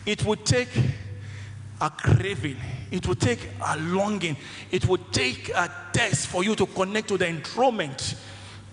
It 0.05 0.24
would 0.24 0.45
take 0.45 0.68
a 1.80 1.91
craving, 1.91 2.57
it 2.91 3.07
would 3.07 3.20
take 3.20 3.49
a 3.64 3.76
longing, 3.78 4.37
it 4.70 4.87
would 4.87 5.12
take 5.12 5.51
a 5.51 5.70
test 5.93 6.28
for 6.28 6.43
you 6.43 6.55
to 6.57 6.66
connect 6.66 7.09
to 7.09 7.18
the 7.18 7.28
enthronement 7.28 8.16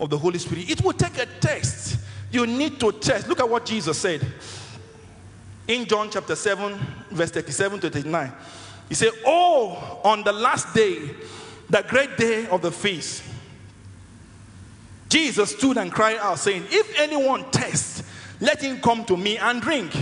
of 0.00 0.10
the 0.10 0.18
Holy 0.18 0.38
Spirit. 0.38 0.70
It 0.70 0.82
would 0.82 0.98
take 0.98 1.18
a 1.18 1.26
test. 1.40 1.98
You 2.30 2.46
need 2.46 2.80
to 2.80 2.90
test. 2.92 3.28
Look 3.28 3.40
at 3.40 3.48
what 3.48 3.64
Jesus 3.64 3.98
said 3.98 4.26
in 5.68 5.86
John 5.86 6.10
chapter 6.10 6.34
7, 6.34 6.78
verse 7.10 7.30
37 7.30 7.80
to 7.80 7.90
39. 7.90 8.32
He 8.88 8.94
said, 8.94 9.10
Oh, 9.24 10.00
on 10.04 10.22
the 10.24 10.32
last 10.32 10.74
day, 10.74 11.10
the 11.70 11.82
great 11.88 12.16
day 12.16 12.46
of 12.48 12.62
the 12.62 12.70
feast, 12.70 13.22
Jesus 15.14 15.52
stood 15.52 15.76
and 15.76 15.92
cried 15.92 16.16
out, 16.16 16.40
saying, 16.40 16.64
If 16.70 16.98
anyone 16.98 17.48
tests, 17.52 18.02
let 18.40 18.60
him 18.60 18.80
come 18.80 19.04
to 19.04 19.16
me 19.16 19.38
and 19.38 19.62
drink. 19.62 19.96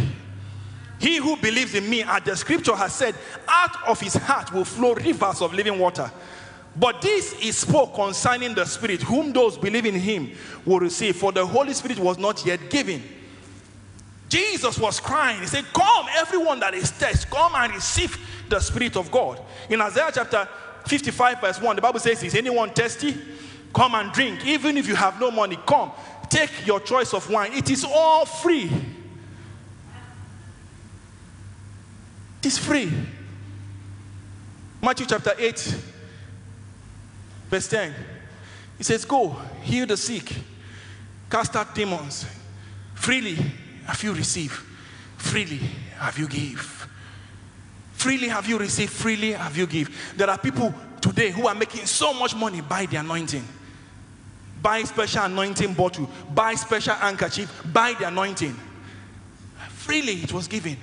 He 0.98 1.18
who 1.18 1.36
believes 1.36 1.74
in 1.74 1.90
me, 1.90 2.02
as 2.02 2.22
the 2.22 2.34
scripture 2.34 2.74
has 2.74 2.94
said, 2.94 3.14
out 3.46 3.86
of 3.86 4.00
his 4.00 4.14
heart 4.14 4.50
will 4.54 4.64
flow 4.64 4.94
rivers 4.94 5.42
of 5.42 5.52
living 5.52 5.78
water. 5.78 6.10
But 6.74 7.02
this 7.02 7.34
is 7.42 7.58
spoke 7.58 7.94
concerning 7.94 8.54
the 8.54 8.64
Spirit, 8.64 9.02
whom 9.02 9.34
those 9.34 9.58
believe 9.58 9.84
in 9.84 9.96
him 9.96 10.32
will 10.64 10.80
receive, 10.80 11.16
for 11.16 11.30
the 11.30 11.44
Holy 11.44 11.74
Spirit 11.74 11.98
was 11.98 12.16
not 12.16 12.46
yet 12.46 12.70
given. 12.70 13.02
Jesus 14.30 14.78
was 14.78 14.98
crying. 14.98 15.42
He 15.42 15.46
said, 15.46 15.66
Come, 15.74 16.06
everyone 16.14 16.58
that 16.60 16.72
is 16.72 16.90
thirsty, 16.90 17.28
come 17.30 17.52
and 17.54 17.74
receive 17.74 18.16
the 18.48 18.60
Spirit 18.60 18.96
of 18.96 19.10
God. 19.10 19.42
In 19.68 19.78
Isaiah 19.82 20.10
chapter 20.14 20.48
55, 20.86 21.38
verse 21.38 21.60
1, 21.60 21.76
the 21.76 21.82
Bible 21.82 22.00
says, 22.00 22.22
Is 22.22 22.34
anyone 22.34 22.70
thirsty? 22.70 23.14
Come 23.72 23.94
and 23.94 24.12
drink. 24.12 24.46
Even 24.46 24.76
if 24.76 24.86
you 24.86 24.94
have 24.94 25.20
no 25.20 25.30
money, 25.30 25.58
come. 25.66 25.92
Take 26.28 26.66
your 26.66 26.80
choice 26.80 27.14
of 27.14 27.28
wine. 27.30 27.52
It 27.52 27.70
is 27.70 27.84
all 27.84 28.24
free. 28.24 28.70
It 32.40 32.46
is 32.46 32.58
free. 32.58 32.92
Matthew 34.82 35.06
chapter 35.06 35.32
8, 35.38 35.76
verse 37.48 37.68
10. 37.68 37.94
He 38.78 38.84
says, 38.84 39.04
Go, 39.04 39.36
heal 39.62 39.86
the 39.86 39.96
sick, 39.96 40.34
cast 41.30 41.54
out 41.54 41.72
demons. 41.72 42.26
Freely 42.94 43.36
have 43.86 44.02
you 44.02 44.12
received, 44.12 44.54
freely 45.18 45.60
have 45.98 46.18
you 46.18 46.26
give. 46.26 46.88
Freely 47.92 48.26
have 48.26 48.48
you 48.48 48.58
received, 48.58 48.90
freely 48.90 49.32
have 49.32 49.56
you 49.56 49.68
give. 49.68 49.88
There 50.16 50.28
are 50.28 50.38
people 50.38 50.74
today 51.00 51.30
who 51.30 51.46
are 51.46 51.54
making 51.54 51.86
so 51.86 52.12
much 52.12 52.34
money 52.34 52.60
by 52.60 52.86
the 52.86 52.96
anointing. 52.96 53.44
Buy 54.62 54.84
special 54.84 55.24
anointing 55.24 55.74
bottle, 55.74 56.08
buy 56.32 56.54
special 56.54 56.94
handkerchief, 56.94 57.50
buy 57.72 57.94
the 57.98 58.06
anointing. 58.06 58.56
Freely 59.68 60.22
it 60.22 60.32
was 60.32 60.46
given. 60.46 60.76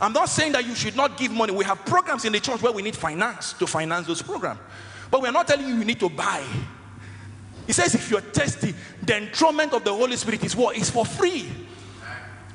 I'm 0.00 0.12
not 0.12 0.28
saying 0.28 0.52
that 0.52 0.66
you 0.66 0.74
should 0.74 0.94
not 0.94 1.16
give 1.16 1.32
money. 1.32 1.52
We 1.52 1.64
have 1.64 1.84
programs 1.84 2.24
in 2.24 2.32
the 2.32 2.40
church 2.40 2.62
where 2.62 2.72
we 2.72 2.82
need 2.82 2.94
finance 2.94 3.54
to 3.54 3.66
finance 3.66 4.06
those 4.06 4.22
programs. 4.22 4.60
But 5.10 5.22
we're 5.22 5.32
not 5.32 5.48
telling 5.48 5.66
you 5.66 5.74
you 5.74 5.84
need 5.84 5.98
to 6.00 6.08
buy. 6.08 6.44
He 7.66 7.72
says 7.72 7.94
if 7.94 8.10
you're 8.10 8.20
thirsty, 8.20 8.74
the 9.02 9.16
enthronement 9.16 9.72
of 9.72 9.84
the 9.84 9.92
Holy 9.92 10.16
Spirit 10.16 10.44
is 10.44 10.54
what? 10.54 10.76
It's 10.76 10.90
for 10.90 11.04
free. 11.04 11.48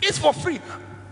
It's 0.01 0.18
for 0.18 0.34
free. 0.34 0.60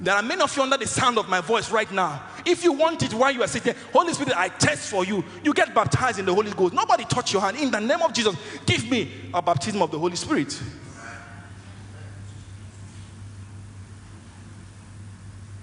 There 0.02 0.16
are 0.16 0.24
many 0.24 0.42
of 0.42 0.56
you 0.58 0.64
under 0.64 0.78
the 0.78 0.88
sound 0.88 1.20
of 1.20 1.30
my 1.30 1.42
voice 1.42 1.72
right 1.72 1.90
now. 1.92 2.24
If 2.44 2.64
you 2.64 2.74
want 2.74 3.04
it 3.04 3.14
while 3.14 3.32
you 3.32 3.44
are 3.44 3.48
sitting, 3.48 3.76
Holy 3.94 4.12
Spirit, 4.14 4.34
I 4.36 4.50
test 4.50 4.90
for 4.90 5.06
you. 5.06 5.24
You 5.44 5.54
get 5.54 5.76
baptized 5.76 6.18
in 6.18 6.26
the 6.26 6.34
Holy 6.34 6.50
Ghost. 6.52 6.74
Nobody 6.74 7.06
touch 7.06 7.34
your 7.34 7.42
hand. 7.44 7.58
In 7.58 7.70
the 7.70 7.80
name 7.80 8.02
of 8.02 8.12
Jesus, 8.12 8.36
give 8.66 8.90
me 8.90 9.12
a 9.32 9.44
baptism 9.44 9.80
of 9.80 9.92
the 9.92 10.00
Holy 10.00 10.16
Spirit. 10.16 10.60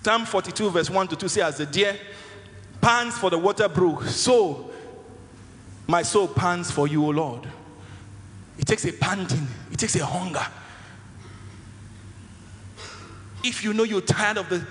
Psalm 0.04 0.24
42, 0.24 0.70
verse 0.70 0.88
1 0.88 1.08
to 1.08 1.16
2 1.16 1.28
says, 1.28 1.42
As 1.42 1.58
the 1.58 1.66
deer 1.66 1.98
pants 2.80 3.18
for 3.18 3.30
the 3.30 3.38
water 3.38 3.68
brook, 3.68 4.04
so 4.04 4.70
my 5.88 6.02
soul 6.02 6.28
pants 6.28 6.70
for 6.70 6.86
you, 6.86 7.04
O 7.04 7.08
Lord. 7.08 7.48
It 8.56 8.66
takes 8.66 8.84
a 8.84 8.92
panting, 8.92 9.46
it 9.72 9.78
takes 9.78 9.96
a 9.96 10.06
hunger. 10.06 10.46
If 13.44 13.62
you 13.62 13.72
know 13.72 13.84
you're 13.84 14.00
tired 14.00 14.38
of 14.38 14.48
the 14.48 14.66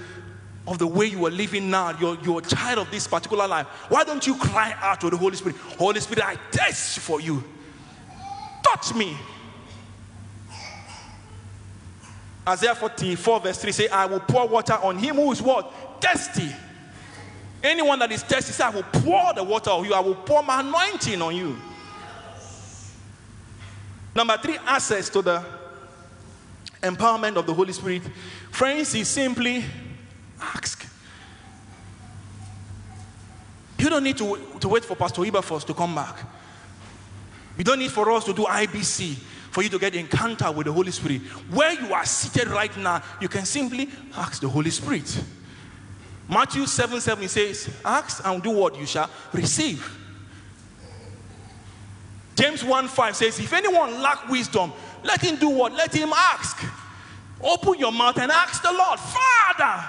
of 0.68 0.80
the 0.80 0.88
way 0.88 1.06
you 1.06 1.26
are 1.26 1.32
living 1.32 1.70
now, 1.70 1.98
you're, 1.98 2.18
you're 2.22 2.42
tired 2.42 2.78
of 2.78 2.92
this 2.92 3.08
particular 3.08 3.48
life, 3.48 3.66
why 3.88 4.04
don't 4.04 4.28
you 4.28 4.36
cry 4.36 4.76
out 4.82 5.00
to 5.00 5.10
the 5.10 5.16
Holy 5.16 5.38
Spirit? 5.38 5.56
Holy 5.56 6.00
Spirit, 6.02 6.26
I 6.26 6.36
test 6.52 7.00
for 7.00 7.22
you. 7.22 7.42
Touch 8.64 8.94
me. 8.94 9.16
Isaiah 12.46 12.76
44, 12.76 13.40
verse 13.40 13.58
3 13.60 13.72
say, 13.72 13.88
I 13.88 14.06
will 14.06 14.20
pour 14.20 14.48
water 14.48 14.74
on 14.74 14.98
him 14.98 15.16
who 15.16 15.32
is 15.32 15.42
what? 15.42 16.02
Thirsty. 16.02 16.50
Anyone 17.64 18.00
that 18.00 18.12
is 18.12 18.24
thirsty, 18.24 18.62
I 18.62 18.70
will 18.70 18.84
pour 18.84 19.34
the 19.34 19.44
water 19.44 19.72
on 19.72 19.86
you. 19.86 19.94
I 19.94 20.00
will 20.00 20.16
pour 20.16 20.44
my 20.44 20.60
anointing 20.60 21.22
on 21.22 21.36
you. 21.36 21.58
Number 24.16 24.38
three, 24.38 24.58
access 24.66 25.10
to 25.10 25.22
the 25.22 25.44
empowerment 26.82 27.36
of 27.36 27.46
the 27.46 27.54
Holy 27.54 27.74
Spirit. 27.74 28.04
Friends, 28.52 28.94
is 28.96 29.08
simply 29.08 29.64
ask. 30.40 30.86
You 33.78 33.90
don't 33.90 34.04
need 34.04 34.18
to, 34.18 34.38
to 34.60 34.68
wait 34.68 34.84
for 34.84 34.96
Pastor 34.96 35.22
Wilberforce 35.22 35.64
to 35.66 35.74
come 35.74 35.94
back. 35.96 36.18
You 37.58 37.64
don't 37.64 37.80
need 37.80 37.92
for 37.92 38.12
us 38.12 38.26
to 38.26 38.34
do 38.34 38.44
IBC 38.44 39.16
for 39.52 39.64
you 39.64 39.70
to 39.70 39.80
get 39.80 39.96
encounter 39.96 40.52
with 40.52 40.68
the 40.68 40.72
Holy 40.74 40.92
Spirit. 40.92 41.22
Where 41.50 41.74
you 41.74 41.94
are 41.94 42.06
seated 42.06 42.48
right 42.50 42.76
now, 42.78 43.02
you 43.20 43.28
can 43.28 43.46
simply 43.46 43.90
ask 44.16 44.42
the 44.42 44.50
Holy 44.50 44.70
Spirit. 44.70 45.24
Matthew 46.30 46.66
7 46.66 47.00
7 47.00 47.28
says, 47.28 47.70
Ask 47.84 48.22
and 48.26 48.44
do 48.44 48.52
what 48.52 48.78
you 48.78 48.86
shall 48.86 49.10
receive. 49.34 49.98
James 52.36 52.64
1 52.64 52.88
5 52.88 53.16
says, 53.16 53.40
If 53.40 53.52
anyone 53.54 54.02
lack 54.02 54.30
wisdom, 54.30 54.72
let 55.04 55.22
him 55.22 55.38
do 55.38 55.50
what? 55.50 55.74
Let 55.74 55.94
him 55.94 56.12
ask. 56.14 56.64
Open 57.42 57.80
your 57.80 57.92
mouth 57.92 58.18
and 58.18 58.32
ask 58.32 58.62
the 58.64 58.72
Lord, 58.72 59.00
Father, 59.00 59.86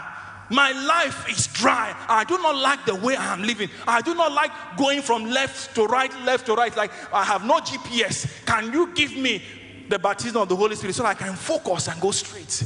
my 0.50 0.72
life 0.72 1.28
is 1.30 1.46
dry. 1.48 1.94
I 2.08 2.24
do 2.24 2.38
not 2.38 2.56
like 2.56 2.84
the 2.86 2.94
way 2.94 3.16
I 3.16 3.32
am 3.32 3.42
living. 3.42 3.68
I 3.86 4.00
do 4.00 4.14
not 4.14 4.32
like 4.32 4.50
going 4.76 5.02
from 5.02 5.24
left 5.24 5.74
to 5.74 5.86
right, 5.86 6.12
left 6.22 6.46
to 6.46 6.54
right. 6.54 6.74
Like 6.76 6.92
I 7.12 7.24
have 7.24 7.44
no 7.44 7.58
GPS. 7.58 8.44
Can 8.46 8.72
you 8.72 8.92
give 8.94 9.16
me 9.16 9.42
the 9.88 9.98
baptism 9.98 10.40
of 10.40 10.48
the 10.48 10.56
Holy 10.56 10.76
Spirit 10.76 10.94
so 10.94 11.04
I 11.04 11.14
can 11.14 11.34
focus 11.34 11.88
and 11.88 12.00
go 12.00 12.10
straight? 12.10 12.64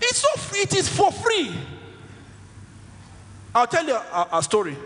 It's 0.00 0.18
so 0.18 0.28
free. 0.40 0.60
It 0.60 0.74
is 0.76 0.88
for 0.88 1.10
free. 1.12 1.52
I'll 3.54 3.66
tell 3.66 3.86
you 3.86 3.94
a, 3.94 4.28
a 4.34 4.42
story. 4.42 4.76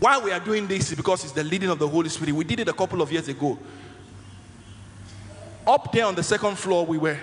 Why 0.00 0.18
we 0.18 0.32
are 0.32 0.40
doing 0.40 0.66
this 0.66 0.90
is 0.90 0.96
because 0.96 1.24
it's 1.24 1.32
the 1.32 1.44
leading 1.44 1.70
of 1.70 1.78
the 1.78 1.88
Holy 1.88 2.08
Spirit. 2.08 2.34
We 2.34 2.44
did 2.44 2.60
it 2.60 2.68
a 2.68 2.72
couple 2.72 3.00
of 3.00 3.10
years 3.10 3.28
ago. 3.28 3.58
Up 5.66 5.92
there 5.92 6.04
on 6.06 6.14
the 6.14 6.22
second 6.22 6.56
floor, 6.56 6.84
we 6.84 6.98
were 6.98 7.18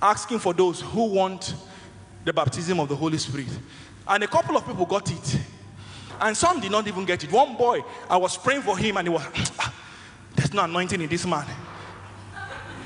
asking 0.00 0.40
for 0.40 0.52
those 0.52 0.80
who 0.80 1.04
want 1.06 1.54
the 2.24 2.32
baptism 2.32 2.80
of 2.80 2.88
the 2.88 2.96
Holy 2.96 3.18
Spirit. 3.18 3.48
And 4.08 4.24
a 4.24 4.26
couple 4.26 4.56
of 4.56 4.66
people 4.66 4.84
got 4.86 5.10
it. 5.10 5.38
And 6.20 6.36
some 6.36 6.60
did 6.60 6.70
not 6.72 6.86
even 6.86 7.04
get 7.04 7.22
it. 7.24 7.30
One 7.30 7.56
boy, 7.56 7.80
I 8.10 8.16
was 8.16 8.36
praying 8.36 8.62
for 8.62 8.76
him 8.76 8.96
and 8.96 9.08
he 9.08 9.14
was, 9.14 9.22
"Ah, 9.58 9.72
there's 10.34 10.52
no 10.52 10.64
anointing 10.64 11.00
in 11.00 11.08
this 11.08 11.24
man. 11.26 11.46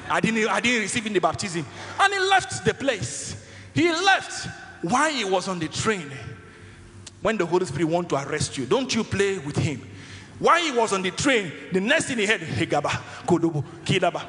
I 0.08 0.20
didn't, 0.20 0.48
I 0.48 0.60
didn't 0.60 0.82
receive 0.82 1.06
in 1.06 1.12
the 1.12 1.20
baptism. 1.20 1.64
And 1.98 2.12
he 2.12 2.20
left 2.20 2.64
the 2.64 2.74
place. 2.74 3.44
He 3.74 3.90
left 3.90 4.48
while 4.82 5.10
he 5.10 5.24
was 5.24 5.48
on 5.48 5.58
the 5.58 5.68
train. 5.68 6.10
when 7.22 7.36
the 7.36 7.46
Holy 7.46 7.66
Spirit 7.66 7.86
want 7.88 8.08
to 8.08 8.16
arrest 8.16 8.56
you. 8.56 8.66
Don't 8.66 8.94
you 8.94 9.02
play 9.02 9.38
with 9.38 9.56
him. 9.56 9.82
While 10.38 10.62
he 10.62 10.70
was 10.72 10.92
on 10.92 11.02
the 11.02 11.10
train, 11.12 11.50
the 11.72 11.80
next 11.80 12.06
thing 12.06 12.18
he 12.18 12.26
heard, 12.26 12.40
Hegaba, 12.40 12.90
Kodobo, 13.26 13.64
Kidaba. 13.84 14.22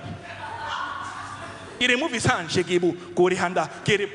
He 1.80 1.88
removed 1.88 2.14
his 2.14 2.26
hand, 2.26 2.50
Shekibu, 2.50 2.94
Korihanda, 3.14 3.70
Kirib. 3.84 4.10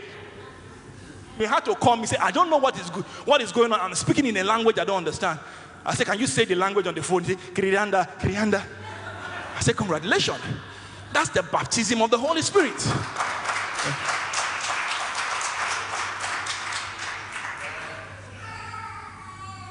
He 1.38 1.44
had 1.44 1.64
to 1.64 1.74
call 1.74 1.96
me, 1.96 2.06
say, 2.06 2.16
I 2.20 2.30
don't 2.30 2.50
know 2.50 2.58
what 2.58 2.78
is, 2.78 2.90
go- 2.90 3.02
what 3.24 3.40
is 3.42 3.52
going 3.52 3.72
on. 3.72 3.80
I'm 3.80 3.94
speaking 3.94 4.26
in 4.26 4.36
a 4.38 4.44
language 4.44 4.78
I 4.78 4.84
don't 4.84 4.98
understand. 4.98 5.38
I 5.84 5.94
said, 5.94 6.06
Can 6.06 6.18
you 6.18 6.26
say 6.26 6.44
the 6.44 6.54
language 6.54 6.86
on 6.86 6.94
the 6.94 7.02
phone? 7.02 7.24
He 7.24 7.34
said, 7.34 7.38
Kirihanda, 7.54 8.18
Kirihanda. 8.18 8.62
I 9.56 9.60
said, 9.60 9.76
Congratulations. 9.76 10.38
That's 11.12 11.28
the 11.30 11.42
baptism 11.42 12.00
of 12.00 12.10
the 12.10 12.18
Holy 12.18 12.42
Spirit. 12.42 12.74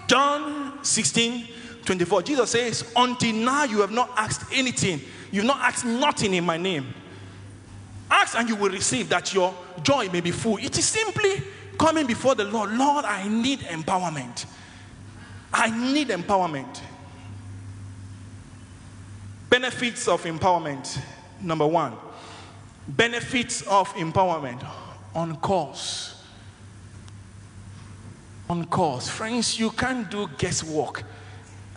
John 0.07 0.83
16, 0.83 1.47
24. 1.85 2.21
Jesus 2.23 2.51
says, 2.51 2.91
Until 2.95 3.33
now 3.33 3.63
you 3.63 3.81
have 3.81 3.91
not 3.91 4.11
asked 4.17 4.51
anything. 4.53 5.01
You've 5.31 5.45
not 5.45 5.59
asked 5.59 5.85
nothing 5.85 6.33
in 6.33 6.43
my 6.43 6.57
name. 6.57 6.93
Ask 8.09 8.37
and 8.37 8.49
you 8.49 8.55
will 8.55 8.69
receive 8.69 9.09
that 9.09 9.33
your 9.33 9.53
joy 9.81 10.09
may 10.09 10.21
be 10.21 10.31
full. 10.31 10.57
It 10.57 10.77
is 10.77 10.85
simply 10.85 11.41
coming 11.79 12.05
before 12.05 12.35
the 12.35 12.43
Lord. 12.43 12.71
Lord, 12.71 13.05
I 13.05 13.27
need 13.27 13.59
empowerment. 13.61 14.45
I 15.53 15.69
need 15.91 16.09
empowerment. 16.09 16.81
Benefits 19.49 20.07
of 20.07 20.23
empowerment. 20.23 20.99
Number 21.41 21.65
one, 21.65 21.93
benefits 22.87 23.63
of 23.63 23.91
empowerment 23.95 24.65
on 25.15 25.37
course. 25.37 26.23
On 28.49 28.65
course. 28.65 29.07
Friends, 29.07 29.57
you 29.57 29.71
can't 29.71 30.09
do 30.11 30.29
guesswork 30.37 31.03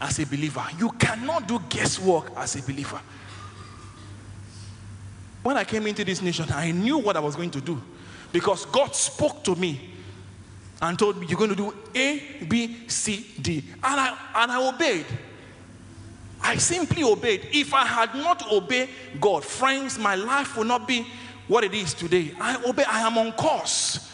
as 0.01 0.19
a 0.19 0.27
believer. 0.27 0.65
You 0.79 0.91
cannot 0.93 1.49
do 1.49 1.61
guesswork 1.69 2.33
as 2.37 2.57
a 2.57 2.63
believer. 2.63 3.01
When 5.43 5.57
I 5.57 5.65
came 5.65 5.87
into 5.87 6.05
this 6.05 6.23
nation, 6.23 6.47
I 6.51 6.71
knew 6.71 6.99
what 6.99 7.17
I 7.17 7.21
was 7.21 7.37
going 7.37 7.51
to 7.51 7.61
do 7.61 7.81
because 8.33 8.65
God 8.67 8.95
spoke 8.95 9.45
to 9.45 9.55
me 9.55 9.91
and 10.81 10.99
told 10.99 11.19
me, 11.19 11.27
You're 11.27 11.39
going 11.39 11.51
to 11.51 11.57
do 11.57 11.75
A, 11.95 12.45
B, 12.49 12.89
C, 12.89 13.27
D. 13.41 13.65
And 13.83 14.01
I, 14.01 14.19
and 14.37 14.51
I 14.53 14.69
obeyed. 14.69 15.07
I 16.43 16.57
simply 16.57 17.03
obeyed. 17.05 17.49
If 17.53 17.73
I 17.73 17.87
had 17.87 18.15
not 18.15 18.51
obeyed 18.51 18.89
God, 19.21 19.45
friends, 19.45 19.99
my 19.99 20.15
life 20.15 20.57
would 20.57 20.67
not 20.67 20.87
be 20.87 21.07
what 21.47 21.65
it 21.65 21.73
is 21.75 21.95
today. 21.95 22.33
I 22.41 22.63
obey, 22.65 22.85
I 22.85 23.01
am 23.01 23.17
on 23.19 23.33
course. 23.33 24.11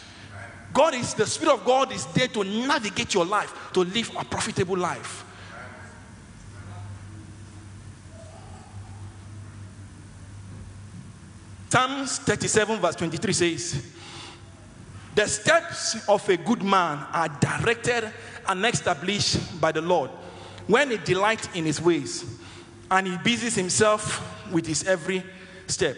God 0.72 0.94
is, 0.94 1.14
the 1.14 1.26
Spirit 1.26 1.54
of 1.54 1.64
God 1.64 1.92
is 1.92 2.06
there 2.06 2.28
to 2.28 2.44
navigate 2.44 3.14
your 3.14 3.24
life, 3.24 3.70
to 3.72 3.80
live 3.80 4.10
a 4.16 4.24
profitable 4.24 4.76
life. 4.76 5.24
Psalms 11.70 12.18
37, 12.18 12.80
verse 12.80 12.96
23 12.96 13.32
says, 13.32 13.86
The 15.14 15.26
steps 15.28 16.08
of 16.08 16.28
a 16.28 16.36
good 16.36 16.64
man 16.64 17.06
are 17.12 17.28
directed 17.28 18.12
and 18.48 18.66
established 18.66 19.60
by 19.60 19.70
the 19.70 19.80
Lord 19.80 20.10
when 20.66 20.90
he 20.90 20.96
delights 20.96 21.48
in 21.54 21.64
his 21.64 21.80
ways 21.80 22.24
and 22.90 23.06
he 23.06 23.16
busies 23.18 23.54
himself 23.54 24.50
with 24.52 24.66
his 24.66 24.82
every 24.82 25.22
step. 25.68 25.96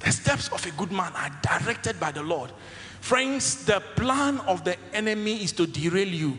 The 0.00 0.10
steps 0.10 0.48
of 0.48 0.66
a 0.66 0.72
good 0.72 0.90
man 0.90 1.12
are 1.14 1.30
directed 1.42 2.00
by 2.00 2.10
the 2.10 2.24
Lord. 2.24 2.50
Friends, 3.00 3.64
the 3.66 3.80
plan 3.94 4.40
of 4.40 4.64
the 4.64 4.76
enemy 4.92 5.44
is 5.44 5.52
to 5.52 5.66
derail 5.68 6.08
you, 6.08 6.36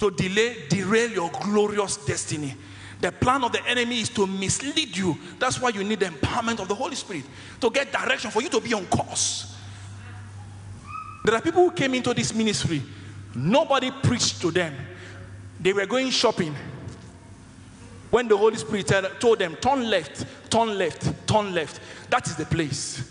to 0.00 0.10
delay, 0.12 0.64
derail 0.70 1.10
your 1.10 1.30
glorious 1.42 1.98
destiny. 1.98 2.54
The 3.02 3.10
plan 3.10 3.42
of 3.42 3.50
the 3.50 3.66
enemy 3.66 4.00
is 4.00 4.08
to 4.10 4.28
mislead 4.28 4.96
you. 4.96 5.18
That's 5.40 5.60
why 5.60 5.70
you 5.70 5.82
need 5.82 5.98
the 5.98 6.06
empowerment 6.06 6.60
of 6.60 6.68
the 6.68 6.74
Holy 6.76 6.94
Spirit 6.94 7.24
to 7.60 7.68
get 7.68 7.90
direction 7.90 8.30
for 8.30 8.40
you 8.40 8.48
to 8.48 8.60
be 8.60 8.72
on 8.74 8.86
course. 8.86 9.56
There 11.24 11.34
are 11.34 11.40
people 11.40 11.68
who 11.68 11.72
came 11.72 11.94
into 11.94 12.14
this 12.14 12.32
ministry, 12.32 12.80
nobody 13.34 13.90
preached 14.04 14.40
to 14.42 14.52
them. 14.52 14.74
They 15.58 15.72
were 15.72 15.84
going 15.86 16.10
shopping. 16.10 16.54
When 18.10 18.28
the 18.28 18.36
Holy 18.36 18.56
Spirit 18.56 18.92
told 19.18 19.40
them, 19.40 19.56
turn 19.56 19.90
left, 19.90 20.24
turn 20.48 20.78
left, 20.78 21.26
turn 21.26 21.52
left, 21.52 21.80
that 22.08 22.24
is 22.28 22.36
the 22.36 22.44
place. 22.44 23.10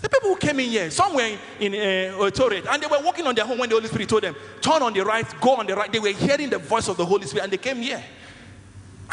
The 0.00 0.08
people 0.08 0.30
who 0.30 0.36
came 0.36 0.58
in 0.58 0.70
here, 0.70 0.90
somewhere 0.90 1.38
in 1.60 1.72
uh, 1.72 2.18
Otoret, 2.18 2.66
and 2.68 2.82
they 2.82 2.88
were 2.88 3.00
walking 3.00 3.28
on 3.28 3.36
their 3.36 3.46
home 3.46 3.58
when 3.58 3.68
the 3.68 3.76
Holy 3.76 3.86
Spirit 3.86 4.08
told 4.08 4.24
them, 4.24 4.34
turn 4.60 4.82
on 4.82 4.92
the 4.92 5.04
right, 5.04 5.26
go 5.40 5.54
on 5.54 5.66
the 5.68 5.76
right. 5.76 5.92
They 5.92 6.00
were 6.00 6.08
hearing 6.08 6.50
the 6.50 6.58
voice 6.58 6.88
of 6.88 6.96
the 6.96 7.04
Holy 7.06 7.26
Spirit 7.26 7.44
and 7.44 7.52
they 7.52 7.58
came 7.58 7.76
here. 7.76 8.02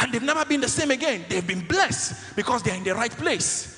And 0.01 0.11
they've 0.11 0.23
never 0.23 0.43
been 0.45 0.61
the 0.61 0.67
same 0.67 0.89
again. 0.89 1.25
They've 1.29 1.45
been 1.45 1.65
blessed 1.67 2.35
because 2.35 2.63
they're 2.63 2.75
in 2.75 2.83
the 2.83 2.95
right 2.95 3.11
place. 3.11 3.77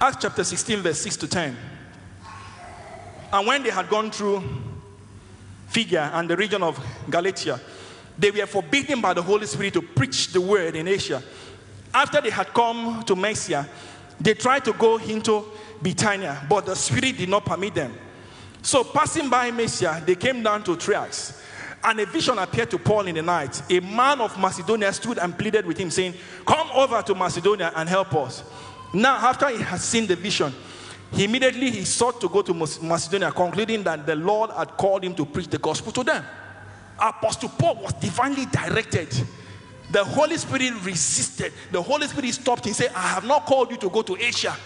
Acts 0.00 0.18
chapter 0.20 0.44
16, 0.44 0.78
verse 0.80 1.00
6 1.00 1.16
to 1.18 1.28
10. 1.28 1.56
And 3.32 3.46
when 3.46 3.62
they 3.64 3.70
had 3.70 3.88
gone 3.88 4.10
through 4.10 4.42
Phrygia 5.68 6.10
and 6.14 6.30
the 6.30 6.36
region 6.36 6.62
of 6.62 6.78
Galatia, 7.10 7.60
they 8.16 8.30
were 8.30 8.46
forbidden 8.46 9.00
by 9.00 9.14
the 9.14 9.22
Holy 9.22 9.46
Spirit 9.46 9.74
to 9.74 9.82
preach 9.82 10.32
the 10.32 10.40
word 10.40 10.76
in 10.76 10.86
Asia. 10.86 11.22
After 11.92 12.20
they 12.20 12.30
had 12.30 12.48
come 12.48 13.02
to 13.04 13.16
Mysia, 13.16 13.68
they 14.20 14.34
tried 14.34 14.64
to 14.66 14.72
go 14.72 14.98
into 14.98 15.44
Bithynia, 15.82 16.46
but 16.48 16.66
the 16.66 16.76
Spirit 16.76 17.16
did 17.16 17.28
not 17.28 17.44
permit 17.44 17.74
them. 17.74 17.92
So, 18.62 18.84
passing 18.84 19.28
by 19.28 19.50
Mysia, 19.50 20.02
they 20.06 20.14
came 20.14 20.42
down 20.42 20.62
to 20.64 20.76
Troas. 20.76 21.42
And 21.84 21.98
a 21.98 22.06
vision 22.06 22.38
appeared 22.38 22.70
to 22.70 22.78
Paul 22.78 23.08
in 23.08 23.16
the 23.16 23.22
night. 23.22 23.60
A 23.68 23.80
man 23.80 24.20
of 24.20 24.38
Macedonia 24.38 24.92
stood 24.92 25.18
and 25.18 25.36
pleaded 25.36 25.66
with 25.66 25.78
him, 25.78 25.90
saying, 25.90 26.14
Come 26.46 26.70
over 26.74 27.02
to 27.02 27.14
Macedonia 27.14 27.72
and 27.74 27.88
help 27.88 28.14
us. 28.14 28.44
Now, 28.94 29.16
after 29.16 29.48
he 29.48 29.60
had 29.60 29.80
seen 29.80 30.06
the 30.06 30.14
vision, 30.14 30.54
he 31.12 31.24
immediately 31.24 31.70
he 31.70 31.84
sought 31.84 32.20
to 32.20 32.28
go 32.28 32.42
to 32.42 32.54
Macedonia, 32.54 33.32
concluding 33.32 33.82
that 33.82 34.06
the 34.06 34.14
Lord 34.14 34.50
had 34.50 34.76
called 34.76 35.04
him 35.04 35.14
to 35.16 35.26
preach 35.26 35.48
the 35.48 35.58
gospel 35.58 35.90
to 35.92 36.04
them. 36.04 36.24
Apostle 37.00 37.48
Paul 37.48 37.82
was 37.82 37.94
divinely 37.94 38.46
directed. 38.46 39.08
The 39.90 40.04
Holy 40.04 40.36
Spirit 40.38 40.72
resisted. 40.84 41.52
The 41.72 41.82
Holy 41.82 42.06
Spirit 42.06 42.32
stopped 42.32 42.66
and 42.66 42.76
said, 42.76 42.92
I 42.94 43.08
have 43.08 43.24
not 43.24 43.44
called 43.44 43.72
you 43.72 43.76
to 43.78 43.90
go 43.90 44.02
to 44.02 44.16
Asia. 44.16 44.56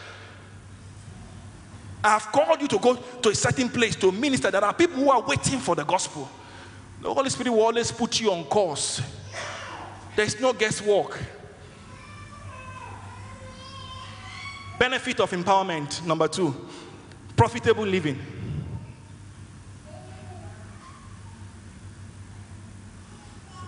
I 2.07 2.11
have 2.11 2.31
called 2.31 2.61
you 2.61 2.69
to 2.69 2.79
go 2.79 2.95
to 2.95 3.29
a 3.31 3.35
certain 3.35 3.69
place 3.69 3.97
to 3.97 4.13
minister. 4.13 4.49
There 4.49 4.65
are 4.65 4.73
people 4.73 5.03
who 5.03 5.11
are 5.11 5.21
waiting 5.23 5.59
for 5.59 5.75
the 5.75 5.85
gospel. 5.85 6.29
The 7.03 7.13
Holy 7.13 7.29
Spirit 7.31 7.51
will 7.51 7.63
always 7.63 7.91
put 7.91 8.21
you 8.21 8.31
on 8.31 8.45
course. 8.45 9.03
There's 10.15 10.41
no 10.41 10.53
guesswork. 10.53 11.19
Benefit 14.79 15.19
of 15.19 15.33
empowerment, 15.33 16.07
number 16.07 16.29
two, 16.29 16.55
profitable 17.35 17.85
living. 17.85 18.21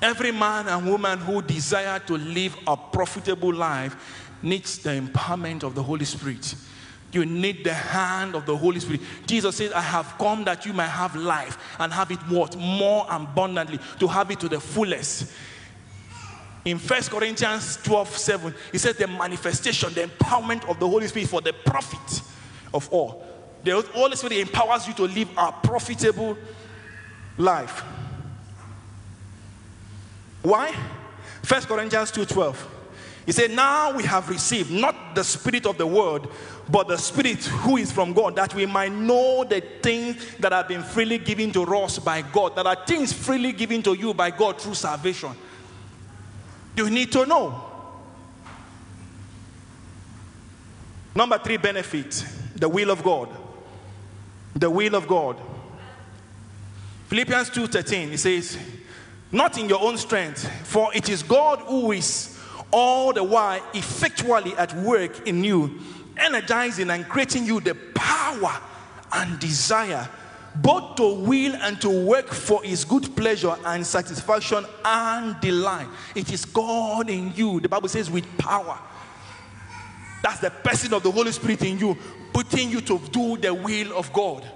Every 0.00 0.30
man 0.30 0.68
and 0.68 0.88
woman 0.88 1.18
who 1.18 1.42
desire 1.42 1.98
to 1.98 2.16
live 2.16 2.56
a 2.68 2.76
profitable 2.76 3.52
life 3.52 3.96
needs 4.42 4.78
the 4.78 4.90
empowerment 4.90 5.64
of 5.64 5.74
the 5.74 5.82
Holy 5.82 6.04
Spirit. 6.04 6.54
You 7.12 7.24
need 7.24 7.64
the 7.64 7.72
hand 7.72 8.34
of 8.34 8.44
the 8.44 8.56
Holy 8.56 8.80
Spirit. 8.80 9.00
Jesus 9.26 9.56
says, 9.56 9.72
I 9.72 9.80
have 9.80 10.14
come 10.18 10.44
that 10.44 10.66
you 10.66 10.72
might 10.72 10.88
have 10.88 11.16
life 11.16 11.76
and 11.78 11.92
have 11.92 12.10
it 12.10 12.18
what? 12.28 12.56
More 12.56 13.06
abundantly, 13.08 13.78
to 13.98 14.06
have 14.06 14.30
it 14.30 14.40
to 14.40 14.48
the 14.48 14.60
fullest. 14.60 15.32
In 16.64 16.78
1 16.78 17.02
Corinthians 17.04 17.78
12 17.82 18.08
7, 18.16 18.54
he 18.72 18.78
says, 18.78 18.96
The 18.96 19.06
manifestation, 19.06 19.94
the 19.94 20.02
empowerment 20.02 20.68
of 20.68 20.78
the 20.78 20.86
Holy 20.86 21.06
Spirit 21.06 21.28
for 21.30 21.40
the 21.40 21.52
profit 21.52 22.22
of 22.74 22.88
all. 22.90 23.24
The 23.64 23.80
Holy 23.94 24.16
Spirit 24.16 24.38
empowers 24.38 24.86
you 24.86 24.94
to 24.94 25.04
live 25.04 25.30
a 25.36 25.50
profitable 25.50 26.36
life. 27.38 27.82
Why? 30.42 30.74
1 31.46 31.62
Corinthians 31.62 32.12
2:12. 32.12 32.56
He 33.26 33.32
said, 33.32 33.50
Now 33.50 33.94
we 33.94 34.04
have 34.04 34.28
received 34.30 34.70
not 34.70 35.14
the 35.14 35.22
spirit 35.22 35.66
of 35.66 35.76
the 35.76 35.86
world, 35.86 36.32
but 36.70 36.88
the 36.88 36.96
spirit 36.96 37.44
who 37.44 37.76
is 37.78 37.90
from 37.90 38.12
God, 38.12 38.36
that 38.36 38.54
we 38.54 38.66
might 38.66 38.92
know 38.92 39.44
the 39.44 39.60
things 39.60 40.36
that 40.36 40.52
have 40.52 40.68
been 40.68 40.82
freely 40.82 41.18
given 41.18 41.50
to 41.52 41.62
us 41.62 41.98
by 41.98 42.22
God, 42.22 42.56
that 42.56 42.66
are 42.66 42.84
things 42.86 43.12
freely 43.12 43.52
given 43.52 43.82
to 43.84 43.94
you 43.94 44.12
by 44.12 44.30
God 44.30 44.60
through 44.60 44.74
salvation. 44.74 45.30
You 46.76 46.90
need 46.90 47.10
to 47.12 47.26
know. 47.26 47.64
Number 51.14 51.38
three 51.38 51.56
benefit 51.56 52.24
the 52.54 52.68
will 52.68 52.90
of 52.90 53.02
God. 53.02 53.28
The 54.54 54.70
will 54.70 54.94
of 54.94 55.08
God. 55.08 55.36
Philippians 57.08 57.50
2:13 57.50 58.12
it 58.12 58.18
says, 58.18 58.58
Not 59.32 59.58
in 59.58 59.68
your 59.68 59.82
own 59.82 59.96
strength, 59.96 60.48
for 60.66 60.94
it 60.94 61.08
is 61.08 61.22
God 61.22 61.60
who 61.60 61.92
is 61.92 62.38
all 62.70 63.12
the 63.12 63.24
while 63.24 63.62
effectually 63.74 64.54
at 64.56 64.74
work 64.74 65.26
in 65.26 65.42
you, 65.42 65.80
energizing 66.18 66.90
and 66.90 67.08
creating 67.08 67.44
you 67.44 67.60
the 67.60 67.74
power 67.94 68.60
and 69.12 69.38
desire 69.38 70.08
both 70.62 70.96
to 70.96 71.14
will 71.14 71.54
and 71.56 71.80
to 71.80 71.88
work 71.88 72.28
for 72.28 72.62
his 72.62 72.84
good 72.84 73.14
pleasure 73.16 73.54
and 73.64 73.86
satisfaction 73.86 74.64
and 74.84 75.40
delight. 75.40 75.86
It 76.14 76.32
is 76.32 76.44
God 76.44 77.08
in 77.10 77.32
you. 77.34 77.60
The 77.60 77.68
Bible 77.68 77.88
says 77.88 78.10
with 78.10 78.24
power. 78.38 78.78
That's 80.22 80.40
the 80.40 80.50
person 80.50 80.94
of 80.94 81.02
the 81.02 81.10
Holy 81.10 81.30
Spirit 81.32 81.62
in 81.62 81.78
you, 81.78 81.96
putting 82.32 82.70
you 82.70 82.80
to 82.80 82.98
do 82.98 83.36
the 83.36 83.54
will 83.54 83.96
of 83.96 84.12
God. 84.12 84.50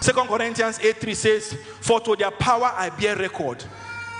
Second 0.00 0.26
Corinthians 0.28 0.80
8 0.80 0.96
3 0.96 1.14
says, 1.14 1.56
For 1.80 2.00
to 2.00 2.16
their 2.16 2.30
power 2.30 2.72
I 2.74 2.90
bear 2.90 3.16
record. 3.16 3.64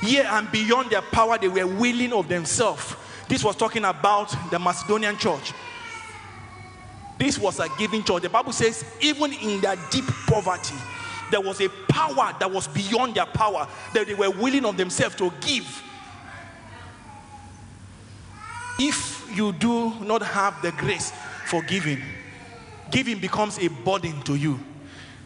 Yea, 0.02 0.26
and 0.26 0.50
beyond 0.52 0.90
their 0.90 1.02
power, 1.02 1.38
they 1.38 1.48
were 1.48 1.66
willing 1.66 2.12
of 2.12 2.28
themselves. 2.28 2.94
This 3.28 3.42
was 3.42 3.56
talking 3.56 3.84
about 3.84 4.34
the 4.50 4.58
Macedonian 4.58 5.16
church. 5.16 5.52
This 7.18 7.38
was 7.38 7.58
a 7.60 7.68
giving 7.78 8.04
church. 8.04 8.22
The 8.22 8.28
Bible 8.28 8.52
says, 8.52 8.84
even 9.00 9.32
in 9.32 9.60
their 9.60 9.76
deep 9.90 10.04
poverty, 10.26 10.74
there 11.30 11.40
was 11.40 11.60
a 11.60 11.68
power 11.88 12.34
that 12.38 12.50
was 12.50 12.68
beyond 12.68 13.14
their 13.14 13.26
power 13.26 13.66
that 13.94 14.06
they 14.06 14.14
were 14.14 14.30
willing 14.30 14.64
of 14.64 14.76
themselves 14.76 15.16
to 15.16 15.32
give. 15.40 15.82
If 18.78 19.26
you 19.34 19.52
do 19.52 19.92
not 20.00 20.22
have 20.22 20.60
the 20.62 20.70
grace 20.72 21.12
for 21.46 21.62
giving, 21.62 22.00
giving 22.90 23.18
becomes 23.18 23.58
a 23.58 23.68
burden 23.68 24.20
to 24.22 24.36
you. 24.36 24.60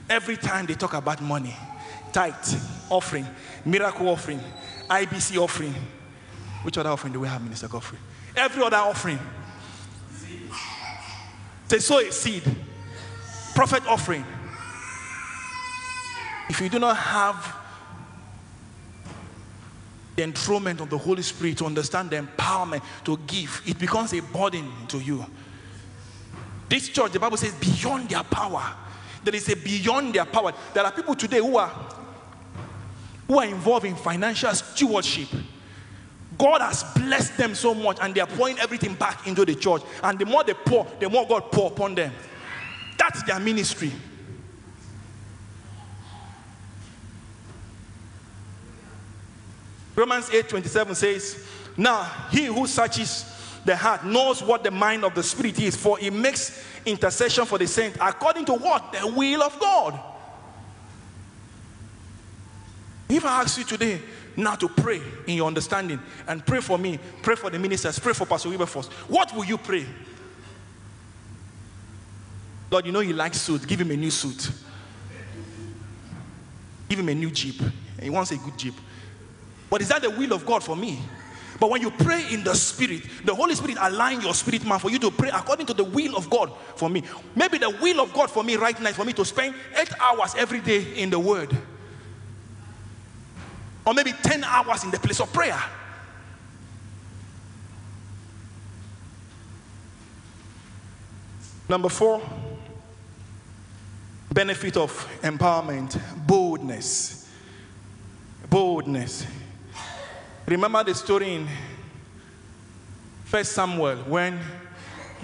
Every 0.09 0.37
time 0.37 0.67
they 0.67 0.75
talk 0.75 0.95
about 0.95 1.21
money, 1.21 1.55
tithe, 2.13 2.35
offering, 2.89 3.27
miracle 3.65 4.09
offering, 4.09 4.41
IBC 4.89 5.37
offering, 5.37 5.75
which 6.63 6.79
other 6.79 6.91
offering 6.91 7.13
do 7.13 7.21
we 7.21 7.29
have, 7.29 7.43
Minister 7.43 7.69
Godfrey? 7.69 7.99
Every 8.37 8.63
other 8.63 8.77
offering. 8.77 9.19
They 11.69 11.79
sow 11.79 11.99
a 12.01 12.11
seed, 12.11 12.43
prophet 13.55 13.87
offering. 13.87 14.25
If 16.49 16.61
you 16.61 16.69
do 16.69 16.81
not 16.81 16.97
have 16.97 17.57
the 20.17 20.25
enthronement 20.25 20.81
of 20.81 20.91
the 20.91 20.99
Holy 20.99 21.23
Spirit 21.23 21.59
to 21.59 21.67
understand 21.67 22.11
the 22.11 22.17
empowerment 22.17 22.83
to 23.05 23.17
give, 23.27 23.63
it 23.67 23.79
becomes 23.79 24.13
a 24.13 24.21
burden 24.21 24.69
to 24.89 24.99
you. 24.99 25.25
This 26.69 26.89
church, 26.89 27.13
the 27.13 27.21
Bible 27.21 27.37
says, 27.37 27.55
beyond 27.55 28.09
their 28.09 28.23
power. 28.25 28.75
There 29.23 29.35
is 29.35 29.49
a 29.49 29.57
beyond 29.57 30.15
their 30.15 30.25
power. 30.25 30.53
There 30.75 30.85
are 30.85 30.93
people 30.93 31.15
today 31.15 31.39
who 31.39 31.57
are 31.57 31.71
who 33.29 33.39
are 33.39 33.47
involved 33.47 33.87
in 33.87 33.95
financial 33.95 34.53
stewardship. 34.53 35.29
God 36.41 36.63
has 36.63 36.85
blessed 36.95 37.37
them 37.37 37.55
so 37.55 37.75
much, 37.75 37.99
and 38.01 38.15
they 38.15 38.21
are 38.23 38.27
pouring 38.27 38.59
everything 38.59 38.95
back 38.95 39.27
into 39.27 39.45
the 39.45 39.55
church. 39.55 39.83
And 40.03 40.19
the 40.19 40.25
more 40.25 40.43
they 40.43 40.55
pour, 40.55 40.87
the 40.99 41.11
more 41.11 41.29
God 41.29 41.53
pour 41.53 41.71
upon 41.71 41.95
them. 41.95 42.15
That's 42.97 43.23
their 43.25 43.39
ministry. 43.39 43.93
Romans 49.95 50.31
8 50.31 50.49
27 50.49 50.95
says, 50.95 51.47
Now 51.77 52.11
he 52.31 52.47
who 52.47 52.67
searches 52.67 53.27
the 53.67 53.77
heart 53.77 54.07
knows 54.07 54.43
what 54.43 54.65
the 54.65 54.71
mind 54.71 55.05
of 55.05 55.15
the 55.15 55.23
Spirit 55.23 55.61
is, 55.61 55.77
for 55.77 55.99
he 55.99 56.09
makes 56.09 56.65
intercession 56.87 57.45
for 57.45 57.59
the 57.59 57.67
saint 57.67 57.99
according 58.01 58.47
to 58.47 58.55
what? 58.55 58.95
The 58.95 59.07
will 59.07 59.43
of 59.43 59.61
God. 59.61 60.01
If 63.11 63.27
I 63.27 63.43
ask 63.43 63.59
you 63.59 63.65
today 63.65 64.01
now 64.37 64.55
to 64.57 64.69
pray 64.69 65.01
in 65.27 65.37
your 65.37 65.47
understanding 65.47 66.01
and 66.27 66.45
pray 66.45 66.61
for 66.61 66.79
me, 66.79 66.99
pray 67.23 67.35
for 67.35 67.51
the 67.51 67.59
ministers, 67.59 67.99
pray 67.99 68.13
for 68.13 68.27
Pastor 68.27 68.49
Wilberforce, 68.49 68.89
what 69.09 69.35
will 69.35 69.45
you 69.45 69.59
pray? 69.59 69.87
Lord, 72.71 72.87
you 72.87 72.93
know 72.93 73.01
he 73.01 73.13
likes 73.13 73.41
suit. 73.41 73.67
Give 73.67 73.81
him 73.81 73.91
a 73.91 73.97
new 73.97 74.11
suit. 74.11 74.51
Give 76.89 76.99
him 76.99 77.09
a 77.09 77.15
new 77.15 77.31
Jeep. 77.31 77.61
He 78.01 78.11
wants 78.11 78.31
a 78.31 78.37
good 78.37 78.57
Jeep. 78.57 78.75
But 79.69 79.81
is 79.81 79.89
that 79.89 80.03
the 80.03 80.11
will 80.11 80.33
of 80.33 80.47
God 80.47 80.63
for 80.63 80.77
me? 80.77 81.01
But 81.59 81.69
when 81.69 81.83
you 81.83 81.91
pray 81.91 82.25
in 82.33 82.43
the 82.43 82.55
spirit, 82.55 83.03
the 83.25 83.35
Holy 83.35 83.55
Spirit 83.55 83.77
align 83.81 84.23
your 84.23 84.33
spirit 84.35 84.65
man 84.65 84.79
for 84.79 84.91
you 84.91 84.99
to 85.01 85.11
pray 85.11 85.29
according 85.29 85.67
to 85.67 85.75
the 85.75 85.85
will 85.85 86.17
of 86.17 86.31
God 86.31 86.53
for 86.75 86.89
me. 86.89 87.03
Maybe 87.35 87.59
the 87.59 87.71
will 87.71 88.01
of 88.01 88.13
God 88.15 88.31
for 88.31 88.43
me 88.43 88.57
right 88.57 88.81
now 88.81 88.89
is 88.89 88.97
for 88.97 89.05
me 89.05 89.13
to 89.13 89.25
spend 89.25 89.55
eight 89.77 89.93
hours 90.01 90.35
every 90.37 90.61
day 90.61 90.95
in 90.97 91.11
the 91.11 91.19
word. 91.19 91.57
Or 93.85 93.95
maybe 93.95 94.13
10 94.13 94.45
hours 94.45 94.85
in 94.85 94.91
the 94.91 94.99
place 94.99 95.21
of 95.21 95.33
prayer. 95.33 95.61
Number 101.69 101.89
four, 101.89 102.21
benefit 104.33 104.77
of 104.77 104.91
empowerment 105.23 106.01
boldness. 106.27 107.29
Boldness. 108.49 109.27
Remember 110.47 110.83
the 110.83 110.95
story 110.95 111.35
in 111.35 111.49
First 113.25 113.53
Samuel 113.53 113.99
when 113.99 114.41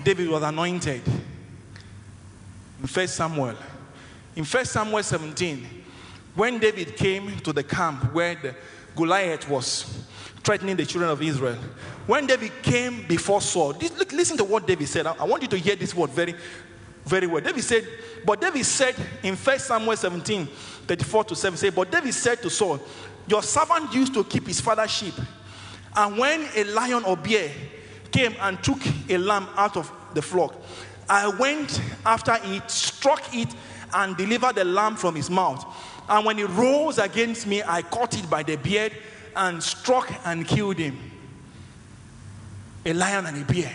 David 0.04 0.28
was 0.28 0.44
anointed. 0.44 1.02
In 2.80 2.86
First 2.86 3.16
Samuel. 3.16 3.56
In 4.36 4.44
First 4.44 4.70
Samuel 4.70 5.02
17, 5.02 5.66
when 6.36 6.58
David 6.58 6.96
came 6.96 7.38
to 7.40 7.52
the 7.52 7.62
camp 7.64 8.12
where 8.12 8.34
the 8.36 8.54
Goliath 8.94 9.48
was 9.48 10.04
threatening 10.44 10.76
the 10.76 10.86
children 10.86 11.10
of 11.10 11.20
Israel, 11.22 11.56
when 12.06 12.26
David 12.26 12.52
came 12.62 13.04
before 13.08 13.40
Saul, 13.40 13.72
this- 13.72 13.96
look, 13.98 14.12
listen 14.12 14.36
to 14.36 14.44
what 14.44 14.66
David 14.66 14.88
said. 14.88 15.06
I, 15.06 15.14
I 15.18 15.24
want 15.24 15.42
you 15.42 15.48
to 15.48 15.56
hear 15.56 15.74
this 15.74 15.94
word 15.94 16.10
very, 16.10 16.34
very 17.04 17.26
well. 17.26 17.40
David 17.40 17.64
said, 17.64 17.86
but 18.24 18.40
David 18.40 18.64
said 18.64 18.94
in 19.22 19.34
1 19.34 19.58
Samuel 19.58 19.96
17, 19.96 20.46
34 20.46 21.24
to 21.24 21.34
7, 21.36 21.56
say, 21.56 21.70
but 21.70 21.90
David 21.90 22.14
said 22.14 22.40
to 22.42 22.50
Saul, 22.50 22.80
Your 23.26 23.42
servant 23.42 23.92
used 23.92 24.14
to 24.14 24.22
keep 24.22 24.46
his 24.46 24.60
father's 24.60 24.90
sheep. 24.90 25.14
And 25.96 26.18
when 26.18 26.46
a 26.54 26.64
lion 26.64 27.04
or 27.04 27.16
bear 27.16 27.50
came 28.12 28.34
and 28.40 28.62
took 28.62 28.78
a 29.08 29.16
lamb 29.18 29.48
out 29.56 29.76
of 29.76 29.90
the 30.14 30.22
flock, 30.22 30.54
I 31.08 31.28
went 31.28 31.80
after 32.04 32.36
it, 32.42 32.70
struck 32.70 33.22
it, 33.34 33.48
and 33.94 34.16
delivered 34.16 34.56
the 34.56 34.64
lamb 34.64 34.96
from 34.96 35.14
his 35.14 35.30
mouth. 35.30 35.64
And 36.08 36.24
when 36.24 36.38
he 36.38 36.44
rose 36.44 36.98
against 36.98 37.46
me, 37.46 37.62
I 37.62 37.82
caught 37.82 38.16
it 38.16 38.28
by 38.30 38.42
the 38.42 38.56
beard 38.56 38.92
and 39.34 39.62
struck 39.62 40.12
and 40.24 40.46
killed 40.46 40.78
him. 40.78 40.98
A 42.84 42.92
lion 42.92 43.26
and 43.26 43.42
a 43.42 43.52
bear. 43.52 43.72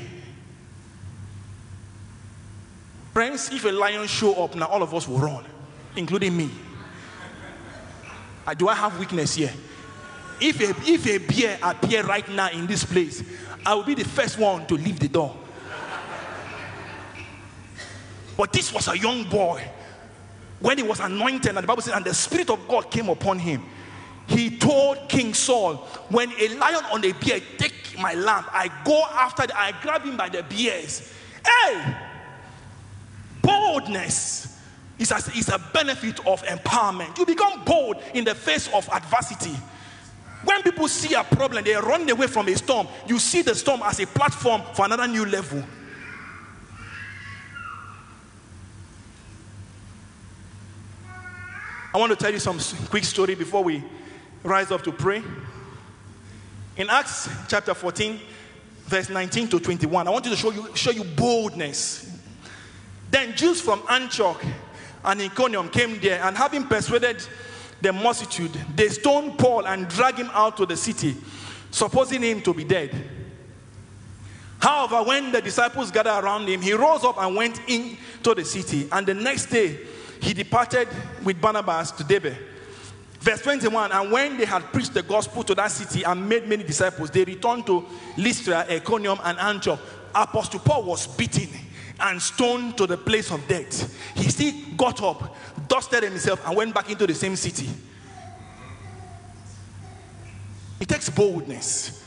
Friends, 3.14 3.52
if 3.52 3.66
a 3.66 3.72
lion 3.72 4.08
show 4.08 4.42
up 4.44 4.56
now, 4.56 4.68
all 4.68 4.82
of 4.82 4.94
us 4.94 5.08
will 5.08 5.18
run, 5.18 5.44
including 5.98 6.38
me. 6.38 6.50
Do 8.58 8.70
I 8.70 8.76
have 8.76 8.98
weakness 8.98 9.36
here? 9.36 9.54
If 10.40 10.60
a, 10.62 10.92
if 10.92 11.06
a 11.06 11.18
bear 11.18 11.60
appear 11.62 12.04
right 12.04 12.28
now 12.30 12.50
in 12.50 12.66
this 12.66 12.86
place, 12.86 13.24
I 13.66 13.76
will 13.76 13.84
be 13.84 13.94
the 13.94 14.06
first 14.06 14.40
one 14.40 14.66
to 14.68 14.76
leave 14.76 15.00
the 15.00 15.10
door. 15.10 15.36
But 18.38 18.54
this 18.54 18.74
was 18.74 18.88
a 18.88 18.98
young 18.98 19.26
boy. 19.26 19.64
When 20.62 20.78
he 20.78 20.84
was 20.84 21.00
anointed, 21.00 21.50
and 21.50 21.58
the 21.58 21.68
Bible 21.68 21.82
says, 21.82 21.94
and 21.94 22.06
the 22.06 22.14
Spirit 22.14 22.50
of 22.50 22.68
God 22.68 22.90
came 22.92 23.10
upon 23.10 23.40
him. 23.40 23.64
He 24.28 24.58
told 24.58 25.10
King 25.10 25.34
Saul, 25.34 25.76
when 26.10 26.32
a 26.40 26.48
lion 26.56 26.86
on 26.92 27.04
a 27.04 27.12
bear 27.14 27.42
take 27.58 27.98
my 28.00 28.14
lamb, 28.14 28.46
I 28.52 28.70
go 28.86 29.04
after, 29.12 29.46
I 29.54 29.74
grab 29.82 30.04
him 30.04 30.16
by 30.16 30.30
the 30.30 30.44
bears. 30.44 31.12
Hey! 31.46 31.98
Boldness 33.42 34.60
is 35.00 35.12
a, 35.12 35.16
is 35.36 35.50
a 35.50 35.60
benefit 35.74 36.20
of 36.28 36.44
empowerment. 36.44 37.18
You 37.18 37.26
become 37.26 37.64
bold 37.66 37.98
in 38.14 38.24
the 38.24 38.36
face 38.36 38.70
of 38.74 38.88
adversity. 38.90 39.56
When 40.44 40.62
people 40.62 40.88
see 40.88 41.14
a 41.16 41.24
problem, 41.24 41.64
they 41.64 41.76
run 41.76 42.10
away 42.10 42.28
from 42.28 42.48
a 42.48 42.56
storm. 42.56 42.88
You 43.08 43.20
see 43.20 43.42
the 43.42 43.56
storm 43.56 43.82
as 43.84 44.00
a 44.00 44.08
platform 44.08 44.62
for 44.74 44.86
another 44.86 45.08
new 45.08 45.26
level. 45.26 45.64
I 51.94 51.98
want 51.98 52.12
to 52.12 52.16
tell 52.16 52.32
you 52.32 52.40
some 52.40 52.58
quick 52.90 53.04
story 53.04 53.36
before 53.36 53.66
we 53.66 53.84
rise 54.44 54.72
up 54.72 54.82
to 54.84 54.94
pray. 54.94 55.22
In 56.78 56.90
Acts 56.90 57.30
chapter 57.50 57.74
14, 57.74 58.18
verse 58.86 59.10
19 59.10 59.50
to 59.50 59.60
21, 59.60 60.08
I 60.08 60.12
want 60.12 60.24
you 60.24 60.32
to 60.32 60.38
show 60.38 60.52
you, 60.52 60.74
show 60.74 60.92
you 60.92 61.04
boldness. 61.04 62.18
Then 63.10 63.36
Jews 63.36 63.60
from 63.60 63.84
Antioch 63.90 64.42
and 65.04 65.22
Iconium 65.22 65.68
came 65.68 66.00
there, 66.00 66.24
and 66.24 66.38
having 66.38 66.64
persuaded 66.64 67.28
the 67.82 67.92
multitude, 67.92 68.52
they 68.74 68.88
stoned 68.88 69.38
Paul 69.38 69.68
and 69.68 69.90
dragged 69.90 70.20
him 70.20 70.30
out 70.32 70.56
to 70.58 70.66
the 70.66 70.78
city, 70.78 71.18
supposing 71.72 72.22
him 72.22 72.42
to 72.44 72.54
be 72.54 72.64
dead. 72.64 72.96
However, 74.60 75.04
when 75.04 75.34
the 75.34 75.42
disciples 75.42 75.92
gathered 75.92 76.24
around 76.24 76.48
him, 76.48 76.62
he 76.62 76.72
rose 76.72 77.04
up 77.04 77.18
and 77.18 77.36
went 77.36 77.60
into 77.68 78.34
the 78.34 78.46
city. 78.46 78.88
And 78.94 79.06
the 79.06 79.16
next 79.16 79.48
day, 79.48 79.78
he 80.22 80.34
departed 80.34 80.88
with 81.24 81.42
Barnabas 81.42 81.92
to 81.92 82.04
Derbe. 82.04 82.38
Verse 83.20 83.42
21 83.42 83.92
And 83.92 84.12
when 84.12 84.38
they 84.38 84.46
had 84.46 84.64
preached 84.72 84.94
the 84.94 85.04
gospel 85.04 85.44
to 85.44 85.56
that 85.56 85.72
city 85.72 86.04
and 86.04 86.28
made 86.28 86.48
many 86.48 86.64
disciples, 86.64 87.12
they 87.12 87.24
returned 87.24 87.66
to 87.66 87.86
Lystra, 88.18 88.66
Iconium, 88.70 89.20
and 89.24 89.38
Antioch. 89.40 89.80
Apostle 90.14 90.60
Paul 90.60 90.84
was 90.84 91.08
beaten 91.08 91.50
and 92.00 92.22
stoned 92.22 92.78
to 92.78 92.88
the 92.88 92.98
place 92.98 93.32
of 93.32 93.48
death. 93.48 93.96
He 94.16 94.30
still 94.30 94.54
got 94.76 95.02
up, 95.02 95.36
dusted 95.68 96.04
himself, 96.04 96.46
and 96.46 96.56
went 96.56 96.74
back 96.74 96.90
into 96.90 97.06
the 97.06 97.14
same 97.14 97.36
city. 97.36 97.70
It 100.80 100.88
takes 100.88 101.10
boldness, 101.10 102.04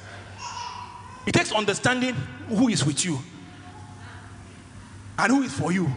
it 1.27 1.33
takes 1.33 1.53
understanding 1.53 2.15
who 2.49 2.69
is 2.69 2.85
with 2.85 3.05
you 3.05 3.19
and 5.17 5.33
who 5.33 5.43
is 5.43 5.53
for 5.57 5.71
you, 5.73 5.89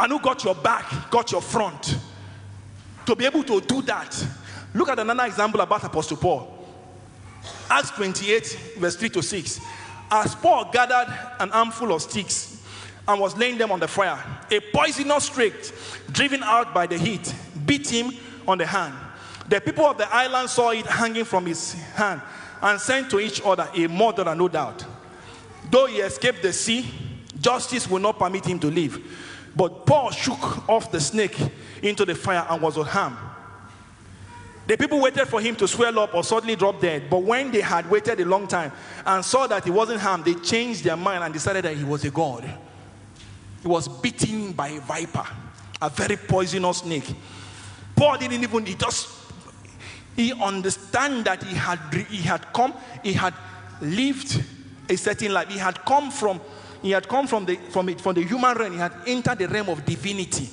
and 0.00 0.12
who 0.12 0.18
got 0.18 0.42
your 0.44 0.54
back, 0.54 1.10
got 1.10 1.30
your 1.30 1.42
front 1.42 1.98
to 3.04 3.14
be 3.14 3.26
able 3.26 3.44
to 3.44 3.60
do 3.60 3.82
that. 3.82 4.26
Look 4.72 4.88
at 4.88 4.98
another 4.98 5.26
example 5.26 5.60
about 5.60 5.84
Apostle 5.84 6.16
Paul. 6.16 6.56
Acts 7.68 7.90
28, 7.90 8.76
verse 8.78 8.96
3 8.96 9.10
to 9.10 9.22
6. 9.22 9.60
As 10.10 10.34
Paul 10.34 10.70
gathered 10.72 11.12
an 11.38 11.50
armful 11.52 11.92
of 11.92 12.00
sticks 12.00 12.64
and 13.06 13.20
was 13.20 13.36
laying 13.36 13.58
them 13.58 13.72
on 13.72 13.78
the 13.78 13.88
fire, 13.88 14.18
a 14.50 14.60
poisonous 14.72 15.26
snake, 15.26 15.70
driven 16.10 16.42
out 16.44 16.72
by 16.72 16.86
the 16.86 16.96
heat, 16.96 17.34
beat 17.66 17.88
him 17.90 18.10
on 18.48 18.56
the 18.56 18.66
hand. 18.66 18.94
The 19.48 19.60
people 19.60 19.84
of 19.84 19.98
the 19.98 20.12
island 20.14 20.48
saw 20.48 20.70
it 20.70 20.86
hanging 20.86 21.24
from 21.24 21.44
his 21.44 21.74
hand 21.74 22.22
and 22.62 22.80
sent 22.80 23.10
to 23.10 23.20
each 23.20 23.42
other, 23.44 23.68
a 23.74 23.86
murderer, 23.86 24.34
no 24.34 24.48
doubt. 24.48 24.82
Though 25.70 25.86
he 25.86 25.98
escaped 25.98 26.40
the 26.40 26.54
sea, 26.54 26.86
justice 27.38 27.88
will 27.88 28.00
not 28.00 28.18
permit 28.18 28.46
him 28.46 28.58
to 28.60 28.68
live. 28.70 28.98
But 29.56 29.86
Paul 29.86 30.10
shook 30.10 30.68
off 30.68 30.90
the 30.90 31.00
snake 31.00 31.36
into 31.82 32.04
the 32.04 32.14
fire 32.14 32.46
and 32.48 32.62
was 32.62 32.76
unharmed. 32.76 33.16
The 34.66 34.76
people 34.76 35.00
waited 35.00 35.26
for 35.26 35.40
him 35.40 35.56
to 35.56 35.66
swell 35.66 35.98
up 35.98 36.14
or 36.14 36.22
suddenly 36.22 36.54
drop 36.54 36.80
dead. 36.80 37.10
But 37.10 37.24
when 37.24 37.50
they 37.50 37.60
had 37.60 37.90
waited 37.90 38.20
a 38.20 38.24
long 38.24 38.46
time 38.46 38.70
and 39.04 39.24
saw 39.24 39.48
that 39.48 39.64
he 39.64 39.70
wasn't 39.70 40.00
harmed, 40.00 40.24
they 40.24 40.34
changed 40.34 40.84
their 40.84 40.96
mind 40.96 41.24
and 41.24 41.32
decided 41.32 41.64
that 41.64 41.76
he 41.76 41.82
was 41.82 42.04
a 42.04 42.10
god. 42.10 42.48
He 43.62 43.68
was 43.68 43.88
bitten 43.88 44.52
by 44.52 44.68
a 44.68 44.80
viper, 44.80 45.26
a 45.82 45.90
very 45.90 46.16
poisonous 46.16 46.78
snake. 46.78 47.12
Paul 47.96 48.16
didn't 48.18 48.42
even, 48.42 48.64
he 48.64 48.74
just, 48.74 49.08
he 50.14 50.32
understand 50.32 51.24
that 51.24 51.42
he 51.42 51.54
had, 51.54 51.78
he 52.08 52.18
had 52.18 52.52
come, 52.52 52.72
he 53.02 53.12
had 53.12 53.34
lived 53.80 54.40
a 54.88 54.96
certain 54.96 55.32
life. 55.32 55.48
He 55.48 55.58
had 55.58 55.84
come 55.84 56.10
from, 56.10 56.40
he 56.82 56.92
had 56.92 57.06
come 57.08 57.26
from 57.26 57.44
the, 57.44 57.56
from 57.56 57.88
it, 57.88 58.00
from 58.00 58.14
the 58.14 58.22
human 58.22 58.56
realm. 58.56 58.72
He 58.72 58.78
had 58.78 58.92
entered 59.06 59.38
the 59.38 59.48
realm 59.48 59.68
of 59.68 59.84
divinity. 59.84 60.48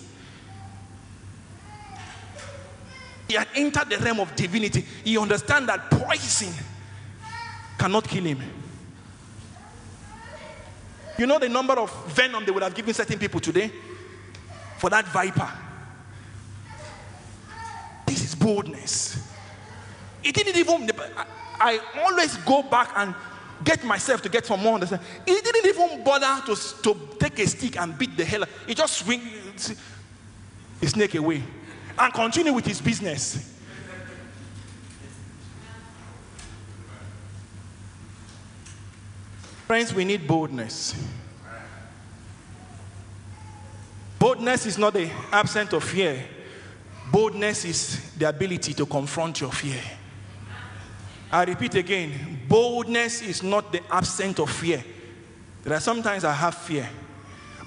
He 3.28 3.36
had 3.36 3.48
entered 3.56 3.90
the 3.90 3.98
realm 3.98 4.20
of 4.20 4.36
divinity. 4.36 4.86
He 5.04 5.18
understand 5.18 5.68
that 5.70 5.90
poison 5.92 6.54
cannot 7.78 8.08
kill 8.08 8.24
him. 8.24 8.42
You 11.18 11.26
know 11.26 11.40
the 11.40 11.50
number 11.50 11.74
of 11.74 11.92
venom 12.08 12.46
they 12.46 12.52
would 12.52 12.64
have 12.64 12.76
given 12.76 12.94
certain 12.94 13.18
people 13.18 13.40
today 13.40 13.72
for 14.78 14.90
that 14.90 15.06
viper. 15.08 15.52
This 18.06 18.24
is 18.24 18.36
boldness. 18.36 19.34
It 20.24 20.36
didn't 20.36 20.56
even. 20.56 20.90
I, 21.18 21.26
I 21.60 22.02
always 22.04 22.38
go 22.38 22.62
back 22.64 22.92
and 22.96 23.16
get 23.64 23.84
myself 23.84 24.22
to 24.22 24.30
get 24.30 24.46
some 24.46 24.62
more 24.62 24.76
understanding. 24.76 25.08
He 25.26 25.40
didn't 25.42 25.66
even 25.66 26.04
bother 26.04 26.46
to, 26.46 26.82
to 26.84 26.98
take 27.20 27.40
a 27.40 27.48
stick 27.48 27.78
and 27.78 27.98
beat 27.98 28.16
the 28.16 28.26
hell. 28.26 28.44
He 28.66 28.74
just 28.74 29.00
swing 29.00 29.22
the 30.80 30.88
snake 30.88 31.16
away 31.16 31.44
and 31.98 32.14
continue 32.14 32.54
with 32.54 32.66
his 32.66 32.82
business. 32.82 33.56
Friends, 39.66 39.94
we 39.94 40.06
need 40.06 40.26
boldness. 40.26 40.96
Boldness 44.18 44.66
is 44.66 44.78
not 44.78 44.94
the 44.94 45.10
absence 45.32 45.74
of 45.74 45.84
fear. 45.84 46.24
Boldness 47.12 47.66
is 47.66 48.14
the 48.18 48.30
ability 48.30 48.74
to 48.76 48.86
confront 48.86 49.42
your 49.42 49.52
fear. 49.52 49.82
I 51.32 51.44
repeat 51.44 51.76
again 51.76 52.40
boldness 52.48 53.22
is 53.22 53.44
not 53.44 53.72
the 53.72 53.82
absence 53.92 54.40
of 54.40 54.50
fear. 54.50 54.84
There 55.64 55.74
are 55.74 55.82
sometimes 55.82 56.24
I 56.24 56.32
have 56.32 56.56
fear, 56.56 56.90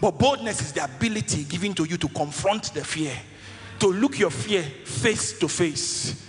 but 0.00 0.18
boldness 0.18 0.62
is 0.62 0.72
the 0.72 0.84
ability 0.84 1.44
given 1.44 1.74
to 1.74 1.84
you 1.84 1.98
to 1.98 2.08
confront 2.08 2.72
the 2.72 2.82
fear, 2.82 3.12
to 3.80 3.88
look 3.88 4.18
your 4.18 4.30
fear 4.30 4.62
face 4.62 5.38
to 5.38 5.48
face. 5.48 6.26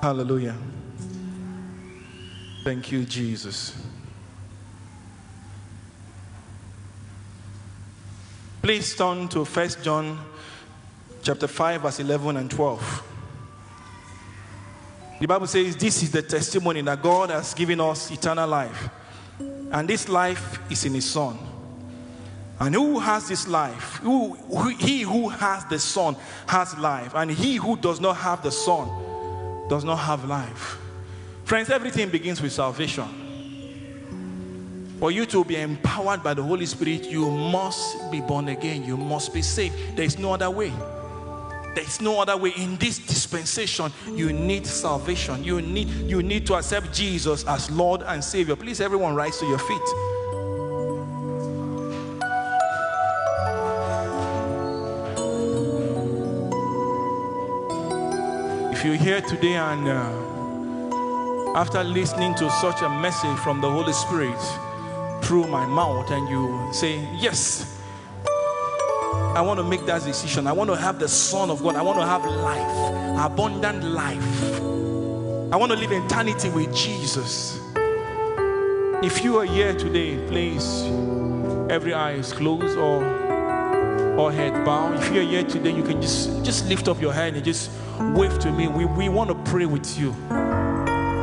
Hallelujah. 0.00 0.56
Thank 2.64 2.90
you, 2.90 3.04
Jesus. 3.04 3.91
Please 8.62 8.94
turn 8.94 9.26
to 9.28 9.44
1 9.44 9.68
John 9.82 10.18
chapter 11.22 11.48
5, 11.48 11.82
verse 11.82 11.98
11 11.98 12.36
and 12.36 12.48
12. 12.50 13.02
The 15.20 15.26
Bible 15.26 15.48
says, 15.48 15.76
This 15.76 16.02
is 16.02 16.12
the 16.12 16.22
testimony 16.22 16.80
that 16.82 17.02
God 17.02 17.30
has 17.30 17.54
given 17.54 17.80
us 17.80 18.10
eternal 18.12 18.48
life. 18.48 18.88
And 19.72 19.88
this 19.88 20.08
life 20.08 20.60
is 20.70 20.84
in 20.84 20.94
His 20.94 21.10
Son. 21.10 21.36
And 22.60 22.74
who 22.74 23.00
has 23.00 23.28
this 23.28 23.48
life? 23.48 23.96
Who, 24.02 24.34
who- 24.34 24.68
he 24.68 25.02
who 25.02 25.28
has 25.28 25.64
the 25.64 25.80
Son 25.80 26.14
has 26.46 26.78
life. 26.78 27.12
And 27.16 27.32
he 27.32 27.56
who 27.56 27.76
does 27.76 28.00
not 28.00 28.16
have 28.18 28.42
the 28.44 28.52
Son 28.52 28.88
does 29.68 29.82
not 29.82 29.96
have 29.96 30.24
life. 30.24 30.78
Friends, 31.44 31.68
everything 31.70 32.10
begins 32.10 32.40
with 32.40 32.52
salvation. 32.52 33.21
For 35.02 35.10
you 35.10 35.26
to 35.26 35.44
be 35.44 35.56
empowered 35.56 36.22
by 36.22 36.32
the 36.32 36.44
Holy 36.44 36.64
Spirit, 36.64 37.10
you 37.10 37.28
must 37.28 38.08
be 38.12 38.20
born 38.20 38.46
again. 38.50 38.84
You 38.84 38.96
must 38.96 39.34
be 39.34 39.42
saved. 39.42 39.96
There 39.96 40.04
is 40.04 40.16
no 40.16 40.34
other 40.34 40.48
way. 40.48 40.72
There 41.74 41.82
is 41.82 42.00
no 42.00 42.20
other 42.20 42.36
way. 42.36 42.52
In 42.56 42.76
this 42.76 42.98
dispensation, 42.98 43.92
you 44.14 44.32
need 44.32 44.64
salvation. 44.64 45.42
You 45.42 45.60
need, 45.60 45.88
you 45.88 46.22
need 46.22 46.46
to 46.46 46.54
accept 46.54 46.92
Jesus 46.92 47.44
as 47.48 47.68
Lord 47.68 48.02
and 48.02 48.22
Savior. 48.22 48.54
Please, 48.54 48.80
everyone, 48.80 49.16
rise 49.16 49.38
to 49.38 49.46
your 49.46 49.58
feet. 49.58 49.82
If 58.72 58.84
you're 58.84 58.94
here 58.94 59.20
today 59.20 59.54
and 59.54 59.88
uh, 59.88 61.58
after 61.58 61.82
listening 61.82 62.36
to 62.36 62.48
such 62.60 62.82
a 62.82 62.88
message 62.88 63.36
from 63.38 63.60
the 63.60 63.68
Holy 63.68 63.92
Spirit 63.94 64.38
through 65.22 65.46
my 65.46 65.66
mouth, 65.66 66.10
and 66.10 66.28
you 66.28 66.68
say, 66.72 67.06
Yes, 67.14 67.80
I 69.34 69.40
want 69.40 69.58
to 69.58 69.64
make 69.64 69.86
that 69.86 70.02
decision. 70.04 70.46
I 70.46 70.52
want 70.52 70.68
to 70.70 70.76
have 70.76 70.98
the 70.98 71.08
Son 71.08 71.50
of 71.50 71.62
God. 71.62 71.76
I 71.76 71.82
want 71.82 71.98
to 71.98 72.04
have 72.04 72.24
life, 72.24 73.32
abundant 73.32 73.82
life. 73.82 74.52
I 75.52 75.56
want 75.56 75.72
to 75.72 75.78
live 75.78 75.92
eternity 75.92 76.50
with 76.50 76.74
Jesus. 76.74 77.58
If 79.02 79.24
you 79.24 79.38
are 79.38 79.44
here 79.44 79.74
today, 79.74 80.16
please, 80.28 80.82
every 81.70 81.94
eye 81.94 82.12
is 82.12 82.32
closed 82.32 82.76
or 82.76 83.02
or 84.18 84.30
head 84.30 84.64
bowed. 84.64 85.02
If 85.02 85.14
you're 85.14 85.24
here 85.24 85.44
today, 85.44 85.74
you 85.74 85.82
can 85.82 86.02
just 86.02 86.44
just 86.44 86.66
lift 86.68 86.88
up 86.88 87.00
your 87.00 87.12
hand 87.12 87.36
and 87.36 87.44
just 87.44 87.70
wave 88.14 88.38
to 88.40 88.52
me. 88.52 88.68
We, 88.68 88.84
we 88.84 89.08
want 89.08 89.30
to 89.30 89.50
pray 89.50 89.64
with 89.64 89.98
you. 89.98 90.10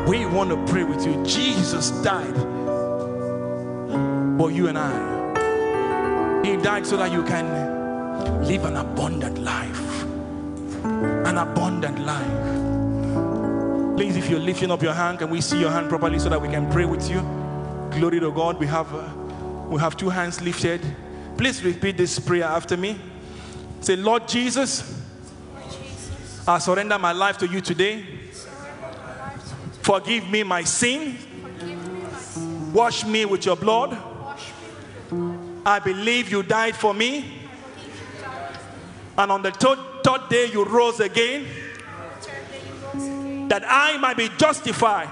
We 0.07 0.25
want 0.25 0.49
to 0.49 0.65
pray 0.67 0.83
with 0.83 1.05
you. 1.05 1.23
Jesus 1.23 1.91
died 2.01 2.35
for 4.39 4.49
you 4.49 4.69
and 4.69 4.77
I. 4.77 6.45
He 6.45 6.55
died 6.55 6.87
so 6.87 6.95
that 6.95 7.11
you 7.11 7.23
can 7.23 7.45
live 8.45 8.63
an 8.63 8.77
abundant 8.77 9.37
life. 9.37 10.03
An 10.85 11.37
abundant 11.37 11.99
life. 11.99 13.97
Please, 13.97 14.15
if 14.15 14.29
you're 14.29 14.39
lifting 14.39 14.71
up 14.71 14.81
your 14.81 14.93
hand, 14.93 15.19
can 15.19 15.29
we 15.29 15.41
see 15.41 15.59
your 15.59 15.71
hand 15.71 15.89
properly 15.89 16.19
so 16.19 16.29
that 16.29 16.41
we 16.41 16.47
can 16.47 16.71
pray 16.71 16.85
with 16.85 17.09
you? 17.09 17.19
Glory 17.91 18.21
to 18.21 18.31
God. 18.31 18.57
We 18.57 18.67
have 18.67 18.87
uh, 18.95 19.09
we 19.67 19.77
have 19.81 19.97
two 19.97 20.07
hands 20.07 20.39
lifted. 20.39 20.79
Please 21.35 21.61
repeat 21.61 21.97
this 21.97 22.17
prayer 22.17 22.45
after 22.45 22.77
me. 22.77 22.97
Say, 23.81 23.97
Lord 23.97 24.25
Jesus, 24.25 25.03
I 26.47 26.59
surrender 26.59 26.97
my 26.97 27.11
life 27.11 27.37
to 27.39 27.45
you 27.45 27.59
today. 27.59 28.05
Forgive 29.81 30.29
me 30.29 30.43
my 30.43 30.63
sin. 30.63 31.17
Wash 32.73 33.03
me 33.05 33.25
with 33.25 33.45
your 33.45 33.57
blood. 33.57 34.09
I 35.66 35.80
believe 35.80 36.32
you 36.32 36.43
died 36.43 36.76
for 36.76 36.93
me. 36.93 37.34
And 39.18 39.32
on 39.32 39.41
the 39.41 39.51
third, 39.51 39.80
third 40.03 40.30
day 40.30 40.45
you 40.51 40.64
rose 40.66 40.99
again. 40.99 41.45
That 43.49 43.64
I 43.68 43.97
might 43.97 44.18
be 44.18 44.30
justified 44.38 45.10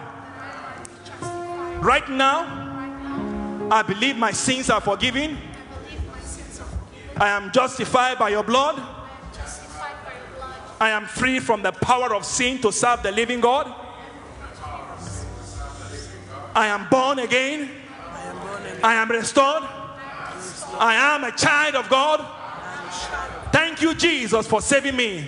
Right 1.79 2.09
now, 2.09 3.69
I 3.69 3.83
believe 3.83 4.17
my 4.17 4.31
sins 4.31 4.69
are 4.69 4.81
forgiven. 4.81 5.37
I 7.15 7.29
am 7.29 7.51
justified 7.51 8.17
by 8.17 8.29
your 8.29 8.43
blood. 8.43 8.81
I 10.79 10.89
am 10.89 11.05
free 11.05 11.39
from 11.39 11.61
the 11.61 11.71
power 11.71 12.15
of 12.15 12.25
sin 12.25 12.59
to 12.59 12.71
serve 12.71 13.03
the 13.03 13.11
living 13.11 13.41
God. 13.41 13.73
I 16.55 16.67
am 16.67 16.87
born 16.89 17.19
again. 17.19 17.69
I 18.83 18.95
am 18.95 19.09
restored. 19.11 19.63
I 20.79 21.15
am 21.15 21.23
a 21.23 21.31
child 21.31 21.75
of 21.75 21.89
God. 21.89 22.25
Thank 23.51 23.81
you, 23.81 23.93
Jesus, 23.93 24.47
for 24.47 24.61
saving 24.61 24.95
me. 24.95 25.27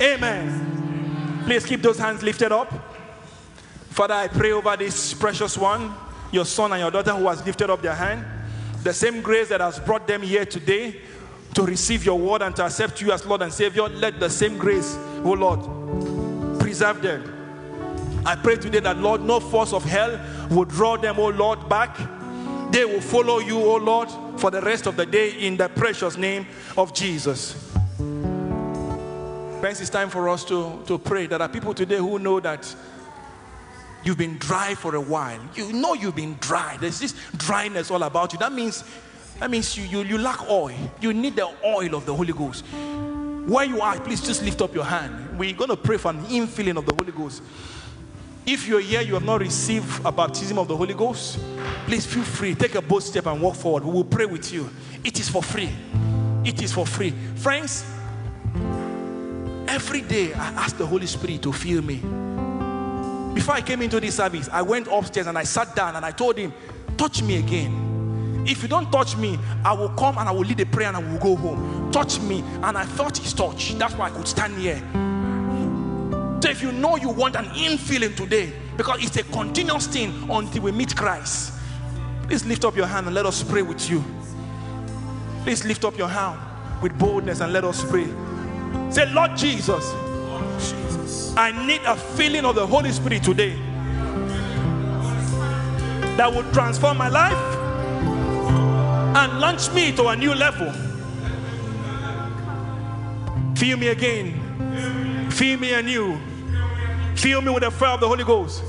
Amen. 0.00 1.42
Please 1.44 1.64
keep 1.64 1.82
those 1.82 1.98
hands 1.98 2.22
lifted 2.22 2.52
up. 2.52 2.72
Father, 3.90 4.14
I 4.14 4.28
pray 4.28 4.52
over 4.52 4.76
this 4.76 5.14
precious 5.14 5.56
one, 5.56 5.94
your 6.30 6.44
son 6.44 6.72
and 6.72 6.80
your 6.80 6.90
daughter 6.90 7.12
who 7.12 7.28
has 7.28 7.44
lifted 7.46 7.70
up 7.70 7.80
their 7.80 7.94
hand. 7.94 8.24
The 8.82 8.92
same 8.92 9.22
grace 9.22 9.48
that 9.48 9.60
has 9.60 9.78
brought 9.78 10.06
them 10.06 10.22
here 10.22 10.44
today 10.44 11.00
to 11.54 11.62
receive 11.62 12.04
your 12.04 12.18
word 12.18 12.42
and 12.42 12.54
to 12.56 12.64
accept 12.66 13.00
you 13.00 13.12
as 13.12 13.24
Lord 13.24 13.42
and 13.42 13.52
Savior, 13.52 13.88
let 13.88 14.20
the 14.20 14.28
same 14.28 14.58
grace, 14.58 14.96
oh 15.24 15.32
Lord, 15.32 16.60
preserve 16.60 17.00
them. 17.00 17.32
I 18.26 18.36
pray 18.36 18.56
today 18.56 18.80
that, 18.80 18.98
Lord, 18.98 19.22
no 19.22 19.40
force 19.40 19.72
of 19.72 19.84
hell 19.84 20.20
will 20.50 20.66
draw 20.66 20.96
them, 20.96 21.18
oh 21.18 21.28
Lord, 21.28 21.68
back. 21.68 21.96
They 22.76 22.84
will 22.84 23.00
follow 23.00 23.38
you, 23.38 23.56
oh 23.56 23.76
Lord, 23.76 24.10
for 24.38 24.50
the 24.50 24.60
rest 24.60 24.84
of 24.84 24.96
the 24.96 25.06
day 25.06 25.30
in 25.30 25.56
the 25.56 25.66
precious 25.66 26.18
name 26.18 26.46
of 26.76 26.92
Jesus. 26.92 27.72
Friends, 29.60 29.80
it's 29.80 29.88
time 29.88 30.10
for 30.10 30.28
us 30.28 30.44
to, 30.44 30.82
to 30.86 30.98
pray. 30.98 31.24
There 31.24 31.40
are 31.40 31.48
people 31.48 31.72
today 31.72 31.96
who 31.96 32.18
know 32.18 32.38
that 32.40 32.76
you've 34.04 34.18
been 34.18 34.36
dry 34.36 34.74
for 34.74 34.94
a 34.94 35.00
while. 35.00 35.40
You 35.54 35.72
know 35.72 35.94
you've 35.94 36.16
been 36.16 36.36
dry. 36.38 36.76
There's 36.78 37.00
this 37.00 37.14
dryness 37.38 37.90
all 37.90 38.02
about 38.02 38.34
you. 38.34 38.38
That 38.40 38.52
means 38.52 38.84
that 39.40 39.50
means 39.50 39.74
you, 39.78 39.84
you, 39.84 40.02
you 40.02 40.18
lack 40.18 40.46
oil. 40.50 40.76
You 41.00 41.14
need 41.14 41.36
the 41.36 41.50
oil 41.64 41.94
of 41.94 42.04
the 42.04 42.14
Holy 42.14 42.34
Ghost. 42.34 42.62
Where 43.46 43.64
you 43.64 43.80
are, 43.80 43.98
please 44.00 44.20
just 44.20 44.42
lift 44.42 44.60
up 44.60 44.74
your 44.74 44.84
hand. 44.84 45.38
We're 45.38 45.54
going 45.54 45.70
to 45.70 45.78
pray 45.78 45.96
for 45.96 46.10
an 46.10 46.22
infilling 46.26 46.76
of 46.76 46.84
the 46.84 46.92
Holy 46.92 47.12
Ghost. 47.12 47.42
If 48.46 48.68
you're 48.68 48.80
here, 48.80 49.00
you 49.00 49.14
have 49.14 49.24
not 49.24 49.40
received 49.40 50.04
a 50.04 50.12
baptism 50.12 50.56
of 50.56 50.68
the 50.68 50.76
Holy 50.76 50.94
Ghost, 50.94 51.40
please 51.84 52.06
feel 52.06 52.22
free. 52.22 52.54
Take 52.54 52.76
a 52.76 52.80
bold 52.80 53.02
step 53.02 53.26
and 53.26 53.42
walk 53.42 53.56
forward. 53.56 53.84
We 53.84 53.90
will 53.90 54.04
pray 54.04 54.24
with 54.24 54.52
you. 54.52 54.70
It 55.02 55.18
is 55.18 55.28
for 55.28 55.42
free. 55.42 55.70
It 56.44 56.62
is 56.62 56.72
for 56.72 56.86
free. 56.86 57.12
Friends, 57.34 57.84
every 59.66 60.02
day 60.02 60.32
I 60.32 60.46
ask 60.52 60.76
the 60.76 60.86
Holy 60.86 61.06
Spirit 61.06 61.42
to 61.42 61.52
fill 61.52 61.82
me. 61.82 61.96
Before 63.34 63.56
I 63.56 63.62
came 63.62 63.82
into 63.82 63.98
this 63.98 64.14
service, 64.14 64.48
I 64.52 64.62
went 64.62 64.86
upstairs 64.86 65.26
and 65.26 65.36
I 65.36 65.42
sat 65.42 65.74
down 65.74 65.96
and 65.96 66.06
I 66.06 66.12
told 66.12 66.38
him, 66.38 66.54
Touch 66.96 67.22
me 67.22 67.38
again. 67.38 68.44
If 68.46 68.62
you 68.62 68.68
don't 68.68 68.90
touch 68.92 69.16
me, 69.16 69.40
I 69.64 69.72
will 69.72 69.88
come 69.90 70.18
and 70.18 70.28
I 70.28 70.32
will 70.32 70.44
lead 70.44 70.60
a 70.60 70.66
prayer 70.66 70.86
and 70.86 70.96
I 70.96 71.00
will 71.00 71.18
go 71.18 71.34
home. 71.34 71.90
Touch 71.90 72.20
me. 72.20 72.44
And 72.62 72.78
I 72.78 72.86
felt 72.86 73.18
his 73.18 73.34
touch. 73.34 73.74
That's 73.74 73.94
why 73.94 74.06
I 74.06 74.10
could 74.10 74.28
stand 74.28 74.56
here. 74.56 74.80
So 76.40 76.50
if 76.50 76.62
you 76.62 76.70
know 76.72 76.96
you 76.96 77.08
want 77.08 77.34
an 77.34 77.46
infilling 77.46 78.14
today, 78.16 78.52
because 78.76 79.02
it's 79.02 79.16
a 79.16 79.22
continuous 79.24 79.86
thing 79.86 80.28
until 80.30 80.62
we 80.62 80.72
meet 80.72 80.94
Christ, 80.94 81.52
please 82.24 82.44
lift 82.44 82.64
up 82.64 82.76
your 82.76 82.86
hand 82.86 83.06
and 83.06 83.14
let 83.14 83.26
us 83.26 83.42
pray 83.42 83.62
with 83.62 83.88
you. 83.88 84.04
Please 85.42 85.64
lift 85.64 85.84
up 85.84 85.96
your 85.96 86.08
hand 86.08 86.38
with 86.82 86.96
boldness 86.98 87.40
and 87.40 87.52
let 87.52 87.64
us 87.64 87.82
pray. 87.88 88.06
Say, 88.90 89.10
Lord 89.12 89.36
Jesus, 89.36 89.92
I 91.36 91.52
need 91.66 91.80
a 91.86 91.96
feeling 91.96 92.44
of 92.44 92.54
the 92.54 92.66
Holy 92.66 92.92
Spirit 92.92 93.22
today 93.22 93.56
that 96.16 96.32
will 96.32 96.50
transform 96.52 96.98
my 96.98 97.08
life 97.08 97.56
and 99.16 99.40
launch 99.40 99.70
me 99.72 99.92
to 99.96 100.08
a 100.08 100.16
new 100.16 100.34
level. 100.34 100.72
Feel 103.54 103.78
me 103.78 103.88
again. 103.88 104.45
Feel 105.36 105.58
me 105.58 105.74
anew. 105.74 106.18
Fill 107.14 107.42
me 107.42 107.50
with 107.50 107.62
the 107.62 107.70
fire 107.70 107.90
of 107.90 108.00
the 108.00 108.08
Holy 108.08 108.24
Ghost. 108.24 108.64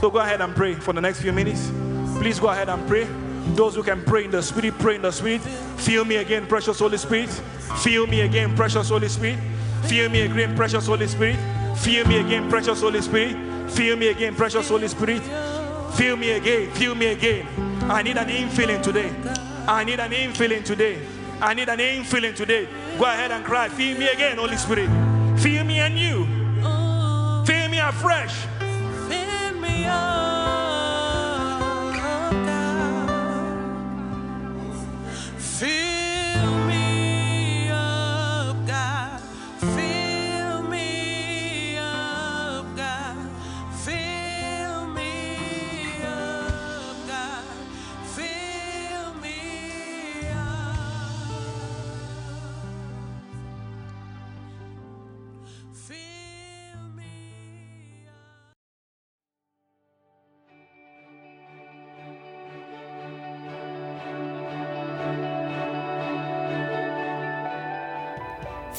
So 0.00 0.10
go 0.10 0.18
ahead 0.18 0.40
and 0.40 0.56
pray 0.56 0.72
for 0.72 0.94
the 0.94 1.00
next 1.02 1.20
few 1.20 1.30
minutes. 1.30 1.70
Please 2.18 2.40
go 2.40 2.48
ahead 2.48 2.70
and 2.70 2.88
pray. 2.88 3.06
Those 3.54 3.74
who 3.74 3.82
can 3.82 4.02
pray 4.02 4.24
in 4.24 4.30
the 4.30 4.42
Spirit, 4.42 4.78
pray 4.78 4.94
in 4.94 5.02
the 5.02 5.10
Spirit. 5.10 5.42
Feel 5.76 6.06
me 6.06 6.16
again, 6.16 6.46
precious 6.46 6.78
Holy 6.78 6.96
Spirit. 6.96 7.28
Feel 7.28 8.06
me 8.06 8.22
again, 8.22 8.56
precious 8.56 8.88
Holy 8.88 9.08
Spirit. 9.10 9.38
Feel 9.82 10.08
me 10.08 10.22
again, 10.22 10.56
precious 10.56 10.86
Holy 10.86 11.06
Spirit. 11.06 11.36
Feel 11.76 12.06
me 12.06 12.16
again, 12.16 12.48
precious 12.48 12.80
Holy 12.80 13.02
Spirit. 13.02 13.70
Feel 13.70 13.96
me 13.96 14.08
again, 14.08 14.34
precious 14.34 14.68
Holy 14.70 14.88
Spirit. 14.88 15.22
Feel 15.96 16.16
me 16.16 16.30
again, 16.30 16.70
feel 16.70 16.94
me 16.94 17.06
again. 17.08 17.46
I 17.90 18.02
need 18.02 18.16
an 18.16 18.28
infilling 18.28 18.82
today. 18.82 19.14
I 19.68 19.84
need 19.84 20.00
an 20.00 20.12
infilling 20.12 20.64
today. 20.64 20.98
I 21.42 21.52
need 21.52 21.68
an 21.68 21.78
infilling 21.78 22.34
today. 22.34 22.68
Go 22.98 23.04
ahead 23.04 23.32
and 23.32 23.44
cry. 23.44 23.68
Feel 23.68 23.98
me 23.98 24.08
again, 24.08 24.38
Holy 24.38 24.56
Spirit. 24.56 25.09
Feel 25.40 25.64
me 25.64 25.80
anew. 25.80 26.26
Feel 27.46 27.68
me 27.70 27.78
afresh. 27.78 28.46
Fill 29.08 29.54
me 29.58 29.86
up, 29.86 30.49